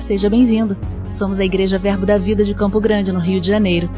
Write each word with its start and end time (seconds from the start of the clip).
Seja 0.00 0.28
bem-vindo. 0.28 0.76
Somos 1.14 1.40
a 1.40 1.44
Igreja 1.44 1.78
Verbo 1.78 2.04
da 2.04 2.18
Vida 2.18 2.44
de 2.44 2.54
Campo 2.54 2.78
Grande, 2.80 3.10
no 3.10 3.18
Rio 3.18 3.40
de 3.40 3.46
Janeiro. 3.46 3.88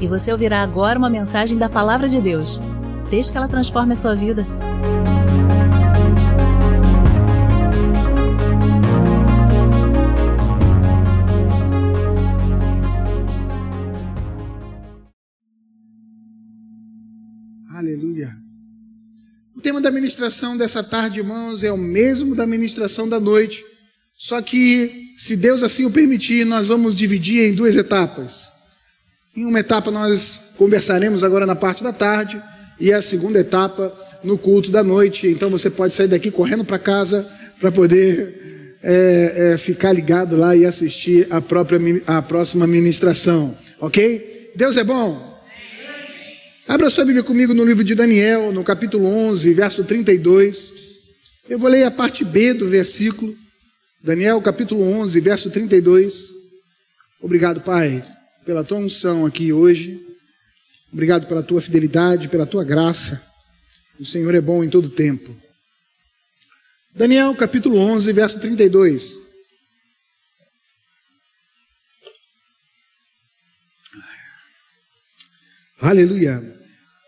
E 0.00 0.06
você 0.08 0.32
ouvirá 0.32 0.62
agora 0.62 0.98
uma 0.98 1.10
mensagem 1.10 1.58
da 1.58 1.68
Palavra 1.68 2.08
de 2.08 2.20
Deus. 2.20 2.58
Desde 3.10 3.30
que 3.30 3.36
ela 3.36 3.46
transforme 3.46 3.92
a 3.92 3.96
sua 3.96 4.14
vida. 4.14 4.46
Aleluia. 17.70 18.34
O 19.54 19.60
tema 19.60 19.80
da 19.80 19.90
ministração 19.90 20.56
dessa 20.56 20.82
tarde, 20.82 21.20
irmãos, 21.20 21.62
é 21.62 21.70
o 21.70 21.76
mesmo 21.76 22.34
da 22.34 22.46
ministração 22.46 23.06
da 23.06 23.20
noite. 23.20 23.71
Só 24.24 24.40
que, 24.40 25.14
se 25.16 25.34
Deus 25.34 25.64
assim 25.64 25.84
o 25.84 25.90
permitir, 25.90 26.46
nós 26.46 26.68
vamos 26.68 26.94
dividir 26.94 27.44
em 27.44 27.52
duas 27.52 27.74
etapas. 27.74 28.52
Em 29.36 29.44
uma 29.44 29.58
etapa 29.58 29.90
nós 29.90 30.52
conversaremos 30.56 31.24
agora 31.24 31.44
na 31.44 31.56
parte 31.56 31.82
da 31.82 31.92
tarde 31.92 32.40
e 32.78 32.92
a 32.92 33.02
segunda 33.02 33.40
etapa 33.40 33.92
no 34.22 34.38
culto 34.38 34.70
da 34.70 34.84
noite. 34.84 35.26
Então 35.26 35.50
você 35.50 35.68
pode 35.68 35.96
sair 35.96 36.06
daqui 36.06 36.30
correndo 36.30 36.64
para 36.64 36.78
casa 36.78 37.28
para 37.58 37.72
poder 37.72 38.76
é, 38.80 39.54
é, 39.54 39.58
ficar 39.58 39.92
ligado 39.92 40.36
lá 40.36 40.54
e 40.54 40.64
assistir 40.64 41.26
a, 41.28 41.40
própria, 41.40 41.80
a 42.06 42.22
próxima 42.22 42.64
ministração. 42.64 43.58
Ok? 43.80 44.52
Deus 44.54 44.76
é 44.76 44.84
bom? 44.84 45.36
Abra 46.68 46.88
sua 46.90 47.04
Bíblia 47.04 47.24
comigo 47.24 47.52
no 47.52 47.64
livro 47.64 47.82
de 47.82 47.96
Daniel, 47.96 48.52
no 48.52 48.62
capítulo 48.62 49.04
11, 49.04 49.52
verso 49.52 49.82
32. 49.82 50.72
Eu 51.48 51.58
vou 51.58 51.68
ler 51.68 51.82
a 51.82 51.90
parte 51.90 52.24
B 52.24 52.54
do 52.54 52.68
versículo. 52.68 53.42
Daniel 54.04 54.42
capítulo 54.42 54.82
11, 54.82 55.20
verso 55.20 55.48
32. 55.48 56.32
Obrigado, 57.20 57.60
Pai, 57.60 58.04
pela 58.44 58.64
tua 58.64 58.78
unção 58.78 59.24
aqui 59.24 59.52
hoje. 59.52 60.04
Obrigado 60.92 61.28
pela 61.28 61.40
tua 61.40 61.60
fidelidade, 61.60 62.26
pela 62.26 62.44
tua 62.44 62.64
graça. 62.64 63.24
O 64.00 64.04
Senhor 64.04 64.34
é 64.34 64.40
bom 64.40 64.64
em 64.64 64.68
todo 64.68 64.90
tempo. 64.90 65.32
Daniel 66.92 67.32
capítulo 67.36 67.78
11, 67.78 68.12
verso 68.12 68.40
32. 68.40 69.20
Aleluia. 75.80 76.60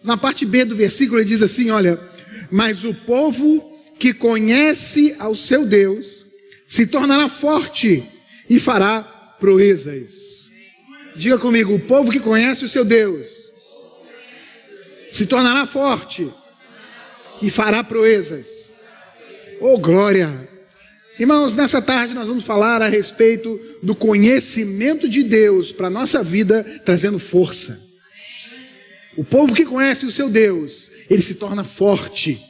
Na 0.05 0.17
parte 0.17 0.47
B 0.47 0.65
do 0.65 0.77
versículo 0.77 1.19
ele 1.19 1.29
diz 1.29 1.43
assim: 1.43 1.71
Olha, 1.71 1.99
mas 2.53 2.85
o 2.85 2.95
povo 2.95 3.83
que 3.99 4.15
conhece 4.15 5.17
ao 5.19 5.35
seu 5.35 5.67
Deus 5.67 6.24
se 6.67 6.87
tornará 6.87 7.29
forte 7.29 8.03
e 8.49 8.59
fará 8.59 9.03
proezas. 9.39 10.51
Diga 11.17 11.39
comigo: 11.39 11.75
o 11.75 11.81
povo 11.81 12.11
que 12.11 12.21
conhece 12.21 12.65
o 12.65 12.69
seu 12.69 12.85
Deus 12.85 13.29
se 15.11 15.27
tornará 15.27 15.67
forte 15.67 16.29
e 17.41 17.51
fará 17.51 17.85
proezas. 17.85 18.71
Oh, 19.61 19.79
glória! 19.79 20.49
Irmãos, 21.19 21.55
nessa 21.55 21.81
tarde 21.81 22.13
nós 22.13 22.27
vamos 22.27 22.43
falar 22.43 22.83
a 22.83 22.89
respeito 22.89 23.61
do 23.81 23.95
conhecimento 23.95 25.09
de 25.09 25.23
Deus 25.23 25.71
para 25.71 25.87
a 25.87 25.91
nossa 25.91 26.25
vida, 26.25 26.65
trazendo 26.85 27.21
força. 27.21 27.81
O 29.17 29.25
povo 29.25 29.55
que 29.55 29.65
conhece 29.65 30.05
o 30.05 30.11
seu 30.11 30.29
Deus, 30.29 30.91
ele 31.09 31.23
se 31.23 31.37
torna 31.37 31.63
forte, 31.63 32.43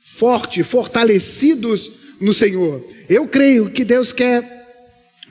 forte, 0.00 0.64
fortalecidos 0.64 1.97
no 2.20 2.34
Senhor. 2.34 2.84
Eu 3.08 3.26
creio 3.26 3.70
que 3.70 3.84
Deus 3.84 4.12
quer 4.12 4.58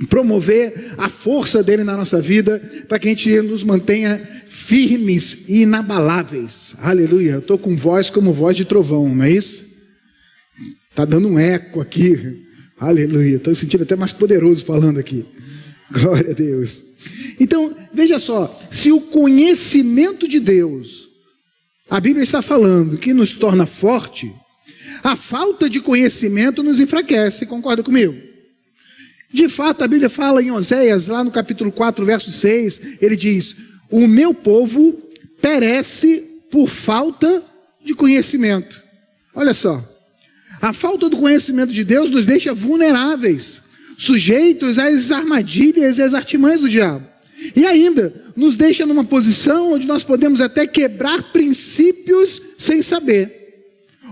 promover 0.09 0.93
a 0.97 1.09
força 1.09 1.63
dele 1.63 1.83
na 1.83 1.97
nossa 1.97 2.21
vida 2.21 2.59
para 2.87 2.99
que 2.99 3.07
a 3.07 3.11
gente 3.11 3.41
nos 3.41 3.63
mantenha 3.63 4.19
firmes 4.45 5.49
e 5.49 5.61
inabaláveis. 5.63 6.75
Aleluia. 6.79 7.33
Eu 7.33 7.39
estou 7.39 7.57
com 7.57 7.75
voz 7.75 8.09
como 8.09 8.33
voz 8.33 8.55
de 8.55 8.65
trovão, 8.65 9.09
não 9.09 9.23
é 9.23 9.31
isso? 9.31 9.65
Está 10.89 11.03
dando 11.05 11.27
um 11.27 11.39
eco 11.39 11.81
aqui. 11.81 12.43
Aleluia. 12.79 13.37
Estou 13.37 13.55
sentindo 13.55 13.83
até 13.83 13.95
mais 13.95 14.11
poderoso 14.11 14.63
falando 14.63 14.99
aqui. 14.99 15.25
Glória 15.91 16.31
a 16.31 16.33
Deus. 16.33 16.83
Então, 17.39 17.75
veja 17.93 18.19
só: 18.19 18.59
se 18.69 18.91
o 18.91 18.99
conhecimento 18.99 20.27
de 20.27 20.39
Deus, 20.39 21.07
a 21.89 21.99
Bíblia 21.99 22.23
está 22.23 22.41
falando 22.41 22.97
que 22.97 23.13
nos 23.13 23.33
torna 23.33 23.65
forte, 23.65 24.31
a 25.03 25.15
falta 25.15 25.69
de 25.69 25.79
conhecimento 25.79 26.63
nos 26.63 26.79
enfraquece, 26.79 27.45
concorda 27.45 27.83
comigo? 27.83 28.15
De 29.31 29.49
fato, 29.49 29.83
a 29.83 29.87
Bíblia 29.87 30.09
fala 30.09 30.41
em 30.41 30.51
Oséias, 30.51 31.07
lá 31.07 31.23
no 31.23 31.31
capítulo 31.31 31.71
4, 31.71 32.05
verso 32.05 32.31
6, 32.31 32.81
ele 33.01 33.15
diz: 33.15 33.55
O 33.91 34.07
meu 34.07 34.33
povo 34.33 34.97
perece 35.41 36.23
por 36.49 36.67
falta 36.67 37.43
de 37.83 37.93
conhecimento. 37.93 38.81
Olha 39.35 39.53
só, 39.53 39.83
a 40.61 40.73
falta 40.73 41.09
do 41.09 41.17
conhecimento 41.17 41.71
de 41.71 41.83
Deus 41.83 42.09
nos 42.09 42.25
deixa 42.25 42.53
vulneráveis, 42.53 43.61
sujeitos 43.97 44.79
às 44.79 45.11
armadilhas 45.11 45.97
e 45.97 46.01
às 46.01 46.13
artimanhas 46.13 46.61
do 46.61 46.69
diabo. 46.69 47.05
E 47.55 47.65
ainda, 47.65 48.13
nos 48.35 48.55
deixa 48.55 48.85
numa 48.85 49.03
posição 49.03 49.73
onde 49.73 49.85
nós 49.85 50.03
podemos 50.03 50.41
até 50.41 50.65
quebrar 50.65 51.31
princípios 51.31 52.41
sem 52.57 52.81
saber. 52.81 53.36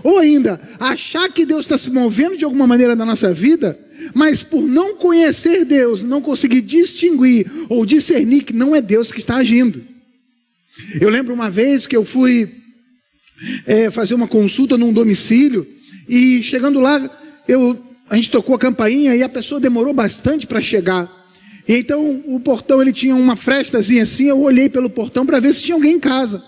Ou 0.06 0.20
ainda, 0.20 0.60
achar 0.78 1.28
que 1.28 1.44
Deus 1.44 1.64
está 1.64 1.76
se 1.76 1.90
movendo 1.90 2.38
de 2.38 2.44
alguma 2.44 2.64
maneira 2.64 2.94
na 2.94 3.04
nossa 3.04 3.34
vida, 3.34 3.76
mas 4.14 4.40
por 4.40 4.62
não 4.62 4.94
conhecer 4.94 5.64
Deus, 5.64 6.04
não 6.04 6.20
conseguir 6.20 6.60
distinguir 6.60 7.50
ou 7.68 7.84
discernir 7.84 8.44
que 8.44 8.52
não 8.52 8.72
é 8.72 8.80
Deus 8.80 9.10
que 9.10 9.18
está 9.18 9.34
agindo. 9.34 9.82
Eu 11.00 11.08
lembro 11.08 11.34
uma 11.34 11.50
vez 11.50 11.88
que 11.88 11.96
eu 11.96 12.04
fui 12.04 12.54
é, 13.66 13.90
fazer 13.90 14.14
uma 14.14 14.28
consulta 14.28 14.78
num 14.78 14.92
domicílio 14.92 15.66
e 16.08 16.40
chegando 16.40 16.78
lá, 16.78 17.10
eu, 17.48 17.76
a 18.08 18.14
gente 18.14 18.30
tocou 18.30 18.54
a 18.54 18.60
campainha 18.60 19.16
e 19.16 19.24
a 19.24 19.28
pessoa 19.28 19.60
demorou 19.60 19.92
bastante 19.92 20.46
para 20.46 20.60
chegar. 20.60 21.10
E 21.66 21.74
então 21.74 22.22
o 22.26 22.38
portão 22.38 22.80
ele 22.80 22.92
tinha 22.92 23.16
uma 23.16 23.34
frestazinha 23.34 24.04
assim, 24.04 24.26
eu 24.26 24.40
olhei 24.40 24.68
pelo 24.68 24.88
portão 24.88 25.26
para 25.26 25.40
ver 25.40 25.52
se 25.52 25.64
tinha 25.64 25.74
alguém 25.74 25.94
em 25.94 26.00
casa. 26.00 26.44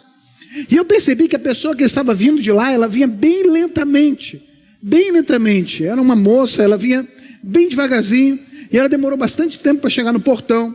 E 0.71 0.77
eu 0.77 0.85
percebi 0.85 1.29
que 1.29 1.37
a 1.37 1.41
pessoa 1.41 1.77
que 1.77 1.85
estava 1.85 2.15
vindo 2.15 2.41
de 2.41 2.51
lá, 2.51 2.73
ela 2.73 2.89
vinha 2.89 3.07
bem 3.07 3.49
lentamente, 3.49 4.43
bem 4.81 5.13
lentamente. 5.13 5.85
Era 5.85 6.01
uma 6.01 6.17
moça, 6.17 6.63
ela 6.63 6.77
vinha 6.77 7.07
bem 7.43 7.69
devagarzinho, 7.69 8.39
e 8.71 8.77
ela 8.77 8.89
demorou 8.89 9.19
bastante 9.19 9.59
tempo 9.59 9.83
para 9.83 9.91
chegar 9.91 10.13
no 10.13 10.21
portão. 10.21 10.75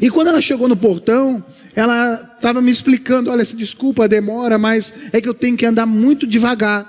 E 0.00 0.10
quando 0.10 0.28
ela 0.28 0.40
chegou 0.40 0.68
no 0.68 0.76
portão, 0.76 1.44
ela 1.74 2.34
estava 2.36 2.60
me 2.60 2.70
explicando: 2.70 3.30
olha, 3.30 3.44
se 3.44 3.56
desculpa 3.56 4.04
a 4.04 4.08
demora, 4.08 4.58
mas 4.58 4.92
é 5.12 5.20
que 5.20 5.28
eu 5.28 5.34
tenho 5.34 5.56
que 5.56 5.66
andar 5.66 5.86
muito 5.86 6.26
devagar, 6.26 6.86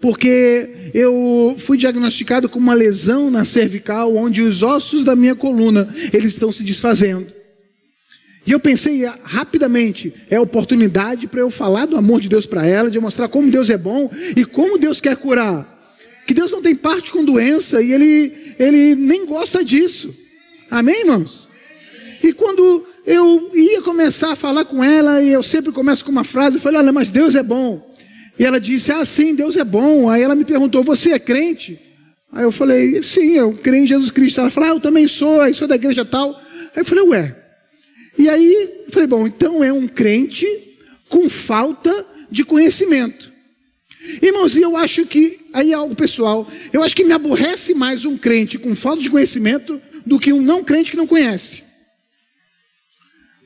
porque 0.00 0.90
eu 0.94 1.56
fui 1.58 1.76
diagnosticado 1.76 2.48
com 2.48 2.58
uma 2.58 2.74
lesão 2.74 3.30
na 3.30 3.44
cervical, 3.44 4.14
onde 4.14 4.42
os 4.42 4.62
ossos 4.62 5.02
da 5.02 5.16
minha 5.16 5.34
coluna 5.34 5.88
eles 6.12 6.32
estão 6.32 6.52
se 6.52 6.62
desfazendo. 6.62 7.39
E 8.50 8.52
eu 8.52 8.58
pensei 8.58 9.04
rapidamente, 9.22 10.12
é 10.28 10.40
oportunidade 10.40 11.28
para 11.28 11.38
eu 11.38 11.50
falar 11.50 11.86
do 11.86 11.96
amor 11.96 12.20
de 12.20 12.28
Deus 12.28 12.46
para 12.46 12.66
ela, 12.66 12.90
de 12.90 12.98
mostrar 12.98 13.28
como 13.28 13.48
Deus 13.48 13.70
é 13.70 13.78
bom 13.78 14.10
e 14.36 14.44
como 14.44 14.76
Deus 14.76 15.00
quer 15.00 15.16
curar. 15.16 15.78
Que 16.26 16.34
Deus 16.34 16.50
não 16.50 16.60
tem 16.60 16.74
parte 16.74 17.12
com 17.12 17.24
doença 17.24 17.80
e 17.80 17.92
Ele, 17.92 18.54
ele 18.58 18.96
nem 18.96 19.24
gosta 19.24 19.64
disso. 19.64 20.12
Amém, 20.68 21.02
irmãos? 21.02 21.48
E 22.24 22.32
quando 22.32 22.84
eu 23.06 23.52
ia 23.54 23.82
começar 23.82 24.32
a 24.32 24.36
falar 24.36 24.64
com 24.64 24.82
ela, 24.82 25.22
e 25.22 25.28
eu 25.28 25.44
sempre 25.44 25.70
começo 25.70 26.04
com 26.04 26.10
uma 26.10 26.24
frase, 26.24 26.56
eu 26.56 26.60
falei, 26.60 26.80
olha, 26.80 26.90
mas 26.90 27.08
Deus 27.08 27.36
é 27.36 27.44
bom. 27.44 27.94
E 28.36 28.44
ela 28.44 28.58
disse, 28.58 28.90
ah, 28.90 29.04
sim, 29.04 29.32
Deus 29.32 29.56
é 29.56 29.62
bom. 29.62 30.08
Aí 30.10 30.22
ela 30.22 30.34
me 30.34 30.44
perguntou, 30.44 30.82
você 30.82 31.12
é 31.12 31.20
crente? 31.20 31.78
Aí 32.32 32.42
eu 32.42 32.50
falei, 32.50 33.00
sim, 33.04 33.36
eu 33.36 33.52
creio 33.52 33.84
em 33.84 33.86
Jesus 33.86 34.10
Cristo. 34.10 34.40
Ela 34.40 34.50
falou, 34.50 34.70
ah, 34.70 34.72
eu 34.72 34.80
também 34.80 35.06
sou, 35.06 35.46
eu 35.46 35.54
sou 35.54 35.68
da 35.68 35.76
igreja 35.76 36.04
tal. 36.04 36.34
Aí 36.74 36.80
eu 36.80 36.84
falei, 36.84 37.04
ué, 37.04 37.39
e 38.20 38.28
aí, 38.28 38.84
falei, 38.90 39.08
bom, 39.08 39.26
então 39.26 39.64
é 39.64 39.72
um 39.72 39.88
crente 39.88 40.46
com 41.08 41.26
falta 41.26 42.06
de 42.30 42.44
conhecimento. 42.44 43.32
Irmãos, 44.20 44.54
eu 44.56 44.76
acho 44.76 45.06
que, 45.06 45.40
aí 45.54 45.72
é 45.72 45.74
algo 45.74 45.96
pessoal, 45.96 46.46
eu 46.70 46.82
acho 46.82 46.94
que 46.94 47.02
me 47.02 47.14
aborrece 47.14 47.72
mais 47.72 48.04
um 48.04 48.18
crente 48.18 48.58
com 48.58 48.76
falta 48.76 49.02
de 49.02 49.08
conhecimento 49.08 49.80
do 50.04 50.18
que 50.18 50.34
um 50.34 50.42
não 50.42 50.62
crente 50.62 50.90
que 50.90 50.98
não 50.98 51.06
conhece. 51.06 51.64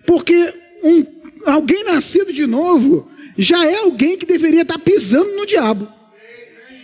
Porque 0.05 0.53
um, 0.83 1.07
alguém 1.47 1.85
nascido 1.85 2.33
de 2.33 2.45
novo 2.45 3.09
já 3.39 3.65
é 3.65 3.77
alguém 3.77 4.19
que 4.19 4.27
deveria 4.27 4.63
estar 4.63 4.79
pisando 4.81 5.37
no 5.37 5.47
diabo 5.47 5.89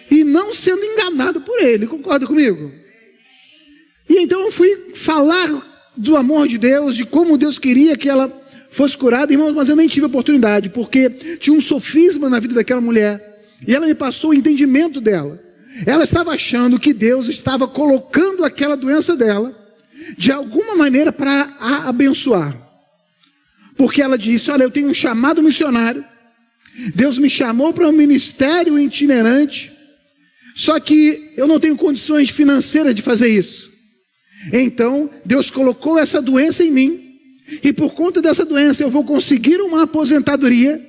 e 0.09 0.23
não 0.23 0.55
sendo 0.55 0.85
enganado 0.85 1.41
por 1.41 1.61
ele, 1.61 1.89
concorda 1.89 2.25
comigo? 2.25 2.73
E 4.09 4.21
então 4.21 4.43
eu 4.43 4.53
fui 4.53 4.93
falar 4.95 5.70
do 5.97 6.17
amor 6.17 6.49
de 6.49 6.59
Deus, 6.59 6.97
de 6.97 7.05
como 7.05 7.37
Deus 7.37 7.59
queria 7.59 7.97
que 7.97 8.09
ela 8.09 8.33
fosse 8.71 8.97
curada, 8.97 9.33
irmãos, 9.33 9.53
mas 9.53 9.69
eu 9.69 9.77
nem 9.77 9.89
tive 9.89 10.07
oportunidade, 10.07 10.71
porque 10.71 11.11
tinha 11.11 11.57
um 11.57 11.61
sofisma 11.61 12.31
na 12.31 12.39
vida 12.39 12.55
daquela 12.55 12.81
mulher, 12.81 13.41
e 13.67 13.75
ela 13.75 13.87
me 13.87 13.95
passou 13.95 14.31
o 14.31 14.35
entendimento 14.35 15.01
dela. 15.01 15.43
Ela 15.87 16.05
estava 16.05 16.33
achando 16.33 16.79
que 16.79 16.93
Deus 16.93 17.29
estava 17.29 17.67
colocando 17.67 18.45
aquela 18.45 18.77
doença 18.77 19.17
dela 19.17 19.57
de 20.17 20.33
alguma 20.33 20.75
maneira 20.75 21.13
para 21.13 21.57
a 21.61 21.89
abençoar. 21.89 22.57
Porque 23.77 24.03
ela 24.03 24.19
disse: 24.19 24.51
Olha, 24.51 24.65
eu 24.65 24.71
tenho 24.71 24.89
um 24.89 24.95
chamado 24.95 25.43
missionário, 25.43 26.05
Deus 26.95 27.19
me 27.19 27.31
chamou 27.31 27.73
para 27.73 27.89
um 27.89 27.93
ministério 27.93 28.79
itinerante, 28.79 29.73
só 30.55 30.79
que 30.81 31.33
eu 31.37 31.47
não 31.47 31.61
tenho 31.61 31.77
condições 31.77 32.31
financeiras 32.31 32.95
de 32.95 33.03
fazer 33.03 33.29
isso. 33.29 33.70
Então, 34.53 35.11
Deus 35.25 35.51
colocou 35.51 35.99
essa 35.99 36.23
doença 36.23 36.65
em 36.65 36.71
mim, 36.71 37.11
e 37.63 37.73
por 37.73 37.95
conta 37.95 38.23
dessa 38.23 38.45
doença 38.45 38.83
eu 38.83 38.91
vou 38.91 39.05
conseguir 39.05 39.61
uma 39.61 39.83
aposentadoria. 39.83 40.81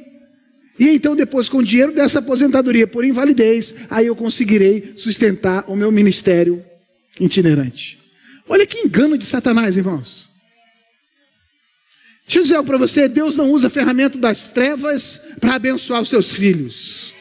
E 0.79 0.89
então, 0.89 1.15
depois, 1.15 1.49
com 1.49 1.57
o 1.57 1.63
dinheiro 1.63 1.91
dessa 1.91 2.19
aposentadoria 2.19 2.87
por 2.87 3.03
invalidez, 3.03 3.75
aí 3.89 4.07
eu 4.07 4.15
conseguirei 4.15 4.93
sustentar 4.95 5.65
o 5.67 5.75
meu 5.75 5.91
ministério 5.91 6.63
itinerante. 7.19 7.99
Olha 8.47 8.65
que 8.65 8.79
engano 8.79 9.17
de 9.17 9.25
Satanás, 9.25 9.75
irmãos. 9.75 10.29
Deixa 12.25 12.39
eu 12.39 12.43
dizer 12.43 12.55
algo 12.55 12.67
para 12.67 12.77
você: 12.77 13.07
Deus 13.07 13.35
não 13.35 13.51
usa 13.51 13.67
a 13.67 13.69
ferramenta 13.69 14.17
das 14.17 14.47
trevas 14.47 15.21
para 15.39 15.55
abençoar 15.55 16.01
os 16.01 16.09
seus 16.09 16.33
filhos, 16.33 17.13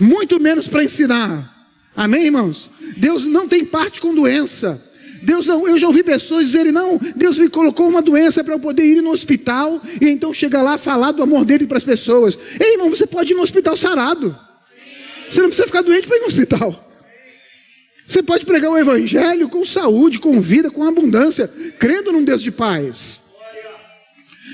muito 0.00 0.40
menos 0.40 0.66
para 0.66 0.84
ensinar. 0.84 1.54
Amém, 1.94 2.24
irmãos? 2.26 2.70
Deus 2.96 3.26
não 3.26 3.46
tem 3.46 3.64
parte 3.64 4.00
com 4.00 4.14
doença. 4.14 4.82
Deus 5.22 5.46
não, 5.46 5.66
eu 5.66 5.78
já 5.78 5.86
ouvi 5.86 6.02
pessoas 6.02 6.46
dizerem: 6.46 6.72
não, 6.72 6.98
Deus 7.16 7.36
me 7.38 7.48
colocou 7.48 7.88
uma 7.88 8.02
doença 8.02 8.42
para 8.42 8.54
eu 8.54 8.60
poder 8.60 8.84
ir 8.84 9.02
no 9.02 9.10
hospital 9.10 9.80
e 10.00 10.08
então 10.08 10.32
chegar 10.32 10.62
lá 10.62 10.78
falar 10.78 11.12
do 11.12 11.22
amor 11.22 11.44
dele 11.44 11.66
para 11.66 11.76
as 11.76 11.84
pessoas. 11.84 12.38
Ei, 12.58 12.72
irmão, 12.72 12.90
você 12.90 13.06
pode 13.06 13.32
ir 13.32 13.36
no 13.36 13.42
hospital 13.42 13.76
sarado. 13.76 14.36
Você 15.28 15.40
não 15.40 15.48
precisa 15.48 15.66
ficar 15.66 15.82
doente 15.82 16.08
para 16.08 16.16
ir 16.16 16.20
no 16.20 16.26
hospital. 16.26 16.90
Você 18.06 18.22
pode 18.22 18.44
pregar 18.44 18.70
o 18.70 18.78
evangelho 18.78 19.48
com 19.48 19.64
saúde, 19.64 20.18
com 20.18 20.40
vida, 20.40 20.70
com 20.70 20.82
abundância, 20.82 21.48
crendo 21.78 22.12
num 22.12 22.24
Deus 22.24 22.42
de 22.42 22.50
paz. 22.50 23.22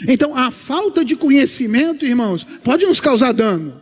Então, 0.07 0.37
a 0.37 0.51
falta 0.51 1.03
de 1.03 1.17
conhecimento, 1.17 2.05
irmãos, 2.05 2.45
pode 2.63 2.85
nos 2.85 3.01
causar 3.01 3.33
dano. 3.33 3.81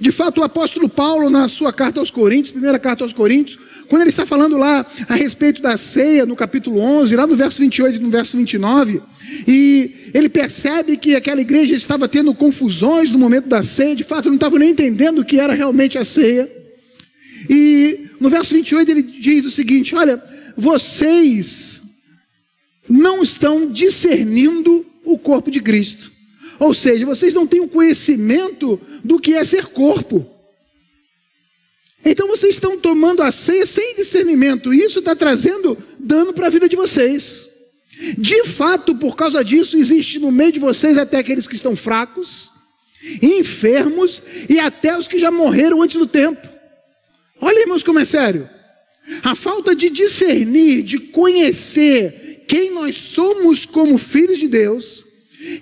De 0.00 0.10
fato, 0.10 0.40
o 0.40 0.44
apóstolo 0.44 0.88
Paulo, 0.88 1.30
na 1.30 1.46
sua 1.46 1.72
carta 1.72 2.00
aos 2.00 2.10
Coríntios, 2.10 2.50
primeira 2.50 2.78
carta 2.78 3.04
aos 3.04 3.12
Coríntios, 3.12 3.58
quando 3.88 4.02
ele 4.02 4.10
está 4.10 4.26
falando 4.26 4.56
lá 4.56 4.84
a 5.08 5.14
respeito 5.14 5.62
da 5.62 5.76
ceia, 5.76 6.26
no 6.26 6.34
capítulo 6.34 6.80
11, 6.80 7.14
lá 7.14 7.26
no 7.26 7.36
verso 7.36 7.60
28 7.60 7.96
e 7.96 8.00
no 8.00 8.10
verso 8.10 8.36
29, 8.36 9.00
e 9.46 10.10
ele 10.12 10.28
percebe 10.28 10.96
que 10.96 11.14
aquela 11.14 11.40
igreja 11.40 11.76
estava 11.76 12.08
tendo 12.08 12.34
confusões 12.34 13.12
no 13.12 13.18
momento 13.18 13.48
da 13.48 13.62
ceia, 13.62 13.94
de 13.94 14.02
fato, 14.02 14.28
não 14.28 14.34
estava 14.34 14.58
nem 14.58 14.70
entendendo 14.70 15.20
o 15.20 15.24
que 15.24 15.38
era 15.38 15.52
realmente 15.52 15.96
a 15.96 16.04
ceia. 16.04 16.50
E 17.48 18.08
no 18.18 18.30
verso 18.30 18.54
28 18.54 18.90
ele 18.90 19.02
diz 19.02 19.44
o 19.44 19.50
seguinte: 19.50 19.94
Olha, 19.94 20.22
vocês 20.56 21.82
não 22.88 23.22
estão 23.22 23.70
discernindo 23.70 24.84
o 25.04 25.18
corpo 25.18 25.50
de 25.50 25.60
Cristo. 25.60 26.13
Ou 26.58 26.74
seja, 26.74 27.06
vocês 27.06 27.34
não 27.34 27.46
têm 27.46 27.60
o 27.60 27.68
conhecimento 27.68 28.80
do 29.02 29.18
que 29.18 29.34
é 29.34 29.44
ser 29.44 29.66
corpo. 29.66 30.26
Então 32.04 32.28
vocês 32.28 32.54
estão 32.54 32.78
tomando 32.78 33.22
a 33.22 33.32
ceia 33.32 33.64
sem 33.64 33.96
discernimento, 33.96 34.74
e 34.74 34.82
isso 34.82 34.98
está 34.98 35.16
trazendo 35.16 35.76
dano 35.98 36.32
para 36.32 36.46
a 36.46 36.50
vida 36.50 36.68
de 36.68 36.76
vocês. 36.76 37.48
De 38.18 38.44
fato, 38.44 38.94
por 38.94 39.16
causa 39.16 39.42
disso, 39.44 39.76
existe 39.76 40.18
no 40.18 40.30
meio 40.30 40.52
de 40.52 40.60
vocês 40.60 40.98
até 40.98 41.18
aqueles 41.18 41.46
que 41.46 41.54
estão 41.54 41.74
fracos, 41.74 42.50
enfermos 43.22 44.22
e 44.48 44.58
até 44.58 44.98
os 44.98 45.08
que 45.08 45.18
já 45.18 45.30
morreram 45.30 45.80
antes 45.80 45.96
do 45.96 46.06
tempo. 46.06 46.46
Olha, 47.40 47.60
irmãos, 47.60 47.82
como 47.82 47.98
é 47.98 48.04
sério. 48.04 48.48
A 49.22 49.34
falta 49.34 49.74
de 49.74 49.90
discernir, 49.90 50.82
de 50.82 50.98
conhecer 50.98 52.44
quem 52.48 52.70
nós 52.70 52.96
somos 52.96 53.64
como 53.64 53.98
filhos 53.98 54.38
de 54.38 54.48
Deus, 54.48 55.03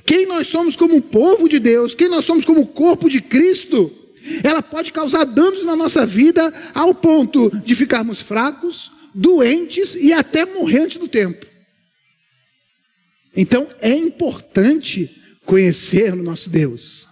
quem 0.05 0.27
nós 0.27 0.47
somos 0.47 0.77
como 0.77 1.01
povo 1.01 1.49
de 1.49 1.59
Deus, 1.59 1.95
quem 1.95 2.09
nós 2.09 2.25
somos 2.25 2.45
como 2.45 2.67
corpo 2.67 3.09
de 3.09 3.21
Cristo, 3.21 3.91
ela 4.43 4.63
pode 4.63 4.93
causar 4.93 5.25
danos 5.25 5.65
na 5.65 5.75
nossa 5.75 6.07
vida 6.07 6.53
ao 6.75 6.95
ponto 6.95 7.51
de 7.65 7.75
ficarmos 7.75 8.21
fracos, 8.21 8.93
doentes 9.15 9.95
e 9.95 10.13
até 10.13 10.45
morrer 10.45 10.81
antes 10.81 10.97
do 10.97 11.09
tempo. 11.09 11.47
Então 13.37 13.69
é 13.81 13.95
importante 13.95 15.11
conhecer 15.45 16.13
o 16.13 16.23
nosso 16.23 16.49
Deus. 16.49 17.09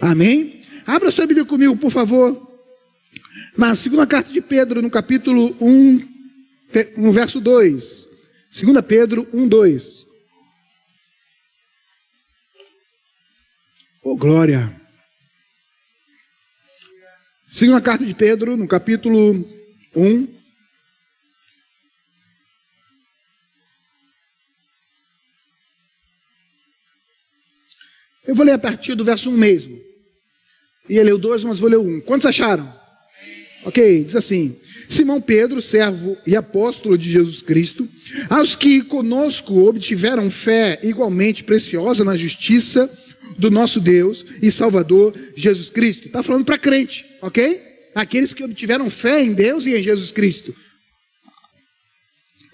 Amém? 0.00 0.62
Abra 0.86 1.10
sua 1.10 1.26
Bíblia 1.26 1.44
comigo, 1.44 1.76
por 1.76 1.90
favor. 1.90 2.48
Na 3.56 3.74
segunda 3.74 4.06
carta 4.06 4.32
de 4.32 4.40
Pedro, 4.40 4.80
no 4.80 4.88
capítulo 4.88 5.54
1, 5.60 6.08
no 6.96 7.12
verso 7.12 7.40
2. 7.40 8.08
2 8.50 8.80
Pedro 8.86 9.28
1, 9.32 9.48
2. 9.48 10.07
Oh, 14.10 14.16
glória! 14.16 14.74
Segunda 17.46 17.78
carta 17.78 18.06
de 18.06 18.14
Pedro, 18.14 18.56
no 18.56 18.66
capítulo 18.66 19.46
1. 19.94 20.28
Eu 28.26 28.34
vou 28.34 28.46
ler 28.46 28.52
a 28.52 28.58
partir 28.58 28.94
do 28.94 29.04
verso 29.04 29.28
1 29.30 29.36
mesmo. 29.36 29.78
Ia 30.88 31.04
ler 31.04 31.12
o 31.12 31.18
2, 31.18 31.44
mas 31.44 31.58
vou 31.58 31.68
ler 31.68 31.76
o 31.76 31.86
1. 31.86 32.00
Quantos 32.00 32.24
acharam? 32.24 32.74
Ok, 33.66 34.04
diz 34.04 34.16
assim: 34.16 34.58
Simão 34.88 35.20
Pedro, 35.20 35.60
servo 35.60 36.16
e 36.26 36.34
apóstolo 36.34 36.96
de 36.96 37.12
Jesus 37.12 37.42
Cristo, 37.42 37.86
aos 38.30 38.56
que 38.56 38.80
conosco 38.80 39.68
obtiveram 39.68 40.30
fé 40.30 40.80
igualmente 40.82 41.44
preciosa 41.44 42.06
na 42.06 42.16
justiça 42.16 42.90
do 43.36 43.50
nosso 43.50 43.80
Deus 43.80 44.24
e 44.42 44.50
Salvador 44.50 45.14
Jesus 45.36 45.70
Cristo. 45.70 46.06
Está 46.06 46.22
falando 46.22 46.44
para 46.44 46.58
crente, 46.58 47.04
ok? 47.20 47.60
Aqueles 47.94 48.32
que 48.32 48.44
obtiveram 48.44 48.88
fé 48.88 49.22
em 49.22 49.32
Deus 49.32 49.66
e 49.66 49.76
em 49.76 49.82
Jesus 49.82 50.10
Cristo. 50.10 50.54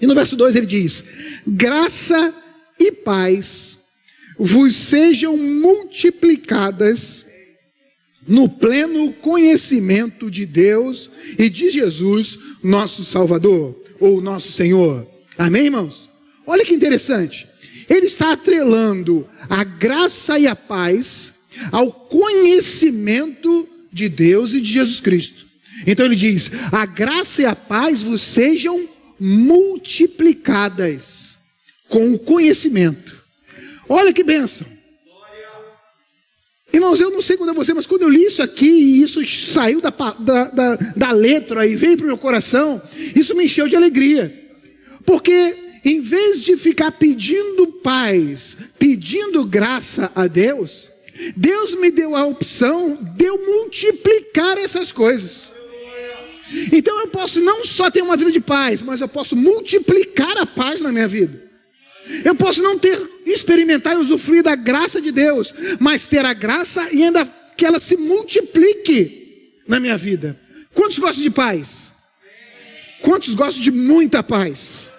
E 0.00 0.06
no 0.06 0.14
verso 0.14 0.36
2 0.36 0.56
ele 0.56 0.66
diz: 0.66 1.04
Graça 1.46 2.34
e 2.78 2.90
paz 2.92 3.78
vos 4.38 4.76
sejam 4.76 5.36
multiplicadas 5.36 7.24
no 8.26 8.48
pleno 8.48 9.12
conhecimento 9.12 10.30
de 10.30 10.46
Deus 10.46 11.10
e 11.38 11.48
de 11.48 11.70
Jesus, 11.70 12.38
nosso 12.62 13.04
Salvador, 13.04 13.78
ou 14.00 14.20
nosso 14.20 14.50
Senhor. 14.50 15.06
Amém, 15.36 15.66
irmãos? 15.66 16.08
Olha 16.46 16.64
que 16.64 16.74
interessante. 16.74 17.46
Ele 17.88 18.06
está 18.06 18.32
atrelando 18.32 19.28
a 19.48 19.64
graça 19.64 20.38
e 20.38 20.46
a 20.46 20.56
paz 20.56 21.32
ao 21.70 21.92
conhecimento 21.92 23.68
de 23.92 24.08
Deus 24.08 24.54
e 24.54 24.60
de 24.60 24.72
Jesus 24.72 25.00
Cristo. 25.00 25.46
Então 25.86 26.06
ele 26.06 26.16
diz: 26.16 26.50
a 26.72 26.84
graça 26.86 27.42
e 27.42 27.46
a 27.46 27.54
paz 27.54 28.02
vos 28.02 28.22
sejam 28.22 28.88
multiplicadas 29.18 31.38
com 31.88 32.14
o 32.14 32.18
conhecimento. 32.18 33.22
Olha 33.88 34.12
que 34.12 34.24
bênção. 34.24 34.66
Irmãos, 36.72 37.00
eu 37.00 37.10
não 37.10 37.22
sei 37.22 37.36
quando 37.36 37.50
é 37.50 37.54
você, 37.54 37.72
mas 37.72 37.86
quando 37.86 38.02
eu 38.02 38.08
li 38.08 38.24
isso 38.24 38.42
aqui 38.42 38.66
e 38.66 39.00
isso 39.00 39.24
saiu 39.26 39.80
da, 39.80 39.90
da, 39.90 40.48
da, 40.48 40.74
da 40.74 41.12
letra 41.12 41.64
e 41.64 41.76
veio 41.76 41.96
para 41.96 42.04
o 42.04 42.08
meu 42.08 42.18
coração, 42.18 42.82
isso 43.14 43.36
me 43.36 43.44
encheu 43.44 43.68
de 43.68 43.76
alegria. 43.76 44.42
Porque 45.06 45.63
em 45.84 46.00
vez 46.00 46.40
de 46.40 46.56
ficar 46.56 46.92
pedindo 46.92 47.66
paz, 47.66 48.56
pedindo 48.78 49.44
graça 49.44 50.10
a 50.14 50.26
Deus, 50.26 50.90
Deus 51.36 51.74
me 51.74 51.90
deu 51.90 52.16
a 52.16 52.24
opção 52.24 52.98
de 53.16 53.24
eu 53.26 53.38
multiplicar 53.44 54.56
essas 54.58 54.90
coisas. 54.90 55.52
Então 56.72 56.98
eu 57.00 57.08
posso 57.08 57.40
não 57.40 57.64
só 57.64 57.90
ter 57.90 58.02
uma 58.02 58.16
vida 58.16 58.32
de 58.32 58.40
paz, 58.40 58.82
mas 58.82 59.00
eu 59.00 59.08
posso 59.08 59.36
multiplicar 59.36 60.38
a 60.38 60.46
paz 60.46 60.80
na 60.80 60.92
minha 60.92 61.08
vida. 61.08 61.42
Eu 62.24 62.34
posso 62.34 62.62
não 62.62 62.78
ter, 62.78 63.00
experimentar 63.24 63.94
e 63.94 64.00
usufruir 64.00 64.42
da 64.42 64.54
graça 64.54 65.00
de 65.00 65.10
Deus, 65.10 65.54
mas 65.78 66.04
ter 66.04 66.24
a 66.24 66.34
graça 66.34 66.88
e 66.92 67.02
ainda 67.02 67.26
que 67.56 67.64
ela 67.64 67.78
se 67.78 67.96
multiplique 67.96 69.62
na 69.66 69.80
minha 69.80 69.96
vida. 69.96 70.38
Quantos 70.74 70.98
gostam 70.98 71.22
de 71.22 71.30
paz? 71.30 71.92
Quantos 73.00 73.34
gostam 73.34 73.62
de 73.62 73.70
muita 73.70 74.22
paz? 74.22 74.90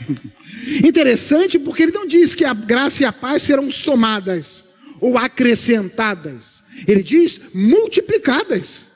Interessante 0.84 1.58
porque 1.58 1.84
ele 1.84 1.92
não 1.92 2.06
diz 2.06 2.34
que 2.34 2.44
a 2.44 2.54
graça 2.54 3.02
e 3.02 3.06
a 3.06 3.12
paz 3.12 3.42
serão 3.42 3.70
somadas 3.70 4.64
ou 5.00 5.18
acrescentadas. 5.18 6.62
Ele 6.86 7.02
diz 7.02 7.40
multiplicadas. 7.54 8.86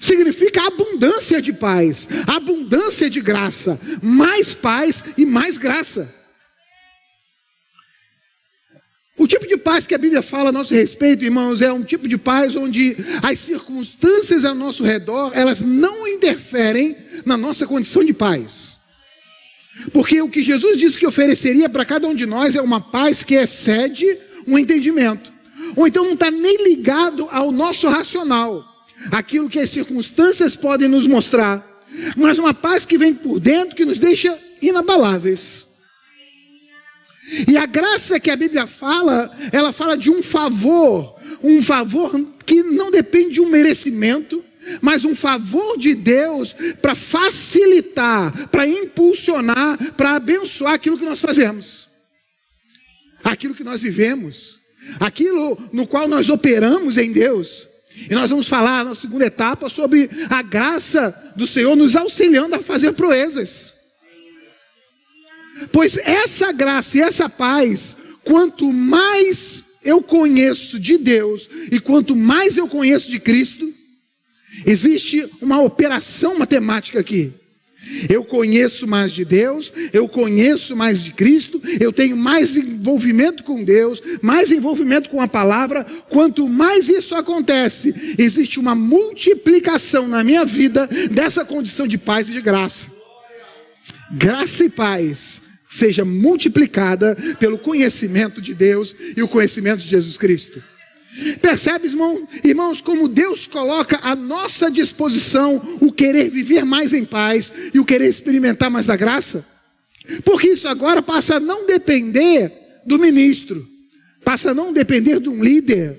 Significa 0.00 0.66
abundância 0.66 1.40
de 1.40 1.52
paz, 1.52 2.08
abundância 2.26 3.08
de 3.08 3.20
graça, 3.20 3.80
mais 4.02 4.52
paz 4.52 5.02
e 5.16 5.24
mais 5.24 5.56
graça. 5.56 6.14
O 9.18 9.26
tipo 9.26 9.46
de 9.46 9.56
paz 9.56 9.86
que 9.86 9.94
a 9.94 9.98
Bíblia 9.98 10.20
fala 10.20 10.50
a 10.50 10.52
nosso 10.52 10.74
respeito, 10.74 11.24
irmãos, 11.24 11.62
é 11.62 11.72
um 11.72 11.82
tipo 11.82 12.06
de 12.06 12.18
paz 12.18 12.54
onde 12.54 12.94
as 13.22 13.38
circunstâncias 13.38 14.44
ao 14.44 14.54
nosso 14.54 14.82
redor, 14.82 15.30
elas 15.34 15.62
não 15.62 16.06
interferem 16.06 16.94
na 17.24 17.36
nossa 17.36 17.66
condição 17.66 18.04
de 18.04 18.12
paz. 18.12 18.75
Porque 19.92 20.20
o 20.20 20.28
que 20.28 20.42
Jesus 20.42 20.78
disse 20.78 20.98
que 20.98 21.06
ofereceria 21.06 21.68
para 21.68 21.84
cada 21.84 22.08
um 22.08 22.14
de 22.14 22.26
nós 22.26 22.54
é 22.54 22.60
uma 22.60 22.80
paz 22.80 23.22
que 23.22 23.34
excede 23.34 24.18
o 24.46 24.58
entendimento. 24.58 25.32
Ou 25.74 25.86
então 25.86 26.04
não 26.04 26.14
está 26.14 26.30
nem 26.30 26.64
ligado 26.64 27.28
ao 27.30 27.50
nosso 27.50 27.88
racional, 27.88 28.64
aquilo 29.10 29.48
que 29.48 29.58
as 29.58 29.70
circunstâncias 29.70 30.56
podem 30.56 30.88
nos 30.88 31.06
mostrar, 31.06 31.84
mas 32.16 32.38
uma 32.38 32.54
paz 32.54 32.86
que 32.86 32.98
vem 32.98 33.14
por 33.14 33.38
dentro 33.38 33.76
que 33.76 33.84
nos 33.84 33.98
deixa 33.98 34.38
inabaláveis. 34.60 35.66
E 37.48 37.56
a 37.56 37.66
graça 37.66 38.20
que 38.20 38.30
a 38.30 38.36
Bíblia 38.36 38.66
fala, 38.66 39.30
ela 39.52 39.72
fala 39.72 39.96
de 39.96 40.10
um 40.10 40.22
favor, 40.22 41.16
um 41.42 41.60
favor 41.60 42.18
que 42.44 42.62
não 42.62 42.90
depende 42.90 43.34
de 43.34 43.40
um 43.40 43.50
merecimento, 43.50 44.44
mas 44.80 45.04
um 45.04 45.14
favor 45.14 45.78
de 45.78 45.94
Deus 45.94 46.54
para 46.80 46.94
facilitar, 46.94 48.48
para 48.48 48.66
impulsionar, 48.66 49.92
para 49.92 50.16
abençoar 50.16 50.74
aquilo 50.74 50.98
que 50.98 51.04
nós 51.04 51.20
fazemos, 51.20 51.88
aquilo 53.22 53.54
que 53.54 53.64
nós 53.64 53.82
vivemos, 53.82 54.60
aquilo 55.00 55.58
no 55.72 55.86
qual 55.86 56.08
nós 56.08 56.28
operamos 56.28 56.98
em 56.98 57.12
Deus. 57.12 57.68
E 58.10 58.14
nós 58.14 58.30
vamos 58.30 58.46
falar 58.46 58.84
na 58.84 58.94
segunda 58.94 59.24
etapa 59.24 59.70
sobre 59.70 60.10
a 60.28 60.42
graça 60.42 61.32
do 61.34 61.46
Senhor 61.46 61.74
nos 61.74 61.96
auxiliando 61.96 62.54
a 62.54 62.62
fazer 62.62 62.92
proezas. 62.92 63.74
Pois 65.72 65.96
essa 65.98 66.52
graça 66.52 66.98
e 66.98 67.00
essa 67.00 67.28
paz, 67.28 67.96
quanto 68.22 68.70
mais 68.72 69.64
eu 69.82 70.02
conheço 70.02 70.78
de 70.78 70.98
Deus 70.98 71.48
e 71.70 71.80
quanto 71.80 72.14
mais 72.14 72.56
eu 72.56 72.68
conheço 72.68 73.10
de 73.10 73.18
Cristo, 73.18 73.72
existe 74.64 75.28
uma 75.40 75.60
operação 75.60 76.38
matemática 76.38 77.00
aqui. 77.00 77.32
Eu 78.08 78.24
conheço 78.24 78.86
mais 78.86 79.12
de 79.12 79.24
Deus, 79.24 79.72
eu 79.92 80.08
conheço 80.08 80.74
mais 80.74 81.02
de 81.02 81.12
Cristo, 81.12 81.60
eu 81.78 81.92
tenho 81.92 82.16
mais 82.16 82.56
envolvimento 82.56 83.44
com 83.44 83.62
Deus, 83.62 84.02
mais 84.20 84.50
envolvimento 84.50 85.08
com 85.08 85.20
a 85.20 85.28
palavra. 85.28 85.84
Quanto 86.08 86.48
mais 86.48 86.88
isso 86.88 87.14
acontece, 87.14 88.16
existe 88.18 88.58
uma 88.58 88.74
multiplicação 88.74 90.08
na 90.08 90.24
minha 90.24 90.44
vida 90.44 90.88
dessa 91.10 91.44
condição 91.44 91.86
de 91.86 91.96
paz 91.96 92.28
e 92.28 92.32
de 92.32 92.40
graça. 92.40 92.90
Graça 94.10 94.64
e 94.64 94.70
paz 94.70 95.40
seja 95.70 96.04
multiplicada 96.04 97.16
pelo 97.38 97.58
conhecimento 97.58 98.40
de 98.40 98.54
Deus 98.54 98.94
e 99.16 99.22
o 99.22 99.28
conhecimento 99.28 99.80
de 99.80 99.88
Jesus 99.88 100.16
Cristo. 100.16 100.62
Percebe, 101.40 101.86
irmão, 101.86 102.28
irmãos, 102.44 102.80
como 102.80 103.08
Deus 103.08 103.46
coloca 103.46 103.98
à 104.02 104.14
nossa 104.14 104.70
disposição 104.70 105.60
o 105.80 105.90
querer 105.90 106.30
viver 106.30 106.64
mais 106.64 106.92
em 106.92 107.04
paz 107.04 107.52
e 107.72 107.80
o 107.80 107.84
querer 107.84 108.08
experimentar 108.08 108.70
mais 108.70 108.86
da 108.86 108.96
graça? 108.96 109.44
Porque 110.24 110.48
isso 110.48 110.68
agora 110.68 111.02
passa 111.02 111.36
a 111.36 111.40
não 111.40 111.66
depender 111.66 112.52
do 112.84 112.98
ministro, 112.98 113.66
passa 114.24 114.50
a 114.50 114.54
não 114.54 114.72
depender 114.72 115.18
de 115.20 115.28
um 115.28 115.42
líder, 115.42 115.98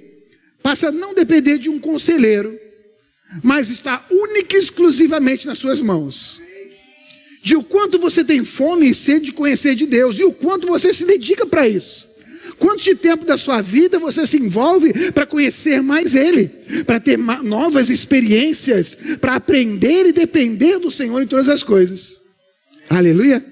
passa 0.62 0.90
a 0.90 0.92
não 0.92 1.14
depender 1.14 1.58
de 1.58 1.70
um 1.70 1.80
conselheiro, 1.80 2.58
mas 3.44 3.70
está 3.70 4.06
única 4.10 4.56
e 4.56 4.60
exclusivamente 4.60 5.48
nas 5.48 5.58
suas 5.58 5.82
mãos 5.82 6.42
de 7.48 7.56
o 7.56 7.64
quanto 7.64 7.98
você 7.98 8.26
tem 8.26 8.44
fome 8.44 8.90
e 8.90 8.94
sede 8.94 9.28
de 9.28 9.32
conhecer 9.32 9.74
de 9.74 9.86
Deus 9.86 10.20
e 10.20 10.24
o 10.26 10.34
quanto 10.34 10.68
você 10.68 10.92
se 10.92 11.06
dedica 11.06 11.46
para 11.46 11.66
isso. 11.66 12.07
Quanto 12.60 12.84
de 12.84 12.96
tempo 12.96 13.26
da 13.26 13.38
sua 13.38 13.62
vida 13.62 14.00
você 14.00 14.26
se 14.26 14.38
envolve 14.38 15.12
para 15.12 15.26
conhecer 15.26 15.82
mais 15.82 16.16
Ele, 16.16 16.50
para 16.86 17.00
ter 17.00 17.18
novas 17.18 17.90
experiências, 17.90 18.98
para 19.22 19.36
aprender 19.36 20.08
e 20.08 20.14
depender 20.14 20.80
do 20.80 20.90
Senhor 20.90 21.22
em 21.22 21.28
todas 21.28 21.50
as 21.50 21.64
coisas. 21.64 22.18
Aleluia. 22.90 23.46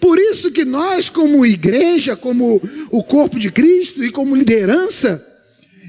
Por 0.00 0.18
isso 0.18 0.50
que 0.50 0.64
nós, 0.64 1.08
como 1.08 1.44
igreja, 1.44 2.16
como 2.16 2.60
o 2.90 3.02
corpo 3.02 3.38
de 3.38 3.50
Cristo 3.50 4.04
e 4.04 4.10
como 4.10 4.36
liderança, 4.36 5.24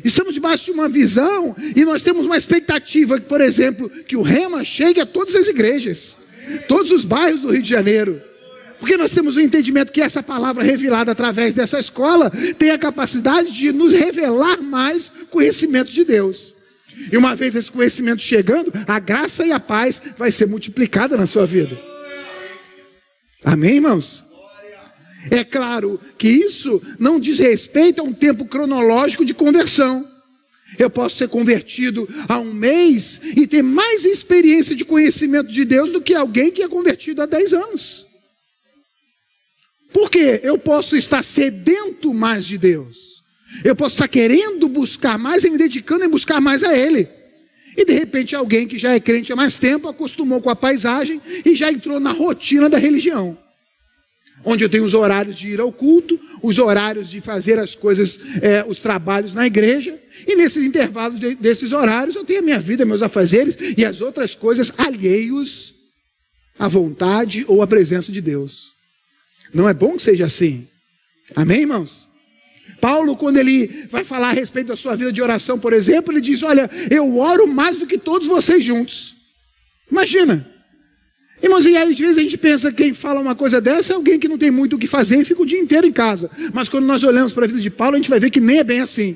estamos 0.03 0.33
debaixo 0.33 0.65
de 0.65 0.71
uma 0.71 0.89
visão 0.89 1.55
e 1.75 1.85
nós 1.85 2.01
temos 2.01 2.25
uma 2.25 2.37
expectativa, 2.37 3.19
por 3.21 3.41
exemplo, 3.41 3.89
que 4.07 4.15
o 4.15 4.21
Rema 4.21 4.63
chegue 4.63 4.99
a 5.01 5.05
todas 5.05 5.35
as 5.35 5.47
igrejas 5.47 6.17
todos 6.67 6.91
os 6.91 7.05
bairros 7.05 7.41
do 7.41 7.51
Rio 7.51 7.61
de 7.61 7.69
Janeiro. 7.69 8.21
Porque 8.79 8.95
nós 8.95 9.11
temos 9.11 9.35
o 9.35 9.41
entendimento 9.41 9.91
que 9.91 10.01
essa 10.01 10.23
palavra 10.23 10.63
revelada 10.63 11.11
através 11.11 11.53
dessa 11.53 11.79
escola 11.79 12.31
tem 12.57 12.71
a 12.71 12.77
capacidade 12.77 13.51
de 13.51 13.71
nos 13.71 13.93
revelar 13.93 14.61
mais 14.61 15.11
conhecimento 15.29 15.91
de 15.91 16.03
Deus. 16.05 16.55
E 17.11 17.17
uma 17.17 17.35
vez 17.35 17.55
esse 17.55 17.71
conhecimento 17.71 18.21
chegando, 18.21 18.71
a 18.87 18.99
graça 18.99 19.45
e 19.45 19.51
a 19.51 19.59
paz 19.59 20.01
vai 20.17 20.31
ser 20.31 20.47
multiplicada 20.47 21.17
na 21.17 21.27
sua 21.27 21.45
vida. 21.45 21.77
Amém, 23.43 23.75
irmãos? 23.75 24.25
É 25.29 25.43
claro 25.43 25.99
que 26.17 26.29
isso 26.29 26.81
não 26.97 27.19
diz 27.19 27.39
respeito 27.39 27.99
a 27.99 28.03
um 28.03 28.13
tempo 28.13 28.45
cronológico 28.45 29.25
de 29.25 29.33
conversão. 29.33 30.07
Eu 30.77 30.89
posso 30.89 31.17
ser 31.17 31.27
convertido 31.27 32.07
há 32.27 32.39
um 32.39 32.53
mês 32.53 33.19
e 33.35 33.47
ter 33.47 33.61
mais 33.61 34.05
experiência 34.05 34.75
de 34.75 34.85
conhecimento 34.85 35.51
de 35.51 35.65
Deus 35.65 35.91
do 35.91 35.99
que 35.99 36.13
alguém 36.13 36.51
que 36.51 36.63
é 36.63 36.67
convertido 36.67 37.21
há 37.21 37.25
10 37.25 37.53
anos. 37.53 38.08
Por 39.91 40.09
quê? 40.09 40.39
Eu 40.43 40.57
posso 40.57 40.95
estar 40.95 41.23
sedento 41.23 42.13
mais 42.13 42.45
de 42.45 42.57
Deus. 42.57 43.23
Eu 43.63 43.75
posso 43.75 43.95
estar 43.95 44.07
querendo 44.07 44.67
buscar 44.67 45.17
mais 45.17 45.43
e 45.43 45.49
me 45.49 45.57
dedicando 45.57 46.05
em 46.05 46.09
buscar 46.09 46.39
mais 46.39 46.63
a 46.63 46.77
Ele. 46.77 47.07
E 47.75 47.85
de 47.85 47.93
repente 47.93 48.35
alguém 48.35 48.67
que 48.67 48.77
já 48.77 48.93
é 48.93 48.99
crente 48.99 49.31
há 49.31 49.35
mais 49.35 49.57
tempo 49.57 49.87
acostumou 49.87 50.41
com 50.41 50.49
a 50.49 50.55
paisagem 50.55 51.21
e 51.45 51.55
já 51.55 51.71
entrou 51.71 51.99
na 51.99 52.11
rotina 52.11 52.69
da 52.69 52.77
religião 52.77 53.37
onde 54.43 54.63
eu 54.63 54.69
tenho 54.69 54.83
os 54.83 54.93
horários 54.93 55.37
de 55.37 55.49
ir 55.49 55.59
ao 55.59 55.71
culto, 55.71 56.19
os 56.41 56.57
horários 56.57 57.09
de 57.09 57.21
fazer 57.21 57.59
as 57.59 57.75
coisas, 57.75 58.19
é, 58.41 58.63
os 58.67 58.79
trabalhos 58.79 59.33
na 59.33 59.45
igreja, 59.45 59.99
e 60.25 60.35
nesses 60.35 60.63
intervalos 60.63 61.19
de, 61.19 61.35
desses 61.35 61.71
horários 61.71 62.15
eu 62.15 62.25
tenho 62.25 62.39
a 62.39 62.43
minha 62.43 62.59
vida, 62.59 62.85
meus 62.85 63.01
afazeres 63.01 63.57
e 63.77 63.83
as 63.83 64.01
outras 64.01 64.35
coisas 64.35 64.71
alheios 64.77 65.73
à 66.57 66.67
vontade 66.67 67.45
ou 67.47 67.61
à 67.61 67.67
presença 67.67 68.11
de 68.11 68.21
Deus. 68.21 68.78
Não 69.53 69.67
é 69.67 69.73
bom 69.73 69.95
que 69.95 70.01
seja 70.01 70.25
assim. 70.25 70.67
Amém, 71.35 71.61
irmãos? 71.61 72.07
Paulo, 72.79 73.15
quando 73.15 73.37
ele 73.37 73.87
vai 73.91 74.03
falar 74.03 74.29
a 74.29 74.33
respeito 74.33 74.67
da 74.67 74.75
sua 74.75 74.95
vida 74.95 75.11
de 75.11 75.21
oração, 75.21 75.59
por 75.59 75.73
exemplo, 75.73 76.13
ele 76.13 76.21
diz: 76.21 76.43
Olha, 76.43 76.69
eu 76.89 77.17
oro 77.17 77.47
mais 77.47 77.77
do 77.77 77.85
que 77.85 77.97
todos 77.97 78.27
vocês 78.27 78.63
juntos. 78.63 79.15
Imagina, 79.91 80.47
Irmãos, 81.41 81.65
e 81.65 81.75
aí 81.75 81.93
às 81.93 81.97
vezes 81.97 82.17
a 82.17 82.21
gente 82.21 82.37
pensa 82.37 82.69
que 82.69 82.83
quem 82.83 82.93
fala 82.93 83.21
uma 83.21 83.33
coisa 83.33 83.61
dessa 83.61 83.93
é 83.93 83.95
alguém 83.95 84.19
que 84.19 84.27
não 84.27 84.37
tem 84.37 84.51
muito 84.51 84.75
o 84.75 84.79
que 84.79 84.87
fazer 84.87 85.21
e 85.21 85.25
fica 85.25 85.41
o 85.41 85.45
dia 85.45 85.59
inteiro 85.59 85.87
em 85.87 85.91
casa. 85.91 86.29
Mas 86.53 86.67
quando 86.67 86.85
nós 86.85 87.01
olhamos 87.03 87.31
para 87.31 87.45
a 87.45 87.47
vida 87.47 87.61
de 87.61 87.69
Paulo, 87.69 87.95
a 87.95 87.97
gente 87.97 88.09
vai 88.09 88.19
ver 88.19 88.29
que 88.29 88.41
nem 88.41 88.59
é 88.59 88.63
bem 88.63 88.81
assim. 88.81 89.15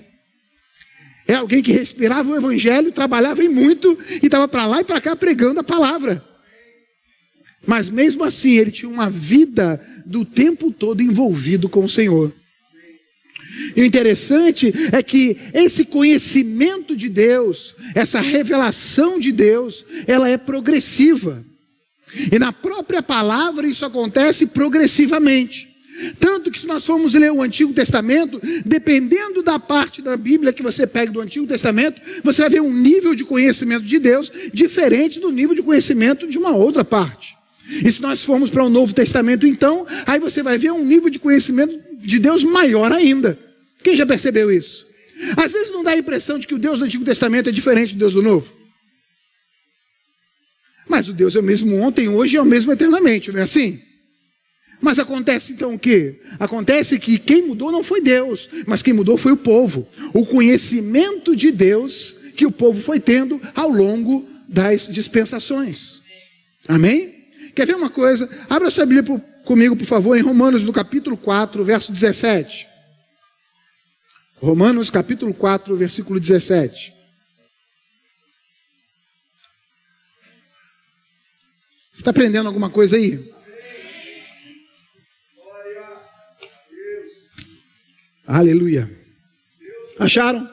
É 1.27 1.35
alguém 1.35 1.61
que 1.61 1.71
respirava 1.71 2.29
o 2.31 2.35
evangelho, 2.35 2.91
trabalhava 2.91 3.41
muito 3.43 3.97
e 4.09 4.25
estava 4.25 4.47
para 4.47 4.65
lá 4.65 4.81
e 4.81 4.85
para 4.85 5.01
cá 5.01 5.15
pregando 5.15 5.59
a 5.59 5.63
palavra. 5.63 6.23
Mas 7.65 7.89
mesmo 7.89 8.23
assim, 8.23 8.57
ele 8.57 8.71
tinha 8.71 8.89
uma 8.89 9.09
vida 9.09 9.81
do 10.05 10.25
tempo 10.25 10.71
todo 10.71 11.01
envolvido 11.01 11.69
com 11.69 11.85
o 11.85 11.89
Senhor. 11.89 12.31
E 13.75 13.81
o 13.81 13.85
interessante 13.85 14.73
é 14.91 15.01
que 15.01 15.37
esse 15.53 15.85
conhecimento 15.85 16.95
de 16.95 17.07
Deus, 17.07 17.75
essa 17.95 18.19
revelação 18.19 19.19
de 19.19 19.31
Deus, 19.31 19.85
ela 20.07 20.27
é 20.27 20.37
progressiva. 20.37 21.43
E 22.31 22.37
na 22.37 22.51
própria 22.51 23.01
palavra 23.01 23.67
isso 23.67 23.85
acontece 23.85 24.47
progressivamente. 24.47 25.71
Tanto 26.19 26.49
que 26.49 26.59
se 26.59 26.67
nós 26.67 26.85
formos 26.85 27.13
ler 27.13 27.31
o 27.31 27.41
Antigo 27.41 27.71
Testamento, 27.73 28.41
dependendo 28.65 29.43
da 29.43 29.59
parte 29.59 30.01
da 30.01 30.17
Bíblia 30.17 30.51
que 30.51 30.63
você 30.63 30.87
pega 30.87 31.11
do 31.11 31.21
Antigo 31.21 31.45
Testamento, 31.45 32.01
você 32.23 32.41
vai 32.41 32.49
ver 32.49 32.61
um 32.61 32.73
nível 32.73 33.13
de 33.13 33.23
conhecimento 33.23 33.85
de 33.85 33.99
Deus 33.99 34.31
diferente 34.51 35.19
do 35.19 35.31
nível 35.31 35.55
de 35.55 35.61
conhecimento 35.61 36.27
de 36.27 36.37
uma 36.37 36.55
outra 36.55 36.83
parte. 36.83 37.35
E 37.67 37.91
se 37.91 38.01
nós 38.01 38.23
formos 38.23 38.49
para 38.49 38.63
o 38.63 38.69
Novo 38.69 38.93
Testamento, 38.93 39.47
então, 39.47 39.85
aí 40.05 40.19
você 40.19 40.43
vai 40.43 40.57
ver 40.57 40.71
um 40.71 40.83
nível 40.83 41.09
de 41.09 41.19
conhecimento 41.19 41.79
de 41.99 42.19
Deus 42.19 42.43
maior 42.43 42.91
ainda. 42.91 43.37
Quem 43.83 43.95
já 43.95 44.05
percebeu 44.05 44.51
isso? 44.51 44.85
Às 45.37 45.51
vezes 45.51 45.71
não 45.71 45.83
dá 45.83 45.91
a 45.91 45.97
impressão 45.97 46.37
de 46.37 46.47
que 46.47 46.53
o 46.53 46.59
Deus 46.59 46.79
do 46.79 46.85
Antigo 46.85 47.05
Testamento 47.05 47.49
é 47.49 47.51
diferente 47.51 47.93
do 47.93 47.99
Deus 47.99 48.13
do 48.13 48.21
Novo. 48.21 48.53
Mas 50.87 51.07
o 51.07 51.13
Deus 51.13 51.35
é 51.35 51.39
o 51.39 51.43
mesmo 51.43 51.75
ontem, 51.77 52.09
hoje 52.09 52.35
e 52.35 52.37
é 52.37 52.41
o 52.41 52.45
mesmo 52.45 52.71
eternamente, 52.71 53.31
não 53.31 53.39
é 53.39 53.43
assim? 53.43 53.81
Mas 54.81 54.99
acontece 54.99 55.53
então 55.53 55.75
o 55.75 55.79
quê? 55.79 56.19
Acontece 56.37 56.99
que 56.99 57.17
quem 57.17 57.41
mudou 57.41 57.71
não 57.71 57.83
foi 57.83 58.01
Deus, 58.01 58.49
mas 58.67 58.83
quem 58.83 58.93
mudou 58.93 59.17
foi 59.17 59.31
o 59.31 59.37
povo. 59.37 59.87
O 60.13 60.25
conhecimento 60.25 61.35
de 61.35 61.51
Deus 61.51 62.13
que 62.35 62.45
o 62.45 62.51
povo 62.51 62.81
foi 62.81 62.99
tendo 62.99 63.41
ao 63.55 63.69
longo 63.69 64.27
das 64.47 64.87
dispensações. 64.87 66.01
Amém? 66.67 67.12
Quer 67.55 67.67
ver 67.67 67.75
uma 67.75 67.89
coisa? 67.89 68.29
Abra 68.49 68.71
sua 68.71 68.85
Bíblia 68.85 69.19
comigo, 69.45 69.75
por 69.75 69.85
favor, 69.85 70.17
em 70.17 70.21
Romanos, 70.21 70.63
no 70.63 70.73
capítulo 70.73 71.15
4, 71.15 71.63
verso 71.63 71.91
17. 71.91 72.67
Romanos, 74.37 74.89
capítulo 74.89 75.33
4, 75.33 75.75
versículo 75.77 76.19
17. 76.19 76.93
Você 81.91 82.01
está 82.01 82.09
aprendendo 82.09 82.47
alguma 82.47 82.69
coisa 82.69 82.95
aí? 82.95 83.31
Aleluia. 88.25 88.89
Acharam? 89.99 90.49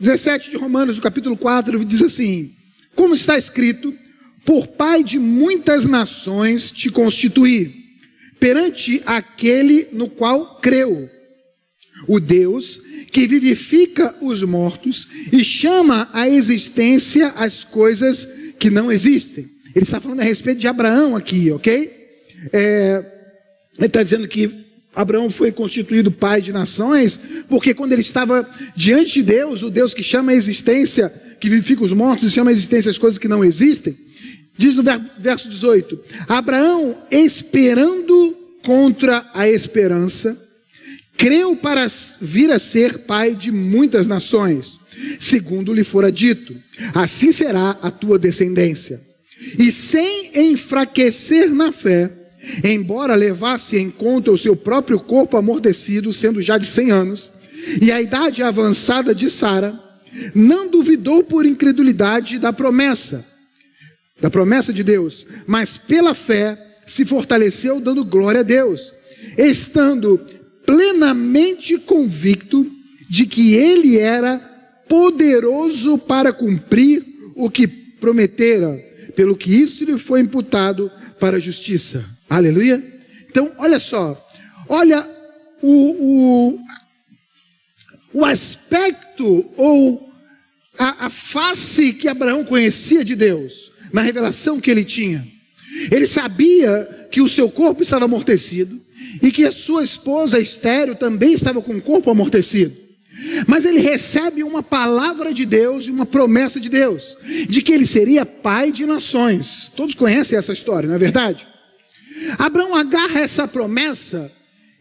17 0.00 0.50
de 0.50 0.56
Romanos, 0.56 0.96
no 0.96 1.02
capítulo 1.02 1.36
4, 1.36 1.84
diz 1.84 2.02
assim: 2.02 2.56
Como 2.96 3.14
está 3.14 3.38
escrito, 3.38 3.96
por 4.44 4.66
pai 4.68 5.04
de 5.04 5.18
muitas 5.18 5.84
nações 5.84 6.70
te 6.70 6.90
constituí, 6.90 7.74
perante 8.40 9.02
aquele 9.06 9.88
no 9.92 10.08
qual 10.08 10.58
creu, 10.60 11.08
o 12.08 12.18
Deus 12.18 12.80
que 13.12 13.26
vivifica 13.26 14.14
os 14.20 14.42
mortos 14.42 15.06
e 15.30 15.44
chama 15.44 16.08
à 16.12 16.28
existência 16.28 17.28
as 17.36 17.62
coisas 17.62 18.26
que 18.58 18.70
não 18.70 18.90
existem. 18.90 19.44
Ele 19.74 19.84
está 19.84 20.00
falando 20.00 20.20
a 20.20 20.24
respeito 20.24 20.58
de 20.58 20.66
Abraão 20.66 21.14
aqui, 21.14 21.50
ok? 21.50 21.92
É, 22.52 23.04
ele 23.78 23.86
está 23.86 24.02
dizendo 24.02 24.26
que 24.26 24.62
Abraão 24.94 25.30
foi 25.30 25.50
constituído 25.50 26.10
pai 26.10 26.42
de 26.42 26.52
nações, 26.52 27.18
porque 27.48 27.72
quando 27.72 27.92
ele 27.92 28.02
estava 28.02 28.48
diante 28.76 29.14
de 29.14 29.22
Deus, 29.22 29.62
o 29.62 29.70
Deus 29.70 29.94
que 29.94 30.02
chama 30.02 30.32
a 30.32 30.34
existência, 30.34 31.12
que 31.42 31.48
vivifica 31.48 31.82
os 31.82 31.92
mortos 31.92 32.28
e 32.28 32.32
chama 32.32 32.50
a 32.50 32.52
existência 32.52 32.88
as 32.88 32.96
coisas 32.96 33.18
que 33.18 33.26
não 33.26 33.44
existem, 33.44 33.96
diz 34.56 34.76
no 34.76 34.84
verso 35.18 35.48
18: 35.48 35.98
Abraão, 36.28 36.96
esperando 37.10 38.36
contra 38.64 39.28
a 39.34 39.48
esperança, 39.48 40.40
creu 41.16 41.56
para 41.56 41.84
vir 42.20 42.52
a 42.52 42.60
ser 42.60 42.98
pai 42.98 43.34
de 43.34 43.50
muitas 43.50 44.06
nações, 44.06 44.78
segundo 45.18 45.74
lhe 45.74 45.82
fora 45.82 46.12
dito: 46.12 46.54
assim 46.94 47.32
será 47.32 47.70
a 47.82 47.90
tua 47.90 48.20
descendência. 48.20 49.00
E 49.58 49.72
sem 49.72 50.30
enfraquecer 50.52 51.52
na 51.52 51.72
fé, 51.72 52.08
embora 52.62 53.16
levasse 53.16 53.76
em 53.76 53.90
conta 53.90 54.30
o 54.30 54.38
seu 54.38 54.54
próprio 54.54 55.00
corpo 55.00 55.36
amortecido, 55.36 56.12
sendo 56.12 56.40
já 56.40 56.56
de 56.56 56.68
cem 56.68 56.92
anos, 56.92 57.32
e 57.80 57.90
a 57.90 58.00
idade 58.00 58.44
avançada 58.44 59.12
de 59.12 59.28
Sara, 59.28 59.91
não 60.34 60.68
duvidou 60.68 61.22
por 61.22 61.46
incredulidade 61.46 62.38
da 62.38 62.52
promessa, 62.52 63.24
da 64.20 64.30
promessa 64.30 64.72
de 64.72 64.82
Deus, 64.82 65.26
mas 65.46 65.76
pela 65.76 66.14
fé 66.14 66.58
se 66.86 67.04
fortaleceu, 67.04 67.80
dando 67.80 68.04
glória 68.04 68.40
a 68.40 68.44
Deus, 68.44 68.94
estando 69.36 70.18
plenamente 70.66 71.78
convicto 71.78 72.70
de 73.08 73.26
que 73.26 73.54
ele 73.54 73.98
era 73.98 74.38
poderoso 74.88 75.98
para 75.98 76.32
cumprir 76.32 77.04
o 77.34 77.50
que 77.50 77.66
prometera, 77.66 78.78
pelo 79.14 79.36
que 79.36 79.52
isso 79.54 79.84
lhe 79.84 79.98
foi 79.98 80.20
imputado 80.20 80.90
para 81.18 81.36
a 81.36 81.40
justiça. 81.40 82.04
Aleluia. 82.28 82.82
Então, 83.28 83.52
olha 83.58 83.78
só, 83.78 84.22
olha 84.68 85.08
o, 85.62 85.70
o, 85.70 86.58
o 88.12 88.24
aspecto 88.24 89.44
ou 89.56 90.08
a, 90.78 91.06
a 91.06 91.10
face 91.10 91.92
que 91.92 92.08
Abraão 92.08 92.44
conhecia 92.44 93.04
de 93.04 93.14
Deus, 93.14 93.70
na 93.92 94.02
revelação 94.02 94.60
que 94.60 94.70
ele 94.70 94.84
tinha. 94.84 95.26
Ele 95.90 96.06
sabia 96.06 97.08
que 97.10 97.20
o 97.20 97.28
seu 97.28 97.50
corpo 97.50 97.82
estava 97.82 98.04
amortecido 98.04 98.80
e 99.22 99.30
que 99.30 99.44
a 99.44 99.52
sua 99.52 99.82
esposa 99.82 100.38
estéreo 100.38 100.94
também 100.94 101.32
estava 101.32 101.60
com 101.62 101.74
o 101.74 101.82
corpo 101.82 102.10
amortecido. 102.10 102.82
Mas 103.46 103.64
ele 103.64 103.80
recebe 103.80 104.42
uma 104.42 104.62
palavra 104.62 105.32
de 105.32 105.44
Deus 105.44 105.86
e 105.86 105.90
uma 105.90 106.06
promessa 106.06 106.58
de 106.58 106.68
Deus, 106.68 107.16
de 107.48 107.62
que 107.62 107.72
ele 107.72 107.86
seria 107.86 108.24
pai 108.24 108.72
de 108.72 108.86
nações. 108.86 109.70
Todos 109.76 109.94
conhecem 109.94 110.36
essa 110.36 110.52
história, 110.52 110.88
não 110.88 110.96
é 110.96 110.98
verdade? 110.98 111.46
Abraão 112.38 112.74
agarra 112.74 113.20
essa 113.20 113.46
promessa 113.46 114.30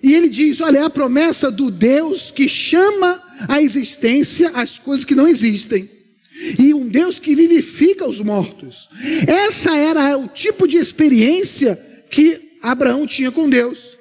e 0.04 0.14
ele 0.14 0.30
diz: 0.30 0.60
Olha, 0.62 0.80
é 0.80 0.84
a 0.84 0.90
promessa 0.90 1.52
do 1.52 1.70
Deus 1.70 2.32
que 2.32 2.50
chama 2.50 3.22
à 3.48 3.62
existência 3.62 4.50
as 4.54 4.80
coisas 4.80 5.06
que 5.06 5.16
não 5.16 5.28
existem. 5.28 5.90
E 6.58 6.74
um 6.74 6.88
Deus 6.88 7.20
que 7.20 7.36
vivifica 7.36 8.08
os 8.08 8.20
mortos. 8.20 8.90
Essa 9.28 9.76
era 9.78 10.18
o 10.18 10.28
tipo 10.28 10.68
de 10.68 10.78
experiência 10.78 11.76
que 12.10 12.58
Abraão 12.64 13.06
tinha 13.06 13.32
com 13.32 13.48
Deus. 13.48 13.98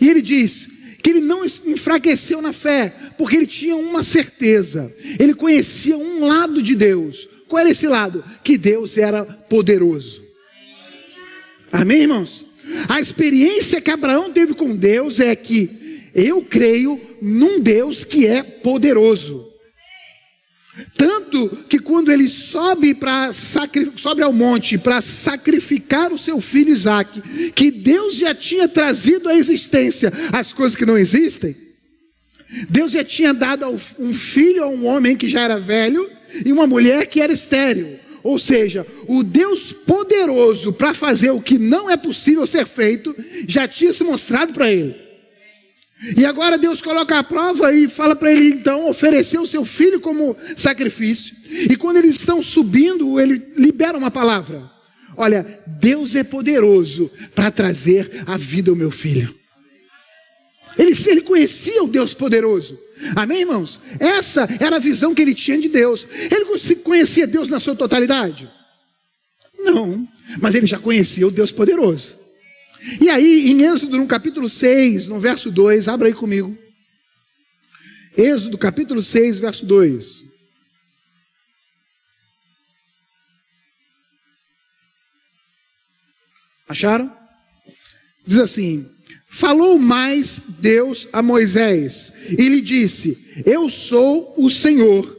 E 0.00 0.08
ele 0.08 0.20
diz 0.20 0.68
que 1.00 1.10
ele 1.10 1.20
não 1.20 1.44
enfraqueceu 1.44 2.42
na 2.42 2.52
fé, 2.52 2.94
porque 3.16 3.36
ele 3.36 3.46
tinha 3.46 3.76
uma 3.76 4.02
certeza. 4.02 4.92
Ele 5.18 5.32
conhecia 5.34 5.96
um 5.96 6.26
lado 6.26 6.60
de 6.60 6.74
Deus. 6.74 7.28
Qual 7.46 7.60
era 7.60 7.70
esse 7.70 7.86
lado? 7.86 8.24
Que 8.42 8.58
Deus 8.58 8.98
era 8.98 9.24
poderoso. 9.24 10.24
Amém, 11.70 12.02
irmãos? 12.02 12.45
A 12.88 13.00
experiência 13.00 13.80
que 13.80 13.90
Abraão 13.90 14.32
teve 14.32 14.54
com 14.54 14.74
Deus 14.74 15.20
é 15.20 15.34
que 15.36 16.10
eu 16.14 16.42
creio 16.42 17.00
num 17.20 17.60
Deus 17.60 18.04
que 18.04 18.26
é 18.26 18.42
poderoso. 18.42 19.46
Tanto 20.96 21.48
que 21.68 21.78
quando 21.78 22.12
ele 22.12 22.28
sobe 22.28 22.94
para 22.94 23.30
sobe 23.32 24.22
ao 24.22 24.32
monte 24.32 24.76
para 24.76 25.00
sacrificar 25.00 26.12
o 26.12 26.18
seu 26.18 26.40
filho 26.40 26.70
Isaac, 26.70 27.52
que 27.52 27.70
Deus 27.70 28.16
já 28.16 28.34
tinha 28.34 28.68
trazido 28.68 29.28
à 29.28 29.34
existência 29.34 30.12
as 30.32 30.52
coisas 30.52 30.76
que 30.76 30.84
não 30.84 30.98
existem, 30.98 31.56
Deus 32.68 32.92
já 32.92 33.02
tinha 33.02 33.32
dado 33.32 33.66
um 33.98 34.12
filho 34.12 34.64
a 34.64 34.68
um 34.68 34.86
homem 34.86 35.16
que 35.16 35.28
já 35.28 35.42
era 35.42 35.58
velho 35.58 36.10
e 36.44 36.52
uma 36.52 36.66
mulher 36.66 37.06
que 37.06 37.20
era 37.20 37.32
estéril. 37.32 37.98
Ou 38.26 38.40
seja, 38.40 38.84
o 39.06 39.22
Deus 39.22 39.72
poderoso 39.72 40.72
para 40.72 40.92
fazer 40.92 41.30
o 41.30 41.40
que 41.40 41.58
não 41.58 41.88
é 41.88 41.96
possível 41.96 42.44
ser 42.44 42.66
feito 42.66 43.14
já 43.46 43.68
tinha 43.68 43.92
se 43.92 44.02
mostrado 44.02 44.52
para 44.52 44.70
ele. 44.70 44.96
E 46.16 46.26
agora 46.26 46.58
Deus 46.58 46.82
coloca 46.82 47.16
a 47.16 47.22
prova 47.22 47.72
e 47.72 47.88
fala 47.88 48.16
para 48.16 48.32
ele 48.32 48.48
então 48.48 48.90
oferecer 48.90 49.38
o 49.38 49.46
seu 49.46 49.64
filho 49.64 50.00
como 50.00 50.36
sacrifício. 50.56 51.36
E 51.70 51.76
quando 51.76 51.98
eles 51.98 52.16
estão 52.16 52.42
subindo, 52.42 53.20
ele 53.20 53.40
libera 53.56 53.96
uma 53.96 54.10
palavra: 54.10 54.68
Olha, 55.16 55.60
Deus 55.64 56.16
é 56.16 56.24
poderoso 56.24 57.08
para 57.32 57.52
trazer 57.52 58.24
a 58.26 58.36
vida 58.36 58.70
ao 58.70 58.76
meu 58.76 58.90
filho. 58.90 59.32
Ele, 60.78 60.92
ele 61.06 61.20
conhecia 61.22 61.82
o 61.82 61.88
Deus 61.88 62.12
poderoso. 62.12 62.78
Amém, 63.14 63.40
irmãos? 63.40 63.80
Essa 63.98 64.48
era 64.60 64.76
a 64.76 64.80
visão 64.80 65.14
que 65.14 65.22
ele 65.22 65.34
tinha 65.34 65.58
de 65.58 65.68
Deus. 65.68 66.06
Ele 66.10 66.76
conhecia 66.76 67.26
Deus 67.26 67.48
na 67.48 67.60
sua 67.60 67.74
totalidade? 67.74 68.50
Não, 69.58 70.06
mas 70.40 70.54
ele 70.54 70.66
já 70.66 70.78
conhecia 70.78 71.26
o 71.26 71.30
Deus 71.30 71.50
poderoso. 71.50 72.16
E 73.00 73.08
aí, 73.08 73.50
em 73.50 73.62
Êxodo, 73.62 73.96
no 73.96 74.06
capítulo 74.06 74.48
6, 74.48 75.08
no 75.08 75.18
verso 75.18 75.50
2, 75.50 75.88
abra 75.88 76.08
aí 76.08 76.14
comigo. 76.14 76.56
Êxodo, 78.16 78.56
capítulo 78.56 79.02
6, 79.02 79.40
verso 79.40 79.66
2. 79.66 80.24
Acharam? 86.68 87.14
Diz 88.26 88.38
assim: 88.38 88.90
Falou 89.28 89.78
mais 89.78 90.40
Deus 90.60 91.08
a 91.12 91.20
Moisés 91.20 92.12
e 92.30 92.48
lhe 92.48 92.60
disse: 92.60 93.18
Eu 93.44 93.68
sou 93.68 94.34
o 94.36 94.48
Senhor. 94.48 95.14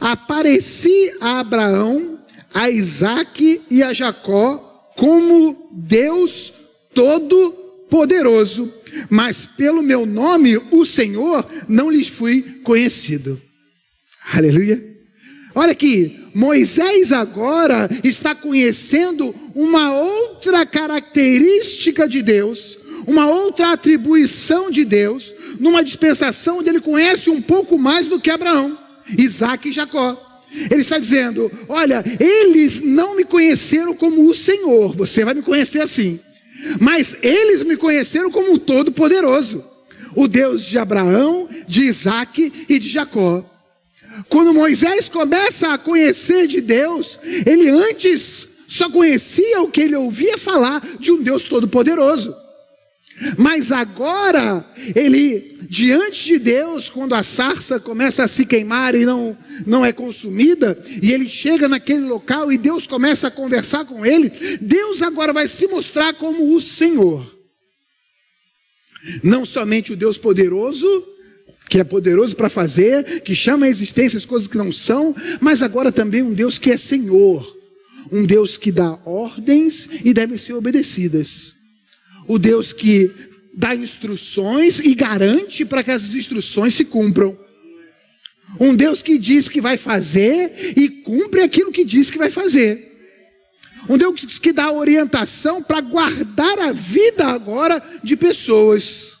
Apareci 0.00 1.14
a 1.20 1.40
Abraão, 1.40 2.18
a 2.52 2.68
Isaque 2.70 3.62
e 3.70 3.82
a 3.82 3.92
Jacó 3.92 4.92
como 4.96 5.70
Deus 5.72 6.52
Todo-Poderoso, 6.94 8.72
mas 9.10 9.46
pelo 9.46 9.82
meu 9.82 10.06
nome, 10.06 10.56
o 10.70 10.86
Senhor, 10.86 11.46
não 11.68 11.90
lhes 11.90 12.08
fui 12.08 12.60
conhecido. 12.64 13.40
Aleluia. 14.32 14.82
Olha 15.54 15.72
aqui, 15.72 16.25
Moisés 16.36 17.12
agora 17.12 17.88
está 18.04 18.34
conhecendo 18.34 19.34
uma 19.54 19.90
outra 19.94 20.66
característica 20.66 22.06
de 22.06 22.20
Deus, 22.20 22.78
uma 23.06 23.26
outra 23.26 23.72
atribuição 23.72 24.70
de 24.70 24.84
Deus, 24.84 25.32
numa 25.58 25.82
dispensação 25.82 26.58
onde 26.58 26.68
ele 26.68 26.80
conhece 26.82 27.30
um 27.30 27.40
pouco 27.40 27.78
mais 27.78 28.06
do 28.06 28.20
que 28.20 28.28
Abraão, 28.28 28.78
Isaac 29.16 29.70
e 29.70 29.72
Jacó. 29.72 30.42
Ele 30.70 30.82
está 30.82 30.98
dizendo: 30.98 31.50
Olha, 31.70 32.04
eles 32.20 32.80
não 32.80 33.16
me 33.16 33.24
conheceram 33.24 33.94
como 33.94 34.28
o 34.28 34.34
Senhor, 34.34 34.94
você 34.94 35.24
vai 35.24 35.32
me 35.32 35.40
conhecer 35.40 35.80
assim, 35.80 36.20
mas 36.78 37.16
eles 37.22 37.62
me 37.62 37.78
conheceram 37.78 38.30
como 38.30 38.52
o 38.52 38.58
Todo-Poderoso, 38.58 39.64
o 40.14 40.28
Deus 40.28 40.66
de 40.66 40.76
Abraão, 40.78 41.48
de 41.66 41.84
Isaac 41.84 42.66
e 42.68 42.78
de 42.78 42.90
Jacó. 42.90 43.55
Quando 44.28 44.54
Moisés 44.54 45.08
começa 45.08 45.72
a 45.72 45.78
conhecer 45.78 46.46
de 46.46 46.60
Deus, 46.60 47.18
ele 47.44 47.68
antes 47.68 48.46
só 48.66 48.90
conhecia 48.90 49.62
o 49.62 49.70
que 49.70 49.82
ele 49.82 49.96
ouvia 49.96 50.38
falar 50.38 50.80
de 50.98 51.12
um 51.12 51.22
Deus 51.22 51.44
todo-poderoso. 51.44 52.34
Mas 53.38 53.72
agora, 53.72 54.64
ele, 54.94 55.58
diante 55.70 56.26
de 56.26 56.38
Deus, 56.38 56.90
quando 56.90 57.14
a 57.14 57.22
sarça 57.22 57.80
começa 57.80 58.24
a 58.24 58.28
se 58.28 58.44
queimar 58.44 58.94
e 58.94 59.06
não, 59.06 59.36
não 59.66 59.86
é 59.86 59.92
consumida, 59.92 60.78
e 61.02 61.12
ele 61.12 61.28
chega 61.28 61.66
naquele 61.66 62.04
local 62.06 62.52
e 62.52 62.58
Deus 62.58 62.86
começa 62.86 63.28
a 63.28 63.30
conversar 63.30 63.86
com 63.86 64.04
ele, 64.04 64.30
Deus 64.60 65.00
agora 65.00 65.32
vai 65.32 65.46
se 65.46 65.66
mostrar 65.66 66.12
como 66.14 66.54
o 66.54 66.60
Senhor. 66.60 67.34
Não 69.22 69.46
somente 69.46 69.92
o 69.92 69.96
Deus 69.96 70.18
poderoso, 70.18 70.86
que 71.68 71.78
é 71.80 71.84
poderoso 71.84 72.36
para 72.36 72.48
fazer, 72.48 73.22
que 73.22 73.34
chama 73.34 73.66
a 73.66 73.68
existência 73.68 74.16
as 74.16 74.24
coisas 74.24 74.48
que 74.48 74.58
não 74.58 74.70
são, 74.70 75.14
mas 75.40 75.62
agora 75.62 75.90
também 75.90 76.22
um 76.22 76.32
Deus 76.32 76.58
que 76.58 76.70
é 76.70 76.76
Senhor, 76.76 77.46
um 78.10 78.24
Deus 78.24 78.56
que 78.56 78.70
dá 78.70 78.98
ordens 79.04 79.88
e 80.04 80.14
devem 80.14 80.38
ser 80.38 80.52
obedecidas, 80.52 81.54
o 82.28 82.38
Deus 82.38 82.72
que 82.72 83.10
dá 83.54 83.74
instruções 83.74 84.80
e 84.80 84.94
garante 84.94 85.64
para 85.64 85.82
que 85.82 85.90
essas 85.90 86.14
instruções 86.14 86.74
se 86.74 86.84
cumpram. 86.84 87.36
Um 88.60 88.76
Deus 88.76 89.02
que 89.02 89.18
diz 89.18 89.48
que 89.48 89.60
vai 89.60 89.76
fazer 89.76 90.74
e 90.76 90.88
cumpre 91.02 91.42
aquilo 91.42 91.72
que 91.72 91.84
diz 91.84 92.10
que 92.10 92.18
vai 92.18 92.30
fazer. 92.30 92.86
Um 93.88 93.96
Deus 93.96 94.38
que 94.38 94.52
dá 94.52 94.70
orientação 94.70 95.62
para 95.62 95.80
guardar 95.80 96.58
a 96.58 96.72
vida 96.72 97.26
agora 97.26 97.82
de 98.04 98.16
pessoas. 98.16 99.16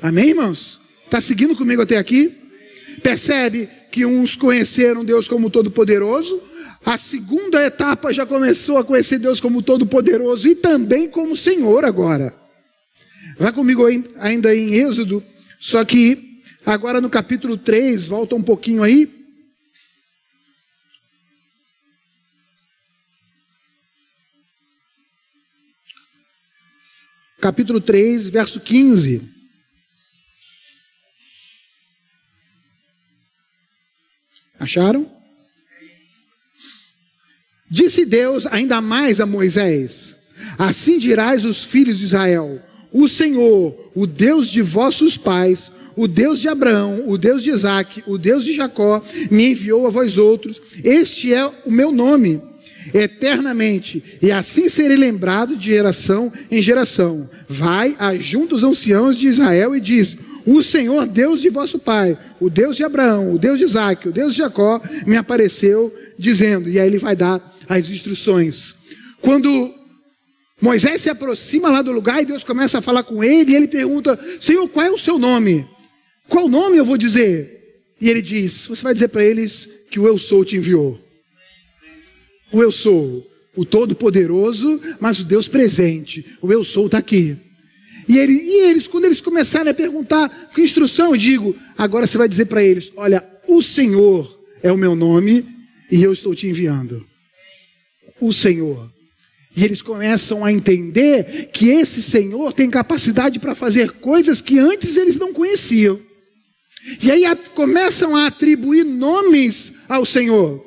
Amém, 0.00 0.30
irmãos? 0.30 0.80
Está 1.14 1.20
seguindo 1.20 1.54
comigo 1.54 1.80
até 1.80 1.96
aqui? 1.96 2.36
Percebe 3.00 3.68
que 3.92 4.04
uns 4.04 4.34
conheceram 4.34 5.04
Deus 5.04 5.28
como 5.28 5.48
Todo-Poderoso, 5.48 6.42
a 6.84 6.98
segunda 6.98 7.64
etapa 7.64 8.12
já 8.12 8.26
começou 8.26 8.78
a 8.78 8.84
conhecer 8.84 9.20
Deus 9.20 9.38
como 9.38 9.62
Todo-Poderoso 9.62 10.48
e 10.48 10.56
também 10.56 11.08
como 11.08 11.36
Senhor 11.36 11.84
agora. 11.84 12.34
Vai 13.38 13.52
comigo 13.52 13.86
ainda 14.16 14.56
em 14.56 14.74
Êxodo, 14.74 15.22
só 15.60 15.84
que 15.84 16.42
agora 16.66 17.00
no 17.00 17.08
capítulo 17.08 17.56
3, 17.56 18.08
volta 18.08 18.34
um 18.34 18.42
pouquinho 18.42 18.82
aí. 18.82 19.08
Capítulo 27.40 27.80
3, 27.80 28.30
verso 28.30 28.58
15. 28.58 29.33
Acharam? 34.58 35.10
Disse 37.70 38.04
Deus 38.04 38.46
ainda 38.46 38.80
mais 38.80 39.20
a 39.20 39.26
Moisés: 39.26 40.16
Assim 40.58 40.98
dirás 40.98 41.44
os 41.44 41.64
filhos 41.64 41.98
de 41.98 42.04
Israel: 42.04 42.60
O 42.92 43.08
Senhor, 43.08 43.90
o 43.94 44.06
Deus 44.06 44.48
de 44.50 44.62
vossos 44.62 45.16
pais, 45.16 45.72
o 45.96 46.06
Deus 46.06 46.40
de 46.40 46.48
Abraão, 46.48 47.04
o 47.06 47.16
Deus 47.18 47.42
de 47.42 47.50
Isaac, 47.50 48.02
o 48.06 48.18
Deus 48.18 48.44
de 48.44 48.54
Jacó, 48.54 49.02
me 49.30 49.50
enviou 49.50 49.86
a 49.86 49.90
vós 49.90 50.18
outros. 50.18 50.60
Este 50.82 51.32
é 51.32 51.46
o 51.64 51.70
meu 51.70 51.90
nome 51.90 52.40
eternamente, 52.92 54.02
e 54.20 54.30
assim 54.30 54.68
serei 54.68 54.96
lembrado 54.96 55.56
de 55.56 55.66
geração 55.66 56.30
em 56.50 56.60
geração. 56.60 57.28
Vai, 57.48 57.96
ajunta 57.98 58.54
os 58.54 58.64
anciãos 58.64 59.16
de 59.16 59.26
Israel 59.26 59.74
e 59.74 59.80
diz: 59.80 60.16
o 60.46 60.62
Senhor, 60.62 61.06
Deus 61.06 61.40
de 61.40 61.48
vosso 61.48 61.78
pai, 61.78 62.18
o 62.40 62.50
Deus 62.50 62.76
de 62.76 62.84
Abraão, 62.84 63.34
o 63.34 63.38
Deus 63.38 63.58
de 63.58 63.64
Isaac, 63.64 64.08
o 64.08 64.12
Deus 64.12 64.34
de 64.34 64.38
Jacó, 64.38 64.80
me 65.06 65.16
apareceu 65.16 65.94
dizendo, 66.18 66.68
e 66.68 66.78
aí 66.78 66.86
ele 66.86 66.98
vai 66.98 67.16
dar 67.16 67.40
as 67.68 67.88
instruções. 67.88 68.74
Quando 69.20 69.74
Moisés 70.60 71.00
se 71.00 71.10
aproxima 71.10 71.70
lá 71.70 71.82
do 71.82 71.92
lugar 71.92 72.22
e 72.22 72.26
Deus 72.26 72.44
começa 72.44 72.78
a 72.78 72.82
falar 72.82 73.04
com 73.04 73.24
ele, 73.24 73.52
e 73.52 73.56
ele 73.56 73.68
pergunta: 73.68 74.18
Senhor, 74.40 74.68
qual 74.68 74.86
é 74.86 74.90
o 74.90 74.98
seu 74.98 75.18
nome? 75.18 75.66
Qual 76.28 76.48
nome 76.48 76.76
eu 76.76 76.84
vou 76.84 76.96
dizer? 76.96 77.54
E 78.00 78.08
ele 78.08 78.22
diz: 78.22 78.66
Você 78.66 78.82
vai 78.82 78.92
dizer 78.92 79.08
para 79.08 79.24
eles 79.24 79.68
que 79.90 79.98
o 79.98 80.06
Eu 80.06 80.18
Sou 80.18 80.44
te 80.44 80.56
enviou. 80.56 80.98
O 82.52 82.62
Eu 82.62 82.70
Sou, 82.70 83.26
o 83.56 83.64
Todo-Poderoso, 83.64 84.80
mas 85.00 85.20
o 85.20 85.24
Deus 85.24 85.48
presente. 85.48 86.24
O 86.40 86.52
Eu 86.52 86.62
Sou 86.62 86.86
está 86.86 86.98
aqui. 86.98 87.36
E, 88.08 88.18
ele, 88.18 88.32
e 88.32 88.60
eles, 88.68 88.86
quando 88.86 89.06
eles 89.06 89.20
começarem 89.20 89.70
a 89.70 89.74
perguntar 89.74 90.50
que 90.54 90.62
instrução, 90.62 91.12
eu 91.12 91.16
digo: 91.16 91.56
agora 91.76 92.06
você 92.06 92.18
vai 92.18 92.28
dizer 92.28 92.46
para 92.46 92.62
eles: 92.62 92.92
olha, 92.96 93.24
o 93.48 93.62
Senhor 93.62 94.40
é 94.62 94.70
o 94.72 94.76
meu 94.76 94.94
nome 94.94 95.44
e 95.90 96.02
eu 96.02 96.12
estou 96.12 96.34
te 96.34 96.46
enviando. 96.46 97.06
O 98.20 98.32
Senhor. 98.32 98.90
E 99.56 99.64
eles 99.64 99.80
começam 99.80 100.44
a 100.44 100.52
entender 100.52 101.50
que 101.52 101.68
esse 101.68 102.02
Senhor 102.02 102.52
tem 102.52 102.68
capacidade 102.68 103.38
para 103.38 103.54
fazer 103.54 103.90
coisas 103.92 104.40
que 104.40 104.58
antes 104.58 104.96
eles 104.96 105.16
não 105.16 105.32
conheciam. 105.32 105.98
E 107.00 107.10
aí 107.10 107.24
a, 107.24 107.36
começam 107.36 108.16
a 108.16 108.26
atribuir 108.26 108.84
nomes 108.84 109.72
ao 109.88 110.04
Senhor. 110.04 110.64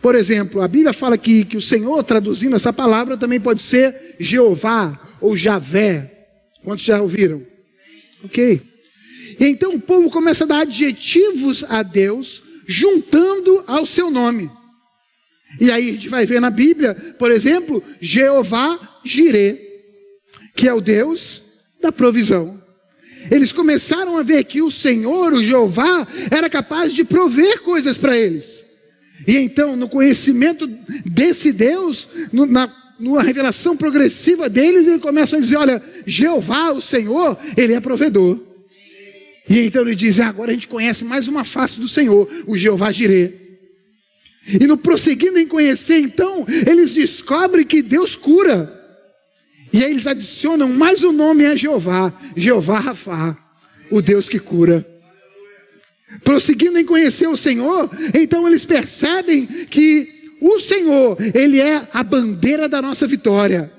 Por 0.00 0.14
exemplo, 0.14 0.62
a 0.62 0.68
Bíblia 0.68 0.92
fala 0.92 1.18
que, 1.18 1.44
que 1.44 1.56
o 1.56 1.60
Senhor, 1.60 2.02
traduzindo 2.04 2.54
essa 2.54 2.72
palavra, 2.72 3.16
também 3.16 3.40
pode 3.40 3.60
ser 3.60 4.14
Jeová 4.20 5.16
ou 5.20 5.36
Javé. 5.36 6.17
Quantos 6.62 6.84
já 6.84 7.00
ouviram? 7.00 7.44
Ok. 8.24 8.62
E 9.38 9.44
então 9.44 9.74
o 9.74 9.80
povo 9.80 10.10
começa 10.10 10.44
a 10.44 10.46
dar 10.46 10.60
adjetivos 10.60 11.64
a 11.64 11.82
Deus, 11.82 12.42
juntando 12.66 13.64
ao 13.66 13.86
seu 13.86 14.10
nome. 14.10 14.50
E 15.60 15.70
aí 15.70 15.90
a 15.90 15.92
gente 15.92 16.08
vai 16.08 16.26
ver 16.26 16.40
na 16.40 16.50
Bíblia, 16.50 16.94
por 17.18 17.30
exemplo, 17.30 17.82
Jeová 18.00 19.00
Jirê, 19.04 19.58
que 20.54 20.68
é 20.68 20.74
o 20.74 20.80
Deus 20.80 21.42
da 21.80 21.90
provisão. 21.90 22.62
Eles 23.30 23.52
começaram 23.52 24.16
a 24.16 24.22
ver 24.22 24.44
que 24.44 24.62
o 24.62 24.70
Senhor, 24.70 25.32
o 25.32 25.42
Jeová, 25.42 26.06
era 26.30 26.48
capaz 26.48 26.92
de 26.92 27.04
prover 27.04 27.60
coisas 27.62 27.98
para 27.98 28.16
eles. 28.16 28.66
E 29.26 29.36
então, 29.36 29.76
no 29.76 29.88
conhecimento 29.88 30.66
desse 31.04 31.52
Deus, 31.52 32.08
no, 32.32 32.46
na 32.46 32.72
numa 32.98 33.22
revelação 33.22 33.76
progressiva 33.76 34.48
deles, 34.48 34.86
eles 34.86 35.00
começam 35.00 35.38
a 35.38 35.42
dizer: 35.42 35.56
olha, 35.56 35.82
Jeová, 36.06 36.72
o 36.72 36.80
Senhor, 36.80 37.38
ele 37.56 37.74
é 37.74 37.80
provedor. 37.80 38.38
E 39.48 39.60
então 39.60 39.82
ele 39.82 39.94
diz: 39.94 40.20
ah, 40.20 40.28
agora 40.28 40.50
a 40.50 40.54
gente 40.54 40.68
conhece 40.68 41.04
mais 41.04 41.28
uma 41.28 41.44
face 41.44 41.78
do 41.78 41.88
Senhor, 41.88 42.28
o 42.46 42.56
Jeová 42.56 42.92
Jirê. 42.92 43.32
E 44.60 44.66
no 44.66 44.78
prosseguindo 44.78 45.38
em 45.38 45.46
conhecer, 45.46 45.98
então, 45.98 46.46
eles 46.66 46.94
descobrem 46.94 47.66
que 47.66 47.82
Deus 47.82 48.16
cura. 48.16 48.74
E 49.70 49.84
aí 49.84 49.90
eles 49.90 50.06
adicionam 50.06 50.70
mais 50.70 51.02
um 51.02 51.12
nome 51.12 51.44
a 51.44 51.54
Jeová, 51.54 52.12
Jeová 52.34 52.78
Rafá, 52.78 53.36
o 53.90 54.00
Deus 54.00 54.28
que 54.28 54.38
cura. 54.38 54.86
Prosseguindo 56.24 56.78
em 56.78 56.86
conhecer 56.86 57.26
o 57.26 57.36
Senhor, 57.36 57.90
então 58.14 58.48
eles 58.48 58.64
percebem 58.64 59.46
que 59.46 60.17
o 60.40 60.60
Senhor, 60.60 61.16
Ele 61.34 61.60
é 61.60 61.88
a 61.92 62.02
bandeira 62.02 62.68
da 62.68 62.80
nossa 62.80 63.06
vitória. 63.06 63.72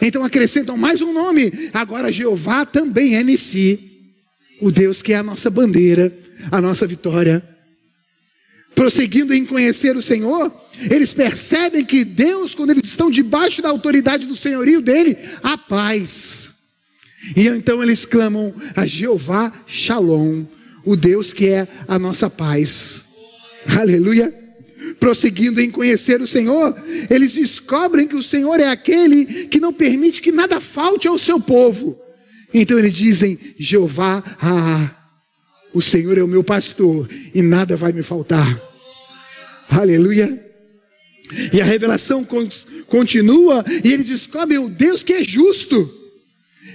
Então 0.00 0.24
acrescentam 0.24 0.76
mais 0.76 1.02
um 1.02 1.12
nome. 1.12 1.70
Agora 1.72 2.10
Jeová 2.10 2.64
também 2.64 3.16
é 3.16 3.22
Nissi, 3.22 3.78
o 4.60 4.70
Deus 4.70 5.02
que 5.02 5.12
é 5.12 5.16
a 5.16 5.22
nossa 5.22 5.50
bandeira, 5.50 6.16
a 6.50 6.60
nossa 6.60 6.86
vitória. 6.86 7.46
Prosseguindo 8.74 9.34
em 9.34 9.44
conhecer 9.44 9.96
o 9.96 10.02
Senhor, 10.02 10.50
eles 10.90 11.12
percebem 11.12 11.84
que 11.84 12.04
Deus, 12.04 12.54
quando 12.54 12.70
eles 12.70 12.86
estão 12.86 13.10
debaixo 13.10 13.60
da 13.60 13.68
autoridade 13.68 14.26
do 14.26 14.36
senhorio 14.36 14.80
dele, 14.80 15.18
há 15.42 15.58
paz. 15.58 16.50
E 17.36 17.46
então 17.46 17.82
eles 17.82 18.06
clamam 18.06 18.54
a 18.74 18.86
Jeová 18.86 19.52
Shalom, 19.66 20.44
o 20.84 20.96
Deus 20.96 21.34
que 21.34 21.48
é 21.48 21.68
a 21.86 21.98
nossa 21.98 22.30
paz. 22.30 23.04
Aleluia 23.78 24.39
prosseguindo 25.00 25.60
em 25.60 25.70
conhecer 25.70 26.20
o 26.20 26.26
Senhor, 26.26 26.76
eles 27.08 27.32
descobrem 27.32 28.06
que 28.06 28.14
o 28.14 28.22
Senhor 28.22 28.60
é 28.60 28.68
aquele 28.68 29.46
que 29.46 29.58
não 29.58 29.72
permite 29.72 30.20
que 30.20 30.30
nada 30.30 30.60
falte 30.60 31.08
ao 31.08 31.18
seu 31.18 31.40
povo. 31.40 31.98
Então 32.52 32.78
eles 32.78 32.92
dizem: 32.92 33.38
Jeová, 33.58 34.22
ah, 34.40 34.94
o 35.72 35.80
Senhor 35.80 36.18
é 36.18 36.22
o 36.22 36.28
meu 36.28 36.44
pastor 36.44 37.08
e 37.34 37.40
nada 37.40 37.76
vai 37.76 37.92
me 37.92 38.02
faltar. 38.02 38.60
Aleluia. 39.68 40.46
E 41.52 41.60
a 41.60 41.64
revelação 41.64 42.26
continua 42.86 43.64
e 43.82 43.92
eles 43.92 44.06
descobrem 44.06 44.58
o 44.58 44.68
Deus 44.68 45.02
que 45.02 45.14
é 45.14 45.24
justo. 45.24 45.90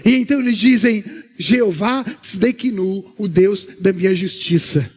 E 0.04 0.16
então 0.16 0.40
eles 0.40 0.58
dizem: 0.58 1.04
Jeová 1.38 2.04
Tzedekinu, 2.22 3.14
o 3.18 3.28
Deus 3.28 3.68
da 3.80 3.94
minha 3.94 4.16
justiça. 4.16 4.90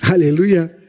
Aleluia. 0.00 0.83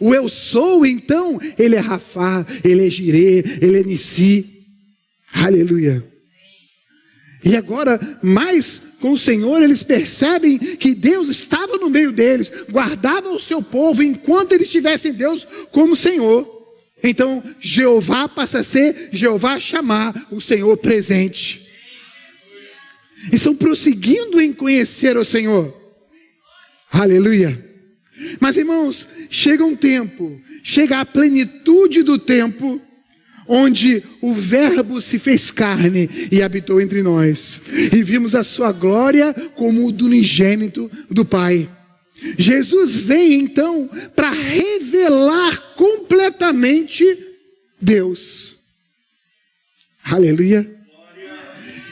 O 0.00 0.14
eu 0.14 0.28
sou, 0.28 0.86
então, 0.86 1.38
ele 1.58 1.76
é 1.76 1.78
Rafá, 1.78 2.46
ele 2.64 2.86
é 2.86 2.90
Jirê, 2.90 3.44
ele 3.60 3.78
é 3.78 3.82
Nissi. 3.82 4.64
Aleluia. 5.32 6.04
E 7.44 7.56
agora, 7.56 7.98
mais 8.22 8.82
com 9.00 9.12
o 9.12 9.18
Senhor, 9.18 9.62
eles 9.62 9.82
percebem 9.82 10.58
que 10.58 10.94
Deus 10.94 11.28
estava 11.28 11.76
no 11.76 11.88
meio 11.88 12.12
deles, 12.12 12.50
guardava 12.70 13.30
o 13.30 13.40
seu 13.40 13.62
povo 13.62 14.02
enquanto 14.02 14.52
eles 14.52 14.70
tivessem 14.70 15.12
Deus 15.12 15.46
como 15.70 15.96
Senhor. 15.96 16.48
Então, 17.02 17.42
Jeová 17.58 18.28
passa 18.28 18.58
a 18.58 18.62
ser 18.62 19.08
Jeová 19.12 19.58
chamar 19.58 20.28
o 20.30 20.40
Senhor 20.40 20.76
presente. 20.76 21.66
Estão 23.32 23.54
prosseguindo 23.54 24.40
em 24.40 24.52
conhecer 24.52 25.16
o 25.16 25.24
Senhor. 25.24 25.74
Aleluia. 26.90 27.69
Mas 28.38 28.56
irmãos, 28.56 29.08
chega 29.30 29.64
um 29.64 29.76
tempo, 29.76 30.40
chega 30.62 31.00
a 31.00 31.06
plenitude 31.06 32.02
do 32.02 32.18
tempo, 32.18 32.80
onde 33.48 34.02
o 34.20 34.32
Verbo 34.34 35.00
se 35.00 35.18
fez 35.18 35.50
carne 35.50 36.08
e 36.30 36.42
habitou 36.42 36.80
entre 36.80 37.02
nós, 37.02 37.60
e 37.92 38.02
vimos 38.02 38.34
a 38.34 38.42
sua 38.42 38.72
glória 38.72 39.34
como 39.54 39.86
o 39.86 39.92
do 39.92 40.06
unigênito 40.06 40.90
do 41.10 41.24
Pai. 41.24 41.68
Jesus 42.38 43.00
vem 43.00 43.34
então 43.34 43.88
para 44.14 44.30
revelar 44.30 45.74
completamente 45.74 47.04
Deus. 47.80 48.56
Aleluia. 50.04 50.70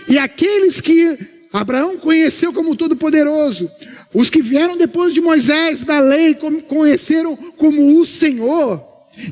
E 0.09 0.19
aqueles 0.19 0.81
que 0.81 1.19
Abraão 1.53 1.99
conheceu 1.99 2.53
como 2.53 2.77
Todo-Poderoso, 2.77 3.71
os 4.13 4.31
que 4.31 4.43
vieram 4.43 4.77
depois 4.77 5.13
de 5.13 5.21
Moisés 5.21 5.83
da 5.83 6.01
lei 6.01 6.35
conheceram 6.67 7.37
como 7.37 8.01
o 8.01 8.07
Senhor 8.07 8.83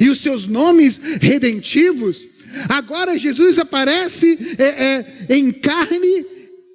e 0.01 0.11
os 0.11 0.21
seus 0.21 0.47
nomes 0.47 1.01
redentivos. 1.21 2.29
Agora 2.69 3.19
Jesus 3.19 3.59
aparece 3.59 4.57
é, 4.59 4.65
é, 4.65 5.37
em 5.37 5.51
carne 5.51 6.27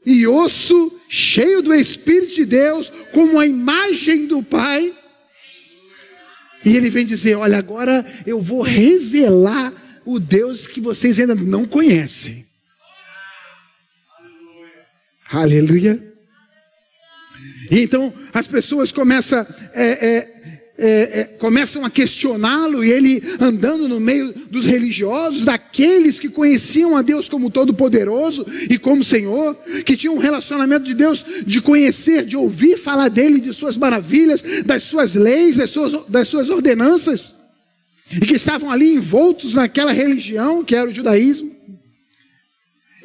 e 0.06 0.26
osso, 0.26 1.00
cheio 1.08 1.62
do 1.62 1.74
Espírito 1.74 2.36
de 2.36 2.46
Deus, 2.46 2.92
como 3.14 3.40
a 3.40 3.46
imagem 3.46 4.26
do 4.26 4.42
Pai. 4.42 4.94
E 6.66 6.76
ele 6.76 6.90
vem 6.90 7.06
dizer: 7.06 7.36
Olha, 7.36 7.58
agora 7.58 8.06
eu 8.26 8.42
vou 8.42 8.62
revelar 8.62 9.74
o 10.06 10.20
Deus 10.20 10.66
que 10.66 10.82
vocês 10.82 11.20
ainda 11.20 11.36
não 11.36 11.66
conhecem. 11.66 12.46
Aleluia. 15.32 16.11
E 17.72 17.80
então 17.80 18.14
as 18.34 18.48
pessoas 18.48 18.92
começam, 18.92 19.48
é, 19.74 19.86
é, 19.86 20.42
é, 20.78 21.20
é, 21.22 21.24
começam 21.40 21.86
a 21.86 21.90
questioná-lo, 21.90 22.84
e 22.84 22.92
ele 22.92 23.24
andando 23.40 23.88
no 23.88 23.98
meio 23.98 24.34
dos 24.50 24.66
religiosos, 24.66 25.44
daqueles 25.44 26.20
que 26.20 26.28
conheciam 26.28 26.98
a 26.98 27.02
Deus 27.02 27.30
como 27.30 27.50
Todo-Poderoso 27.50 28.46
e 28.70 28.78
como 28.78 29.06
Senhor, 29.06 29.56
que 29.86 29.96
tinham 29.96 30.16
um 30.16 30.20
relacionamento 30.20 30.84
de 30.84 30.94
Deus, 30.94 31.26
de 31.48 31.62
conhecer, 31.62 32.26
de 32.26 32.36
ouvir 32.36 32.78
falar 32.78 33.08
dele, 33.08 33.40
de 33.40 33.54
suas 33.54 33.78
maravilhas, 33.78 34.44
das 34.66 34.84
suas 34.84 35.16
leis, 35.16 35.56
das 35.56 35.70
suas, 35.70 35.94
das 36.10 36.28
suas 36.28 36.50
ordenanças, 36.50 37.38
e 38.12 38.26
que 38.26 38.34
estavam 38.34 38.70
ali 38.70 38.94
envoltos 38.94 39.54
naquela 39.54 39.94
religião 39.94 40.62
que 40.62 40.76
era 40.76 40.90
o 40.90 40.94
judaísmo. 40.94 41.56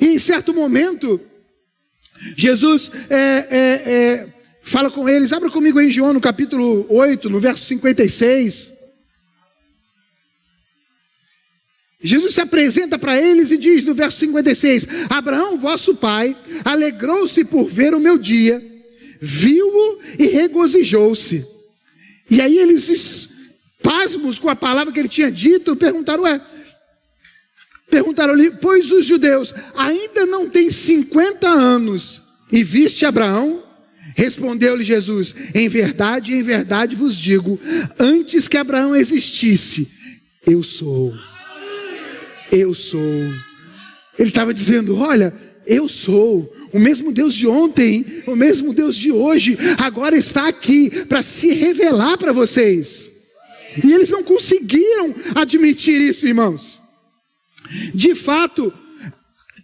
E 0.01 0.09
em 0.09 0.19
certo 0.19 0.53
momento, 0.53 1.21
Jesus 2.37 2.91
é, 3.09 3.17
é, 3.17 3.59
é, 3.59 4.36
fala 4.67 4.91
com 4.91 5.09
eles, 5.09 5.33
abra 5.33 5.49
comigo 5.49 5.81
em 5.81 5.91
João 5.91 6.13
no 6.13 6.21
capítulo 6.21 6.85
8, 6.89 7.31
no 7.31 7.39
verso 7.39 7.65
56. 7.67 8.73
Jesus 12.03 12.35
se 12.35 12.41
apresenta 12.41 12.99
para 12.99 13.17
eles 13.17 13.51
e 13.51 13.57
diz 13.57 13.85
no 13.85 13.95
verso 13.95 14.19
56: 14.19 14.89
Abraão, 15.09 15.57
vosso 15.57 15.95
pai, 15.95 16.37
alegrou-se 16.65 17.45
por 17.45 17.69
ver 17.69 17.95
o 17.95 18.01
meu 18.01 18.19
dia, 18.19 18.63
viu-o 19.21 20.01
e 20.19 20.27
regozijou-se. 20.27 21.47
E 22.29 22.41
aí 22.41 22.59
eles, 22.59 23.31
pasmos 23.83 24.39
com 24.39 24.49
a 24.49 24.57
palavra 24.57 24.93
que 24.93 24.99
ele 24.99 25.09
tinha 25.09 25.31
dito, 25.31 25.77
perguntaram: 25.77 26.25
Ué, 26.25 26.41
Perguntaram-lhe, 27.89 28.51
pois 28.51 28.91
os 28.91 29.05
judeus 29.05 29.55
ainda 29.77 30.27
não 30.27 30.51
têm 30.51 30.69
50 30.69 31.49
anos 31.49 32.21
e 32.51 32.65
viste 32.65 33.07
Abraão? 33.07 33.66
Respondeu-lhe 34.15 34.85
Jesus: 34.85 35.35
Em 35.55 35.69
verdade, 35.69 36.35
em 36.35 36.43
verdade 36.43 36.95
vos 36.95 37.17
digo, 37.17 37.59
antes 37.99 38.47
que 38.47 38.57
Abraão 38.57 38.95
existisse, 38.95 39.89
eu 40.47 40.63
sou. 40.63 41.15
Eu 42.53 42.73
sou. 42.75 43.01
Ele 44.19 44.29
estava 44.29 44.55
dizendo: 44.55 44.97
Olha, 44.97 45.35
eu 45.67 45.89
sou. 45.89 46.53
O 46.73 46.79
mesmo 46.79 47.13
Deus 47.13 47.35
de 47.35 47.47
ontem, 47.47 48.23
o 48.27 48.37
mesmo 48.37 48.73
Deus 48.73 48.95
de 48.95 49.11
hoje, 49.11 49.59
agora 49.79 50.17
está 50.17 50.47
aqui 50.47 50.91
para 51.07 51.23
se 51.23 51.53
revelar 51.53 52.17
para 52.17 52.33
vocês. 52.33 53.11
E 53.85 53.93
eles 53.93 54.11
não 54.11 54.23
conseguiram 54.23 55.15
admitir 55.35 56.01
isso, 56.01 56.27
irmãos. 56.27 56.81
De 57.95 58.15
fato, 58.15 58.73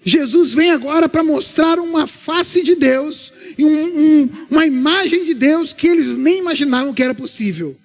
Jesus 0.05 0.52
vem 0.52 0.70
agora 0.70 1.09
para 1.09 1.22
mostrar 1.22 1.78
uma 1.78 2.07
face 2.07 2.62
de 2.62 2.74
Deus 2.74 3.32
um, 3.59 3.67
um, 3.67 4.31
uma 4.51 4.67
imagem 4.67 5.25
de 5.25 5.35
Deus 5.35 5.73
que 5.73 5.87
eles 5.87 6.17
nem 6.17 6.38
imaginavam 6.38 6.93
que 6.95 7.03
era 7.03 7.15
possível. 7.15 7.77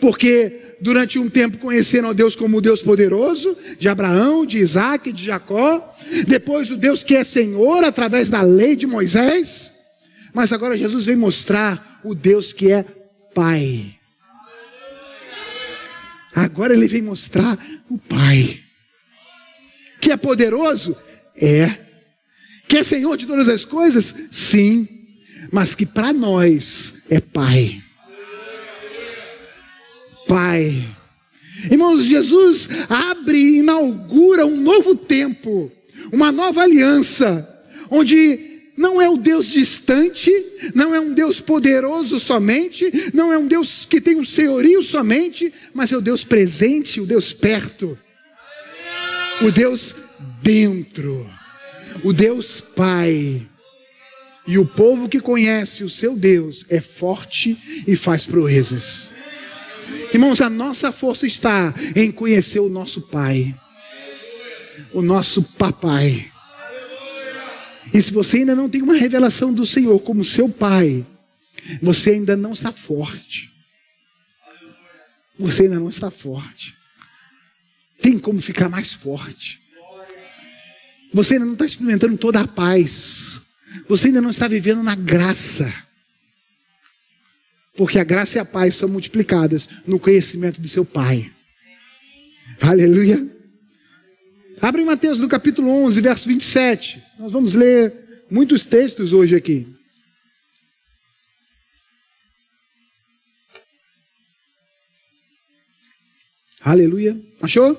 Porque 0.00 0.76
durante 0.80 1.18
um 1.18 1.28
tempo 1.28 1.58
conheceram 1.58 2.10
a 2.10 2.12
Deus 2.12 2.34
como 2.34 2.56
o 2.56 2.60
Deus 2.60 2.82
poderoso, 2.82 3.56
de 3.78 3.88
Abraão, 3.88 4.44
de 4.44 4.58
Isaac, 4.58 5.12
de 5.12 5.24
Jacó. 5.24 5.94
Depois 6.26 6.70
o 6.70 6.76
Deus 6.76 7.04
que 7.04 7.16
é 7.16 7.24
Senhor 7.24 7.84
através 7.84 8.28
da 8.28 8.42
lei 8.42 8.74
de 8.74 8.86
Moisés. 8.86 9.72
Mas 10.34 10.52
agora 10.52 10.76
Jesus 10.76 11.06
vem 11.06 11.16
mostrar 11.16 12.00
o 12.04 12.14
Deus 12.14 12.52
que 12.52 12.72
é 12.72 12.84
Pai. 13.34 13.94
Agora 16.34 16.74
ele 16.74 16.88
vem 16.88 17.02
mostrar 17.02 17.58
o 17.90 17.98
Pai 17.98 18.62
que 20.02 20.10
é 20.10 20.16
poderoso? 20.16 20.96
É. 21.36 21.78
Que 22.66 22.78
é 22.78 22.82
Senhor 22.82 23.16
de 23.16 23.24
todas 23.24 23.48
as 23.48 23.64
coisas? 23.64 24.12
Sim. 24.32 25.01
Mas 25.52 25.74
que 25.74 25.86
para 25.86 26.12
nós 26.12 27.04
é 27.08 27.20
Pai. 27.20 27.80
Pai. 30.26 30.96
Irmãos, 31.70 32.04
Jesus 32.04 32.68
abre 32.88 33.38
e 33.38 33.58
inaugura 33.58 34.44
um 34.46 34.56
novo 34.56 34.96
tempo, 34.96 35.70
uma 36.10 36.32
nova 36.32 36.62
aliança, 36.62 37.48
onde 37.90 38.50
não 38.76 39.00
é 39.00 39.08
o 39.08 39.16
Deus 39.16 39.46
distante, 39.46 40.32
não 40.74 40.94
é 40.94 40.98
um 40.98 41.12
Deus 41.12 41.40
poderoso 41.40 42.18
somente, 42.18 43.10
não 43.12 43.32
é 43.32 43.38
um 43.38 43.46
Deus 43.46 43.84
que 43.84 44.00
tem 44.00 44.16
um 44.16 44.24
senhorio 44.24 44.82
somente, 44.82 45.52
mas 45.74 45.92
é 45.92 45.96
o 45.96 46.00
Deus 46.00 46.24
presente, 46.24 47.00
o 47.00 47.06
Deus 47.06 47.32
perto 47.32 47.96
o 49.42 49.50
Deus 49.50 49.94
dentro, 50.40 51.28
o 52.04 52.12
Deus 52.12 52.60
Pai. 52.60 53.46
E 54.46 54.58
o 54.58 54.66
povo 54.66 55.08
que 55.08 55.20
conhece 55.20 55.84
o 55.84 55.88
seu 55.88 56.16
Deus 56.16 56.64
é 56.68 56.80
forte 56.80 57.56
e 57.86 57.94
faz 57.94 58.24
proezas. 58.24 59.10
Irmãos, 60.12 60.40
a 60.40 60.50
nossa 60.50 60.90
força 60.92 61.26
está 61.26 61.72
em 61.94 62.10
conhecer 62.10 62.60
o 62.60 62.68
nosso 62.68 63.02
Pai, 63.02 63.54
o 64.92 65.00
nosso 65.00 65.42
Papai. 65.42 66.30
E 67.94 68.00
se 68.00 68.12
você 68.12 68.38
ainda 68.38 68.56
não 68.56 68.68
tem 68.68 68.82
uma 68.82 68.94
revelação 68.94 69.52
do 69.52 69.64
Senhor 69.64 69.98
como 70.00 70.24
seu 70.24 70.48
Pai, 70.48 71.06
você 71.80 72.10
ainda 72.10 72.36
não 72.36 72.52
está 72.52 72.72
forte. 72.72 73.50
Você 75.38 75.64
ainda 75.64 75.78
não 75.78 75.88
está 75.88 76.10
forte 76.10 76.82
tem 78.02 78.18
como 78.18 78.42
ficar 78.42 78.68
mais 78.68 78.92
forte. 78.92 79.62
Você 81.14 81.34
ainda 81.34 81.46
não 81.46 81.52
está 81.52 81.64
experimentando 81.64 82.18
toda 82.18 82.40
a 82.40 82.48
paz. 82.48 83.40
Você 83.88 84.08
ainda 84.08 84.20
não 84.20 84.30
está 84.30 84.48
vivendo 84.48 84.82
na 84.82 84.94
graça. 84.94 85.72
Porque 87.76 87.98
a 87.98 88.04
graça 88.04 88.38
e 88.38 88.40
a 88.40 88.44
paz 88.44 88.74
são 88.74 88.88
multiplicadas 88.88 89.68
no 89.86 89.98
conhecimento 89.98 90.60
do 90.60 90.68
seu 90.68 90.84
Pai. 90.84 91.30
Aleluia. 92.60 93.26
Abre 94.60 94.84
Mateus 94.84 95.18
no 95.18 95.28
capítulo 95.28 95.68
11, 95.68 96.00
verso 96.00 96.28
27. 96.28 97.02
Nós 97.18 97.32
vamos 97.32 97.54
ler 97.54 98.24
muitos 98.30 98.62
textos 98.62 99.12
hoje 99.12 99.34
aqui. 99.34 99.66
Aleluia. 106.60 107.20
Achou? 107.40 107.76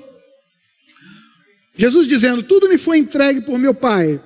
Jesus 1.76 2.06
dizendo: 2.06 2.42
Tudo 2.42 2.68
me 2.68 2.76
foi 2.76 2.98
entregue 2.98 3.40
por 3.40 3.58
meu 3.58 3.74
Pai. 3.74 4.20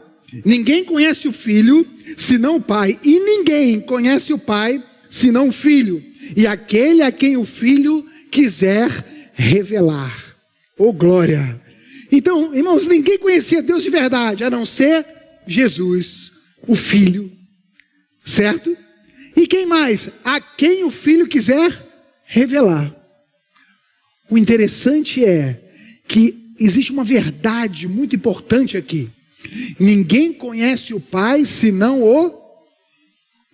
Ninguém 0.45 0.85
conhece 0.85 1.27
o 1.27 1.33
Filho 1.33 1.87
senão 2.17 2.57
o 2.57 2.61
Pai, 2.61 2.99
e 3.03 3.19
ninguém 3.19 3.81
conhece 3.81 4.33
o 4.33 4.39
Pai 4.39 4.83
senão 5.09 5.49
o 5.49 5.53
Filho, 5.53 6.03
e 6.37 6.47
aquele 6.47 7.03
a 7.03 7.11
quem 7.11 7.37
o 7.37 7.45
Filho 7.45 8.07
quiser 8.31 9.31
revelar. 9.33 10.37
Oh 10.77 10.93
glória! 10.93 11.61
Então, 12.13 12.55
irmãos, 12.55 12.87
ninguém 12.87 13.19
conhecia 13.19 13.63
Deus 13.63 13.83
de 13.83 13.91
verdade, 13.91 14.45
a 14.45 14.51
não 14.51 14.67
ser 14.67 15.05
Jesus, 15.47 16.33
o 16.67 16.77
Filho, 16.77 17.33
certo? 18.25 18.77
E 19.37 19.47
quem 19.47 19.65
mais? 19.65 20.11
A 20.25 20.41
quem 20.41 20.85
o 20.85 20.91
Filho 20.91 21.27
quiser 21.27 21.73
revelar. 22.25 22.95
O 24.31 24.37
interessante 24.37 25.25
é 25.25 25.59
que 26.07 26.53
existe 26.61 26.93
uma 26.93 27.05
verdade 27.05 27.89
muito 27.89 28.15
importante 28.15 28.77
aqui. 28.77 29.11
Ninguém 29.79 30.33
conhece 30.33 30.95
o 30.95 31.01
Pai 31.01 31.45
senão 31.45 32.03
o. 32.03 32.39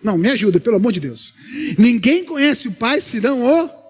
Não, 0.03 0.17
me 0.17 0.29
ajuda, 0.29 0.59
pelo 0.59 0.75
amor 0.75 0.91
de 0.91 0.99
Deus. 0.99 1.33
Ninguém 1.77 2.23
conhece 2.23 2.67
o 2.67 2.71
Pai 2.71 3.01
senão 3.01 3.41
o. 3.41 3.85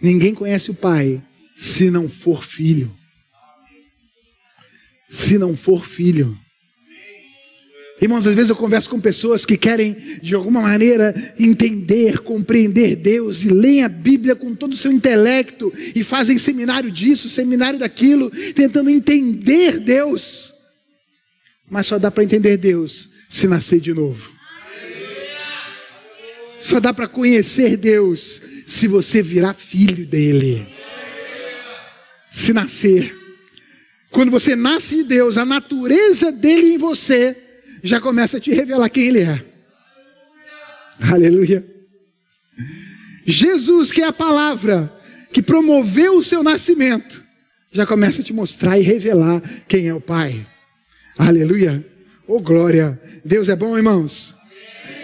Ninguém 0.00 0.34
conhece 0.34 0.70
o 0.70 0.74
Pai 0.74 1.22
se 1.56 1.90
não 1.90 2.08
for 2.08 2.44
filho. 2.44 2.94
Se 5.08 5.38
não 5.38 5.56
for 5.56 5.86
filho. 5.86 6.38
Irmãos, 8.04 8.26
às 8.26 8.34
vezes 8.34 8.50
eu 8.50 8.56
converso 8.56 8.90
com 8.90 9.00
pessoas 9.00 9.46
que 9.46 9.56
querem, 9.56 9.96
de 10.20 10.34
alguma 10.34 10.60
maneira, 10.60 11.14
entender, 11.38 12.18
compreender 12.18 12.96
Deus 12.96 13.46
e 13.46 13.48
leem 13.48 13.82
a 13.82 13.88
Bíblia 13.88 14.36
com 14.36 14.54
todo 14.54 14.74
o 14.74 14.76
seu 14.76 14.92
intelecto 14.92 15.72
e 15.94 16.04
fazem 16.04 16.36
seminário 16.36 16.90
disso, 16.90 17.30
seminário 17.30 17.78
daquilo, 17.78 18.30
tentando 18.52 18.90
entender 18.90 19.80
Deus. 19.80 20.52
Mas 21.66 21.86
só 21.86 21.98
dá 21.98 22.10
para 22.10 22.22
entender 22.22 22.58
Deus 22.58 23.08
se 23.26 23.48
nascer 23.48 23.80
de 23.80 23.94
novo. 23.94 24.30
Só 26.60 26.80
dá 26.80 26.92
para 26.92 27.08
conhecer 27.08 27.78
Deus 27.78 28.42
se 28.66 28.86
você 28.86 29.22
virar 29.22 29.54
filho 29.54 30.04
dele. 30.04 30.68
Se 32.30 32.52
nascer. 32.52 33.16
Quando 34.10 34.30
você 34.30 34.54
nasce 34.54 34.96
de 34.96 35.04
Deus, 35.04 35.38
a 35.38 35.46
natureza 35.46 36.30
dele 36.30 36.74
em 36.74 36.76
você 36.76 37.43
já 37.84 38.00
começa 38.00 38.38
a 38.38 38.40
te 38.40 38.50
revelar 38.50 38.88
quem 38.88 39.08
Ele 39.08 39.20
é. 39.20 39.44
Aleluia. 41.12 41.64
Jesus, 43.26 43.92
que 43.92 44.00
é 44.00 44.06
a 44.06 44.12
palavra 44.12 44.90
que 45.30 45.42
promoveu 45.42 46.16
o 46.16 46.22
seu 46.22 46.42
nascimento, 46.42 47.22
já 47.70 47.84
começa 47.84 48.22
a 48.22 48.24
te 48.24 48.32
mostrar 48.32 48.78
e 48.78 48.82
revelar 48.82 49.42
quem 49.68 49.86
é 49.86 49.94
o 49.94 50.00
Pai. 50.00 50.46
Aleluia. 51.18 51.84
Oh 52.26 52.40
glória. 52.40 52.98
Deus 53.22 53.50
é 53.50 53.56
bom, 53.56 53.76
irmãos. 53.76 54.34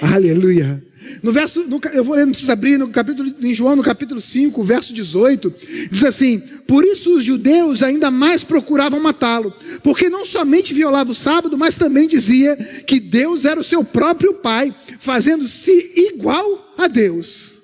Aleluia. 0.00 0.82
No 1.22 1.32
verso, 1.32 1.66
no, 1.66 1.80
eu 1.92 2.04
vou 2.04 2.14
ler, 2.14 2.24
não 2.24 2.32
precisa 2.32 2.52
abrir, 2.52 2.78
no 2.78 2.88
capítulo, 2.88 3.34
em 3.40 3.54
João, 3.54 3.76
no 3.76 3.82
capítulo 3.82 4.20
5, 4.20 4.62
verso 4.62 4.92
18, 4.92 5.54
diz 5.90 6.04
assim: 6.04 6.38
Por 6.66 6.84
isso 6.84 7.16
os 7.16 7.24
judeus 7.24 7.82
ainda 7.82 8.10
mais 8.10 8.44
procuravam 8.44 9.00
matá-lo, 9.00 9.54
porque 9.82 10.10
não 10.10 10.24
somente 10.24 10.74
violava 10.74 11.12
o 11.12 11.14
sábado, 11.14 11.56
mas 11.56 11.76
também 11.76 12.08
dizia 12.08 12.56
que 12.86 13.00
Deus 13.00 13.44
era 13.44 13.60
o 13.60 13.64
seu 13.64 13.82
próprio 13.84 14.34
Pai, 14.34 14.74
fazendo-se 14.98 15.92
igual 15.96 16.74
a 16.76 16.86
Deus. 16.86 17.59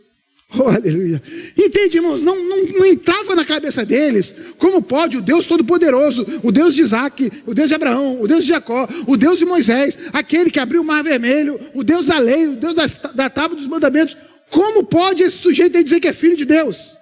Oh, 0.59 0.69
aleluia. 0.69 1.21
Entende, 1.57 1.97
irmãos? 1.97 2.23
Não, 2.23 2.37
não, 2.45 2.67
não, 2.67 2.87
entrava 2.87 3.35
na 3.35 3.45
cabeça 3.45 3.85
deles 3.85 4.35
como 4.59 4.81
pode 4.81 5.17
o 5.17 5.21
Deus 5.21 5.47
Todo-Poderoso, 5.47 6.25
o 6.43 6.53
Deus 6.53 6.75
de 6.75 6.83
Isaac, 6.83 7.31
o 7.45 7.53
Deus 7.53 7.69
de 7.69 7.75
Abraão, 7.75 8.21
o 8.21 8.29
Deus 8.29 8.45
de 8.45 8.51
Jacó, 8.51 8.89
o 9.07 9.17
Deus 9.17 9.39
de 9.39 9.45
Moisés, 9.45 9.99
aquele 10.13 10.51
que 10.51 10.61
abriu 10.61 10.83
o 10.83 10.85
mar 10.85 11.03
vermelho, 11.03 11.61
o 11.75 11.83
Deus 11.83 12.07
da 12.07 12.19
lei, 12.19 12.47
o 12.47 12.57
Deus 12.57 12.75
da, 12.75 12.87
da 13.13 13.31
tábua 13.31 13.57
dos 13.57 13.67
mandamentos. 13.67 14.17
Como 14.49 14.85
pode 14.85 15.23
esse 15.23 15.37
sujeito 15.37 15.77
aí 15.77 15.85
dizer 15.85 16.01
que 16.01 16.09
é 16.09 16.13
filho 16.13 16.37
de 16.37 16.45
Deus? 16.45 16.97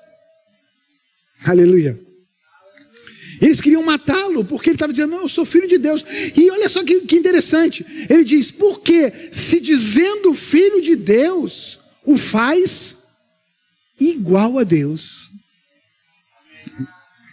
Aleluia. 1.45 2.01
Eles 3.41 3.61
queriam 3.61 3.83
matá-lo 3.83 4.45
porque 4.45 4.71
ele 4.71 4.77
estava 4.77 4.93
dizendo: 4.93 5.17
eu 5.17 5.29
sou 5.29 5.45
filho 5.45 5.69
de 5.69 5.77
Deus. 5.77 6.05
E 6.35 6.51
olha 6.51 6.69
só 6.69 6.83
que, 6.83 7.03
que 7.03 7.17
interessante. 7.17 7.85
Ele 8.09 8.25
diz: 8.25 8.51
Porque 8.51 9.13
se 9.31 9.61
dizendo 9.61 10.33
filho 10.33 10.81
de 10.81 10.97
Deus, 10.97 11.79
o 12.07 12.17
faz 12.17 13.04
igual 14.01 14.59
a 14.59 14.65
Deus. 14.65 15.31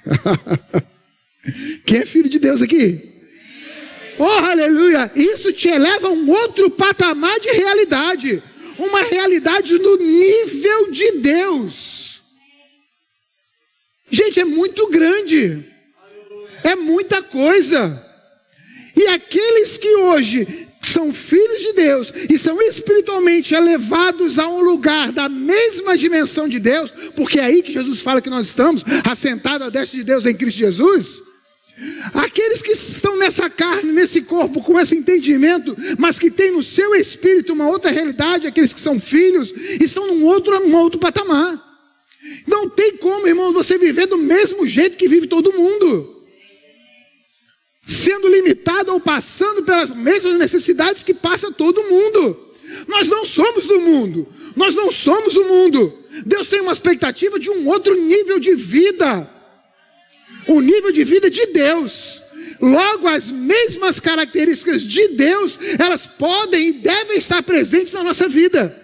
Quem 1.86 2.00
é 2.00 2.06
filho 2.06 2.30
de 2.30 2.39
Deus 2.39 2.62
aqui? 2.62 3.10
Oh, 4.17 4.24
aleluia! 4.24 5.12
Isso 5.15 5.52
te 5.52 5.67
eleva 5.67 6.08
a 6.08 6.12
um 6.12 6.30
outro 6.30 6.69
patamar 6.69 7.39
de 7.39 7.50
realidade. 7.52 8.43
Uma 8.78 9.04
realidade 9.04 9.78
no 9.80 9.97
nível 9.97 10.91
de 10.91 11.12
Deus. 11.13 12.21
Gente, 14.10 14.39
é 14.39 14.45
muito 14.45 14.88
grande. 14.89 15.65
É 16.63 16.76
muita 16.76 17.24
coisa. 17.24 18.06
E 18.95 19.08
aqueles 19.08 19.78
que 19.78 19.95
hoje 19.95 20.67
são 20.91 21.13
filhos 21.13 21.60
de 21.60 21.73
Deus 21.73 22.13
e 22.30 22.38
são 22.38 22.62
espiritualmente 22.62 23.54
elevados 23.54 24.38
a 24.38 24.47
um 24.47 24.62
lugar 24.62 25.12
da 25.12 25.27
mesma 25.27 25.97
dimensão 25.97 26.47
de 26.47 26.60
Deus, 26.60 26.91
porque 27.15 27.39
é 27.39 27.45
aí 27.45 27.63
que 27.63 27.71
Jesus 27.71 28.01
fala 28.01 28.21
que 28.21 28.30
nós 28.30 28.47
estamos, 28.47 28.84
assentados 29.10 29.67
à 29.67 29.69
destra 29.69 29.97
de 29.97 30.04
Deus 30.04 30.25
em 30.25 30.36
Cristo 30.36 30.60
Jesus. 30.60 31.23
Aqueles 32.13 32.62
que 32.62 32.71
estão 32.71 33.17
nessa 33.17 33.49
carne, 33.49 33.91
nesse 33.91 34.21
corpo, 34.21 34.62
com 34.62 34.80
esse 34.80 34.95
entendimento, 34.95 35.75
mas 35.97 36.19
que 36.19 36.30
têm 36.30 36.51
no 36.51 36.62
seu 36.62 36.93
espírito 36.93 37.54
uma 37.54 37.67
outra 37.67 37.89
realidade, 37.89 38.45
aqueles 38.45 38.73
que 38.73 38.80
são 38.80 38.99
filhos, 38.99 39.51
estão 39.80 40.08
num 40.08 40.23
outro, 40.23 40.60
num 40.60 40.75
outro 40.75 40.99
patamar. 40.99 41.60
Não 42.47 42.69
tem 42.69 42.97
como, 42.97 43.27
irmão, 43.27 43.51
você 43.51 43.80
viver 43.80 44.06
do 44.06 44.17
mesmo 44.17 44.67
jeito 44.67 44.95
que 44.95 45.08
vive 45.08 45.25
todo 45.25 45.54
mundo 45.54 46.20
sendo 47.86 48.30
limitado 48.30 48.94
ou 48.94 49.00
passando 49.00 49.63
pelas 49.63 49.91
mesmas 49.91 50.38
necessidades 50.38 51.04
que 51.04 51.13
passa 51.13 51.52
todo 51.52 51.84
mundo. 51.89 52.50
Nós 52.88 53.08
não 53.08 53.26
somos 53.26 53.65
do 53.65 53.82
mundo, 53.82 54.28
nós 54.56 54.76
não 54.76 54.91
somos 54.91 55.36
o 55.36 55.46
mundo. 55.46 55.98
Deus 56.26 56.48
tem 56.48 56.62
uma 56.62 56.72
expectativa 56.72 57.39
de 57.39 57.50
um 57.50 57.67
outro 57.67 58.00
nível 58.00 58.39
de 58.39 58.56
vida, 58.56 59.30
o 60.48 60.62
nível 60.62 60.91
de 60.91 61.04
vida 61.04 61.30
de 61.30 61.48
Deus. 61.48 62.22
Logo, 62.62 63.08
as 63.08 63.32
mesmas 63.32 64.00
características 64.00 64.84
de 64.84 65.10
Deus, 65.10 65.58
elas 65.80 66.06
podem 66.06 66.70
e 66.70 66.74
devem 66.74 67.17
estar 67.17 67.41
presentes 67.41 67.94
na 67.94 68.04
nossa 68.04 68.28
vida. 68.30 68.78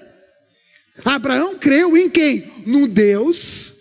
Abraão 1.05 1.55
creu 1.59 1.95
em 1.95 2.09
quem? 2.09 2.51
No 2.65 2.87
Deus 2.87 3.76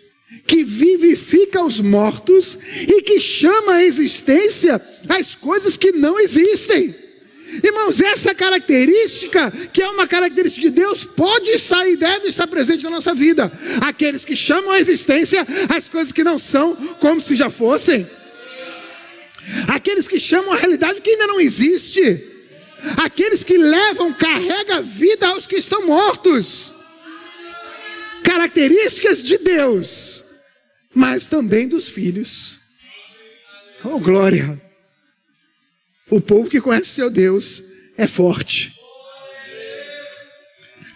que 0.47 0.63
vivifica 0.63 1.61
os 1.61 1.79
mortos 1.79 2.57
e 2.81 3.01
que 3.01 3.19
chama 3.19 3.73
à 3.73 3.83
existência 3.83 4.81
as 5.09 5.35
coisas 5.35 5.75
que 5.75 5.91
não 5.91 6.17
existem. 6.17 6.95
Irmãos, 7.63 8.01
essa 8.01 8.33
característica, 8.33 9.51
que 9.71 9.81
é 9.81 9.89
uma 9.89 10.07
característica 10.07 10.69
de 10.69 10.69
Deus, 10.69 11.03
pode 11.03 11.49
estar 11.49 11.87
e 11.87 11.97
deve 11.97 12.27
estar 12.27 12.47
presente 12.47 12.83
na 12.83 12.89
nossa 12.89 13.13
vida. 13.13 13.51
Aqueles 13.81 14.23
que 14.23 14.35
chamam 14.35 14.71
à 14.71 14.79
existência 14.79 15.45
as 15.69 15.89
coisas 15.89 16.13
que 16.13 16.23
não 16.23 16.39
são 16.39 16.75
como 16.99 17.21
se 17.21 17.35
já 17.35 17.49
fossem. 17.49 18.07
Aqueles 19.67 20.07
que 20.07 20.19
chamam 20.19 20.53
a 20.53 20.57
realidade 20.57 21.01
que 21.01 21.09
ainda 21.09 21.27
não 21.27 21.39
existe. 21.39 22.25
Aqueles 22.97 23.43
que 23.43 23.57
levam, 23.57 24.13
carrega 24.13 24.81
vida 24.81 25.27
aos 25.27 25.47
que 25.47 25.55
estão 25.55 25.85
mortos. 25.85 26.73
Características 28.23 29.23
de 29.23 29.37
Deus 29.37 30.26
mas 30.93 31.25
também 31.25 31.67
dos 31.67 31.89
filhos. 31.89 32.59
Oh, 33.83 33.99
glória! 33.99 34.61
O 36.09 36.21
povo 36.21 36.49
que 36.49 36.61
conhece 36.61 36.89
seu 36.89 37.09
Deus 37.09 37.63
é 37.97 38.07
forte. 38.07 38.73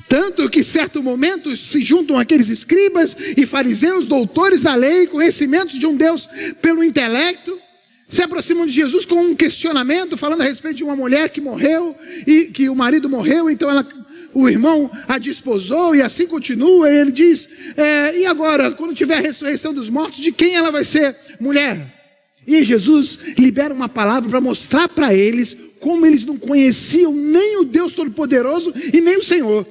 Tanto 0.08 0.50
que, 0.50 0.62
certo 0.62 1.02
momento, 1.02 1.56
se 1.56 1.82
juntam 1.82 2.18
aqueles 2.18 2.50
escribas 2.50 3.16
e 3.38 3.46
fariseus, 3.46 4.06
doutores 4.06 4.60
da 4.60 4.76
lei, 4.76 5.08
conhecimentos 5.08 5.80
de 5.80 5.86
um 5.86 5.96
Deus 5.96 6.28
pelo 6.62 6.84
intelecto, 6.84 7.58
se 8.12 8.22
aproximam 8.22 8.66
de 8.66 8.74
Jesus 8.74 9.06
com 9.06 9.16
um 9.24 9.34
questionamento, 9.34 10.18
falando 10.18 10.42
a 10.42 10.44
respeito 10.44 10.76
de 10.76 10.84
uma 10.84 10.98
mulher 10.98 11.30
que 11.30 11.40
morreu 11.40 11.96
e 12.28 12.44
que 12.44 12.68
o 12.68 12.76
marido 12.76 13.10
morreu, 13.10 13.50
então 13.50 13.70
ela 13.70 13.88
o 14.34 14.50
irmão 14.50 14.92
a 15.08 15.18
desposou 15.18 15.96
e 15.96 16.02
assim 16.02 16.28
continua. 16.28 16.92
E 16.92 16.98
ele 16.98 17.12
diz: 17.14 17.48
é, 17.78 18.20
e 18.20 18.26
agora, 18.26 18.70
quando 18.72 18.94
tiver 18.94 19.16
a 19.16 19.22
ressurreição 19.22 19.74
dos 19.74 19.90
mortos, 19.90 20.20
de 20.20 20.34
quem 20.34 20.56
ela 20.56 20.72
vai 20.72 20.84
ser 20.84 21.16
mulher? 21.40 21.88
E 22.46 22.62
Jesus 22.66 23.18
libera 23.38 23.74
uma 23.74 23.88
palavra 23.88 24.30
para 24.30 24.42
mostrar 24.42 24.90
para 24.90 25.14
eles 25.14 25.56
como 25.80 26.06
eles 26.06 26.26
não 26.26 26.38
conheciam 26.38 27.14
nem 27.14 27.62
o 27.62 27.64
Deus 27.64 27.94
Todo-Poderoso 27.94 28.74
e 28.94 29.00
nem 29.00 29.16
o 29.20 29.24
Senhor. 29.24 29.66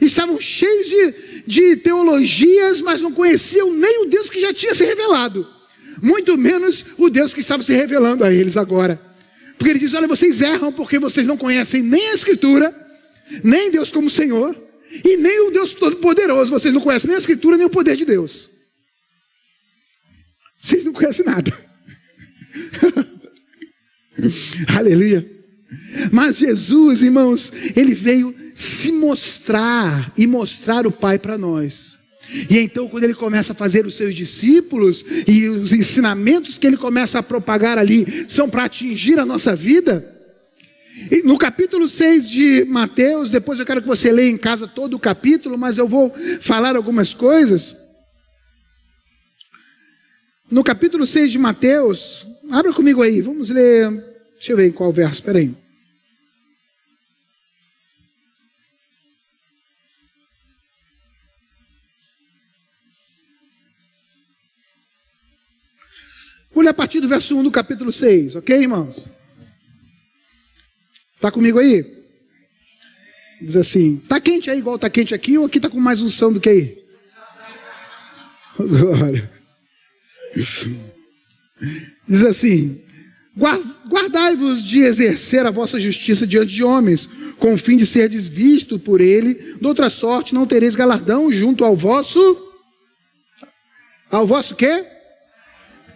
Estavam 0.00 0.40
cheios 0.40 0.88
de, 0.88 1.14
de 1.46 1.76
teologias, 1.76 2.80
mas 2.80 3.00
não 3.00 3.12
conheciam 3.12 3.72
nem 3.72 4.02
o 4.02 4.06
Deus 4.06 4.28
que 4.28 4.40
já 4.40 4.52
tinha 4.52 4.74
se 4.74 4.84
revelado, 4.84 5.46
muito 6.02 6.36
menos 6.36 6.84
o 6.96 7.08
Deus 7.08 7.32
que 7.32 7.40
estava 7.40 7.62
se 7.62 7.72
revelando 7.72 8.24
a 8.24 8.32
eles 8.32 8.56
agora. 8.56 9.00
Porque 9.58 9.70
ele 9.70 9.78
diz: 9.78 9.94
Olha, 9.94 10.08
vocês 10.08 10.42
erram 10.42 10.72
porque 10.72 10.98
vocês 10.98 11.26
não 11.26 11.36
conhecem 11.36 11.82
nem 11.82 12.10
a 12.10 12.14
Escritura 12.14 12.86
nem 13.42 13.70
Deus 13.70 13.90
como 13.90 14.08
Senhor, 14.08 14.56
e 15.04 15.16
nem 15.16 15.48
o 15.48 15.50
Deus 15.50 15.74
Todo-Poderoso. 15.74 16.50
Vocês 16.50 16.72
não 16.72 16.80
conhecem 16.80 17.08
nem 17.08 17.16
a 17.16 17.20
Escritura, 17.20 17.56
nem 17.56 17.66
o 17.66 17.70
poder 17.70 17.96
de 17.96 18.04
Deus. 18.04 18.50
Vocês 20.60 20.84
não 20.84 20.92
conhecem 20.92 21.24
nada. 21.24 21.52
Aleluia. 24.68 25.28
Mas 26.12 26.38
Jesus, 26.38 27.02
irmãos, 27.02 27.52
ele 27.74 27.94
veio 27.94 28.34
se 28.54 28.92
mostrar 28.92 30.12
e 30.16 30.26
mostrar 30.26 30.86
o 30.86 30.92
Pai 30.92 31.18
para 31.18 31.36
nós. 31.36 31.98
E 32.50 32.58
então, 32.58 32.88
quando 32.88 33.04
ele 33.04 33.14
começa 33.14 33.52
a 33.52 33.56
fazer 33.56 33.86
os 33.86 33.94
seus 33.94 34.14
discípulos 34.14 35.04
e 35.26 35.48
os 35.48 35.72
ensinamentos 35.72 36.58
que 36.58 36.66
ele 36.66 36.76
começa 36.76 37.18
a 37.18 37.22
propagar 37.22 37.78
ali 37.78 38.26
são 38.28 38.48
para 38.48 38.64
atingir 38.64 39.18
a 39.18 39.26
nossa 39.26 39.54
vida, 39.54 40.12
no 41.24 41.36
capítulo 41.36 41.88
6 41.88 42.28
de 42.28 42.64
Mateus, 42.64 43.30
depois 43.30 43.58
eu 43.58 43.66
quero 43.66 43.82
que 43.82 43.88
você 43.88 44.10
leia 44.10 44.30
em 44.30 44.38
casa 44.38 44.66
todo 44.66 44.94
o 44.94 44.98
capítulo, 44.98 45.58
mas 45.58 45.76
eu 45.76 45.86
vou 45.86 46.12
falar 46.40 46.74
algumas 46.74 47.12
coisas. 47.12 47.76
no 50.50 50.62
capítulo 50.62 51.06
6 51.06 51.32
de 51.32 51.38
Mateus, 51.38 52.26
abra 52.50 52.72
comigo 52.72 53.02
aí, 53.02 53.20
vamos 53.20 53.50
ler, 53.50 53.90
deixa 54.34 54.52
eu 54.52 54.56
ver 54.56 54.68
em 54.68 54.72
qual 54.72 54.92
verso, 54.92 55.22
peraí. 55.22 55.65
Vou 66.56 66.66
a 66.66 66.72
partir 66.72 67.00
do 67.00 67.08
verso 67.08 67.36
1 67.36 67.42
do 67.42 67.50
capítulo 67.50 67.92
6, 67.92 68.36
ok, 68.36 68.56
irmãos? 68.56 69.12
Está 71.14 71.30
comigo 71.30 71.58
aí? 71.58 71.84
Diz 73.42 73.56
assim: 73.56 74.00
Está 74.02 74.18
quente 74.18 74.48
aí, 74.48 74.60
igual 74.60 74.76
está 74.76 74.88
quente 74.88 75.12
aqui, 75.12 75.36
ou 75.36 75.44
aqui 75.44 75.58
está 75.58 75.68
com 75.68 75.78
mais 75.78 76.00
unção 76.00 76.32
do 76.32 76.40
que 76.40 76.48
aí? 76.48 76.82
Glória. 78.58 79.30
Diz 82.08 82.24
assim: 82.24 82.82
Guardai-vos 83.86 84.64
de 84.64 84.78
exercer 84.78 85.44
a 85.44 85.50
vossa 85.50 85.78
justiça 85.78 86.26
diante 86.26 86.54
de 86.54 86.64
homens, 86.64 87.06
com 87.38 87.52
o 87.52 87.58
fim 87.58 87.76
de 87.76 87.84
ser 87.84 88.08
desvisto 88.08 88.78
por 88.78 89.02
ele, 89.02 89.34
de 89.60 89.66
outra 89.66 89.90
sorte 89.90 90.34
não 90.34 90.46
tereis 90.46 90.74
galardão 90.74 91.30
junto 91.30 91.66
ao 91.66 91.76
vosso. 91.76 92.18
Ao 94.10 94.26
vosso 94.26 94.56
quê? 94.56 94.95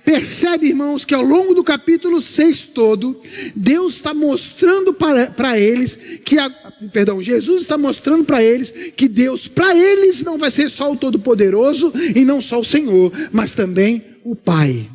Percebe, 0.04 0.68
irmãos, 0.68 1.04
que 1.04 1.14
ao 1.14 1.22
longo 1.22 1.54
do 1.54 1.62
capítulo 1.62 2.22
6 2.22 2.64
todo, 2.64 3.20
Deus 3.54 3.94
está 3.94 4.14
mostrando 4.14 4.92
para 4.94 5.58
eles 5.58 5.96
que, 6.24 6.38
a, 6.38 6.50
perdão, 6.92 7.22
Jesus 7.22 7.62
está 7.62 7.76
mostrando 7.76 8.24
para 8.24 8.42
eles 8.42 8.72
que 8.96 9.08
Deus, 9.08 9.46
para 9.46 9.76
eles, 9.76 10.22
não 10.22 10.38
vai 10.38 10.50
ser 10.50 10.70
só 10.70 10.90
o 10.90 10.96
Todo-Poderoso 10.96 11.92
e 12.14 12.24
não 12.24 12.40
só 12.40 12.60
o 12.60 12.64
Senhor, 12.64 13.12
mas 13.30 13.54
também 13.54 14.02
o 14.24 14.34
Pai. 14.34 14.88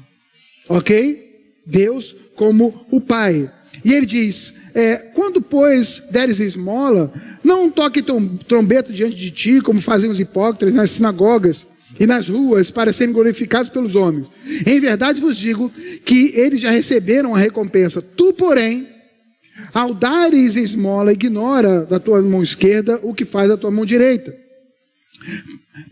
Ok? 0.68 1.24
Deus 1.66 2.16
como 2.36 2.86
o 2.92 3.00
Pai. 3.00 3.52
E 3.84 3.94
ele 3.94 4.06
diz: 4.06 4.54
é, 4.74 4.98
quando, 5.14 5.42
pois, 5.42 6.02
deres 6.12 6.40
esmola, 6.40 7.14
não 7.44 7.70
toque 7.70 8.04
trombeta 8.48 8.92
diante 8.92 9.16
de 9.16 9.32
ti, 9.32 9.62
como 9.62 9.80
fazem 9.80 10.10
os 10.10 10.20
hipócritas 10.20 10.74
nas 10.74 10.92
sinagogas 10.92 11.68
e 12.00 12.06
nas 12.06 12.28
ruas 12.28 12.72
para 12.72 12.92
serem 12.92 13.14
glorificados 13.14 13.70
pelos 13.70 13.96
homens. 13.96 14.32
Em 14.66 14.80
verdade 14.80 15.22
vos 15.22 15.38
digo 15.38 15.72
que 16.04 16.32
eles 16.36 16.62
já 16.62 16.72
receberam 16.72 17.36
a 17.36 17.40
recompensa. 17.40 18.02
Tu, 18.02 18.34
porém, 18.34 18.88
ao 19.74 19.94
dares 19.94 20.56
esmola, 20.56 21.14
ignora 21.14 21.86
da 21.86 22.00
tua 22.00 22.22
mão 22.22 22.44
esquerda 22.44 23.00
o 23.02 23.14
que 23.14 23.26
faz 23.26 23.50
a 23.50 23.58
tua 23.58 23.72
mão 23.72 23.86
direita, 23.86 24.36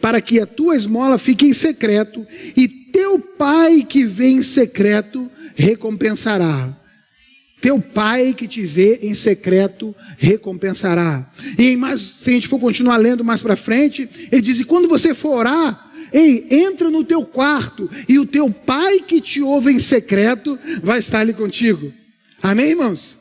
para 0.02 0.20
que 0.20 0.40
a 0.40 0.46
tua 0.46 0.76
esmola 0.76 1.18
fique 1.18 1.46
em 1.46 1.54
secreto, 1.54 2.26
e 2.56 2.68
teu 2.68 3.20
pai 3.20 3.84
que 3.84 4.06
vem 4.06 4.38
em 4.38 4.42
secreto 4.42 5.30
recompensará. 5.56 6.78
Teu 7.62 7.80
pai 7.80 8.34
que 8.34 8.46
te 8.46 8.66
vê 8.66 9.00
em 9.04 9.14
secreto 9.14 9.96
recompensará. 10.18 11.32
E 11.58 11.78
mais, 11.78 12.02
se 12.02 12.30
a 12.30 12.34
gente 12.34 12.50
for 12.50 12.60
continuar 12.60 12.98
lendo 12.98 13.24
mais 13.24 13.42
para 13.42 13.56
frente, 13.56 14.10
ele 14.30 14.42
diz: 14.42 14.60
e 14.60 14.66
quando 14.66 14.90
você 14.90 15.14
for 15.14 15.38
orar, 15.38 15.93
ei, 16.14 16.48
entra 16.50 16.90
no 16.90 17.04
teu 17.04 17.26
quarto, 17.26 17.90
e 18.08 18.20
o 18.20 18.26
teu 18.26 18.50
pai 18.50 19.00
que 19.00 19.20
te 19.20 19.42
ouve 19.42 19.72
em 19.72 19.80
secreto 19.80 20.60
vai 20.84 21.00
estar 21.00 21.22
ali 21.22 21.34
contigo. 21.34 21.92
Amém, 22.42 22.72
irmãos? 22.72 23.18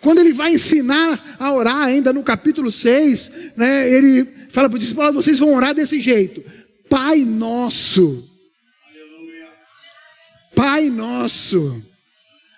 Quando 0.00 0.20
ele 0.20 0.32
vai 0.32 0.52
ensinar 0.52 1.36
a 1.38 1.52
orar, 1.52 1.82
ainda 1.82 2.12
no 2.12 2.22
capítulo 2.22 2.70
6, 2.70 3.32
né, 3.56 3.90
ele 3.90 4.28
fala 4.50 4.68
para 4.68 4.76
o 4.76 4.78
discípulo: 4.78 5.12
vocês 5.12 5.38
vão 5.38 5.54
orar 5.54 5.74
desse 5.74 6.00
jeito. 6.00 6.42
Pai 6.88 7.24
nosso. 7.24 8.24
Pai 10.54 10.88
nosso. 10.88 11.82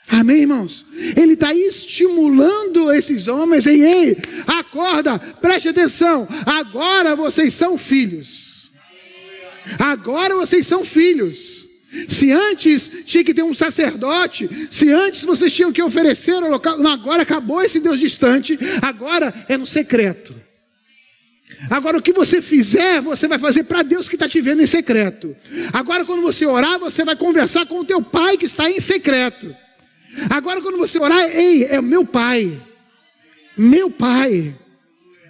Amém, 0.09 0.41
irmãos? 0.41 0.85
Ele 1.17 1.35
está 1.35 1.55
estimulando 1.55 2.93
esses 2.93 3.29
homens, 3.29 3.65
ei, 3.65 3.83
ei, 3.83 4.17
acorda, 4.47 5.19
preste 5.19 5.69
atenção, 5.69 6.27
agora 6.45 7.15
vocês 7.15 7.55
são 7.55 7.79
filhos. 7.79 8.50
Agora 9.79 10.35
vocês 10.35 10.67
são 10.67 10.85
filhos. 10.85 11.67
Se 12.07 12.31
antes 12.31 12.91
tinha 13.05 13.25
que 13.25 13.35
ter 13.35 13.43
um 13.43 13.53
sacerdote, 13.53 14.49
se 14.71 14.91
antes 14.93 15.23
vocês 15.23 15.53
tinham 15.53 15.73
que 15.73 15.83
oferecer 15.83 16.35
o 16.35 16.49
local, 16.49 16.87
agora 16.87 17.23
acabou 17.23 17.61
esse 17.63 17.81
Deus 17.81 17.99
distante, 17.99 18.57
agora 18.81 19.35
é 19.49 19.57
no 19.57 19.67
secreto. 19.67 20.35
Agora, 21.69 21.99
o 21.99 22.03
que 22.03 22.13
você 22.13 22.41
fizer, 22.41 23.01
você 23.01 23.27
vai 23.27 23.39
fazer 23.39 23.65
para 23.65 23.83
Deus 23.83 24.09
que 24.09 24.15
está 24.15 24.29
te 24.29 24.41
vendo 24.41 24.63
em 24.63 24.67
secreto. 24.67 25.37
Agora, 25.73 26.05
quando 26.05 26.23
você 26.23 26.47
orar, 26.47 26.79
você 26.79 27.05
vai 27.05 27.17
conversar 27.17 27.67
com 27.67 27.81
o 27.81 27.85
teu 27.85 28.01
pai 28.01 28.37
que 28.37 28.47
está 28.47 28.71
em 28.71 28.81
secreto. 28.81 29.55
Agora, 30.31 30.63
quando 30.63 30.79
você 30.79 30.99
orar, 30.99 31.29
ei, 31.37 31.65
é 31.65 31.81
meu 31.81 32.07
pai. 32.07 32.61
Meu 33.57 33.91
pai. 33.91 34.55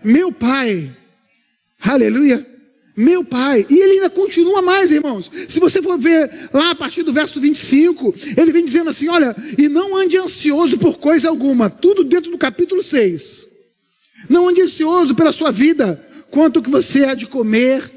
Meu 0.04 0.30
pai. 0.30 0.94
Aleluia. 1.80 2.46
Meu 3.00 3.24
pai. 3.24 3.64
E 3.70 3.78
ele 3.78 3.94
ainda 3.94 4.10
continua 4.10 4.60
mais, 4.60 4.90
irmãos. 4.90 5.30
Se 5.48 5.58
você 5.58 5.80
for 5.80 5.98
ver 5.98 6.30
lá 6.52 6.72
a 6.72 6.74
partir 6.74 7.02
do 7.02 7.14
verso 7.14 7.40
25, 7.40 8.14
ele 8.36 8.52
vem 8.52 8.62
dizendo 8.62 8.90
assim: 8.90 9.08
olha, 9.08 9.34
e 9.56 9.70
não 9.70 9.96
ande 9.96 10.18
ansioso 10.18 10.76
por 10.76 10.98
coisa 10.98 11.30
alguma. 11.30 11.70
Tudo 11.70 12.04
dentro 12.04 12.30
do 12.30 12.36
capítulo 12.36 12.82
6. 12.82 13.46
Não 14.28 14.46
ande 14.46 14.60
ansioso 14.60 15.14
pela 15.14 15.32
sua 15.32 15.50
vida, 15.50 15.98
quanto 16.30 16.58
ao 16.58 16.62
que 16.62 16.68
você 16.68 17.04
há 17.06 17.14
de 17.14 17.26
comer, 17.26 17.90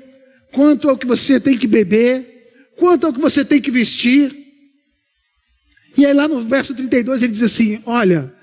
quanto 0.54 0.89
ao 0.89 0.97
que 0.97 1.06
você 1.06 1.38
tem 1.38 1.58
que 1.58 1.68
beber, 1.68 2.72
quanto 2.78 3.06
ao 3.06 3.12
que 3.12 3.20
você 3.20 3.43
tem 3.43 3.60
que 3.60 3.70
vestir. 3.70 4.34
E 5.97 6.06
aí 6.06 6.14
lá 6.14 6.30
no 6.30 6.39
verso 6.45 6.74
32 6.74 7.24
ele 7.24 7.34
diz 7.34 7.43
assim: 7.43 7.84
Olha, 7.86 8.34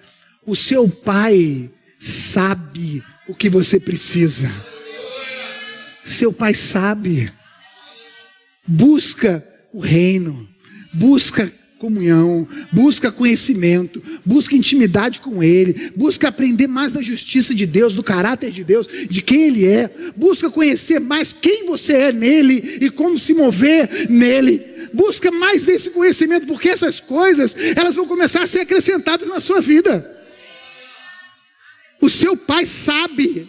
o 0.45 0.55
seu 0.55 0.87
pai 0.87 1.71
sabe 1.99 3.03
o 3.27 3.35
que 3.35 3.49
você 3.49 3.81
precisa. 3.81 4.70
Seu 6.05 6.33
pai 6.33 6.55
sabe. 6.55 7.31
Busca 8.67 9.45
o 9.73 9.81
reino, 9.81 10.49
busca 10.93 11.53
comunhão, 11.81 12.47
busca 12.71 13.11
conhecimento, 13.11 14.03
busca 14.25 14.55
intimidade 14.55 15.19
com 15.19 15.43
Ele, 15.43 15.93
busca 15.97 16.29
aprender 16.29 16.67
mais 16.67 16.93
da 16.93 17.01
justiça 17.01 17.55
de 17.55 17.65
Deus, 17.65 17.95
do 17.95 18.05
caráter 18.05 18.51
de 18.51 18.63
Deus, 18.63 18.87
de 18.87 19.23
quem 19.23 19.45
Ele 19.45 19.67
é, 19.67 19.91
busca 20.15 20.51
conhecer 20.51 21.01
mais 21.01 21.33
quem 21.33 21.65
você 21.65 21.95
é 21.95 22.13
nele 22.13 22.79
e 22.83 22.91
como 22.91 23.19
se 23.19 23.33
mover 23.33 24.11
nele. 24.11 24.63
Busca 24.93 25.31
mais 25.31 25.65
desse 25.65 25.89
conhecimento, 25.91 26.47
porque 26.47 26.69
essas 26.69 27.01
coisas 27.01 27.57
elas 27.75 27.97
vão 27.97 28.07
começar 28.07 28.43
a 28.43 28.47
ser 28.47 28.61
acrescentadas 28.61 29.27
na 29.27 29.41
sua 29.41 29.63
vida. 29.63 30.19
O 32.01 32.11
seu 32.11 32.37
pai 32.37 32.67
sabe. 32.67 33.49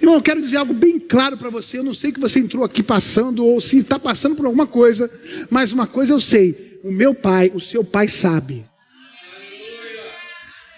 Irmão, 0.00 0.14
eu 0.14 0.22
quero 0.22 0.40
dizer 0.40 0.58
algo 0.58 0.72
bem 0.72 0.98
claro 0.98 1.36
para 1.36 1.50
você. 1.50 1.78
Eu 1.78 1.84
não 1.84 1.94
sei 1.94 2.12
que 2.12 2.20
você 2.20 2.38
entrou 2.38 2.64
aqui 2.64 2.82
passando 2.82 3.44
ou 3.44 3.60
se 3.60 3.78
está 3.78 3.98
passando 3.98 4.36
por 4.36 4.46
alguma 4.46 4.66
coisa, 4.66 5.10
mas 5.50 5.72
uma 5.72 5.86
coisa 5.86 6.12
eu 6.12 6.20
sei 6.20 6.80
o 6.82 6.92
meu 6.92 7.14
pai, 7.14 7.50
o 7.54 7.60
seu 7.60 7.84
pai 7.84 8.08
sabe. 8.08 8.64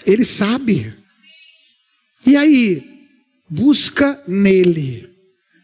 Ele 0.07 0.25
sabe. 0.25 0.93
E 2.27 2.37
aí, 2.37 2.83
busca 3.49 4.23
nele. 4.27 5.09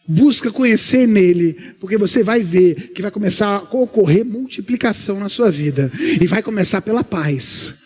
Busca 0.08 0.52
conhecer 0.52 1.08
nele, 1.08 1.54
porque 1.80 1.98
você 1.98 2.22
vai 2.22 2.40
ver 2.40 2.92
que 2.92 3.02
vai 3.02 3.10
começar 3.10 3.56
a 3.56 3.76
ocorrer 3.76 4.24
multiplicação 4.24 5.18
na 5.18 5.28
sua 5.28 5.50
vida. 5.50 5.90
E 6.20 6.26
vai 6.26 6.42
começar 6.42 6.80
pela 6.80 7.02
paz. 7.02 7.85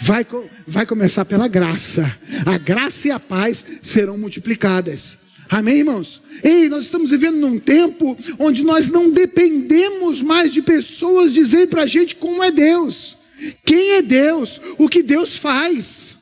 Vai, 0.00 0.26
vai 0.66 0.86
começar 0.86 1.26
pela 1.26 1.46
graça. 1.46 2.16
A 2.46 2.56
graça 2.56 3.08
e 3.08 3.10
a 3.10 3.20
paz 3.20 3.64
serão 3.82 4.16
multiplicadas. 4.16 5.18
Amém, 5.48 5.78
irmãos? 5.78 6.22
Ei, 6.42 6.68
nós 6.68 6.84
estamos 6.84 7.10
vivendo 7.10 7.36
num 7.36 7.58
tempo 7.58 8.16
onde 8.38 8.64
nós 8.64 8.88
não 8.88 9.10
dependemos 9.10 10.22
mais 10.22 10.52
de 10.52 10.62
pessoas 10.62 11.32
dizerem 11.32 11.66
para 11.66 11.82
a 11.82 11.86
gente 11.86 12.14
como 12.14 12.42
é 12.42 12.50
Deus, 12.50 13.18
quem 13.64 13.92
é 13.92 14.02
Deus, 14.02 14.60
o 14.78 14.88
que 14.88 15.02
Deus 15.02 15.36
faz. 15.36 16.18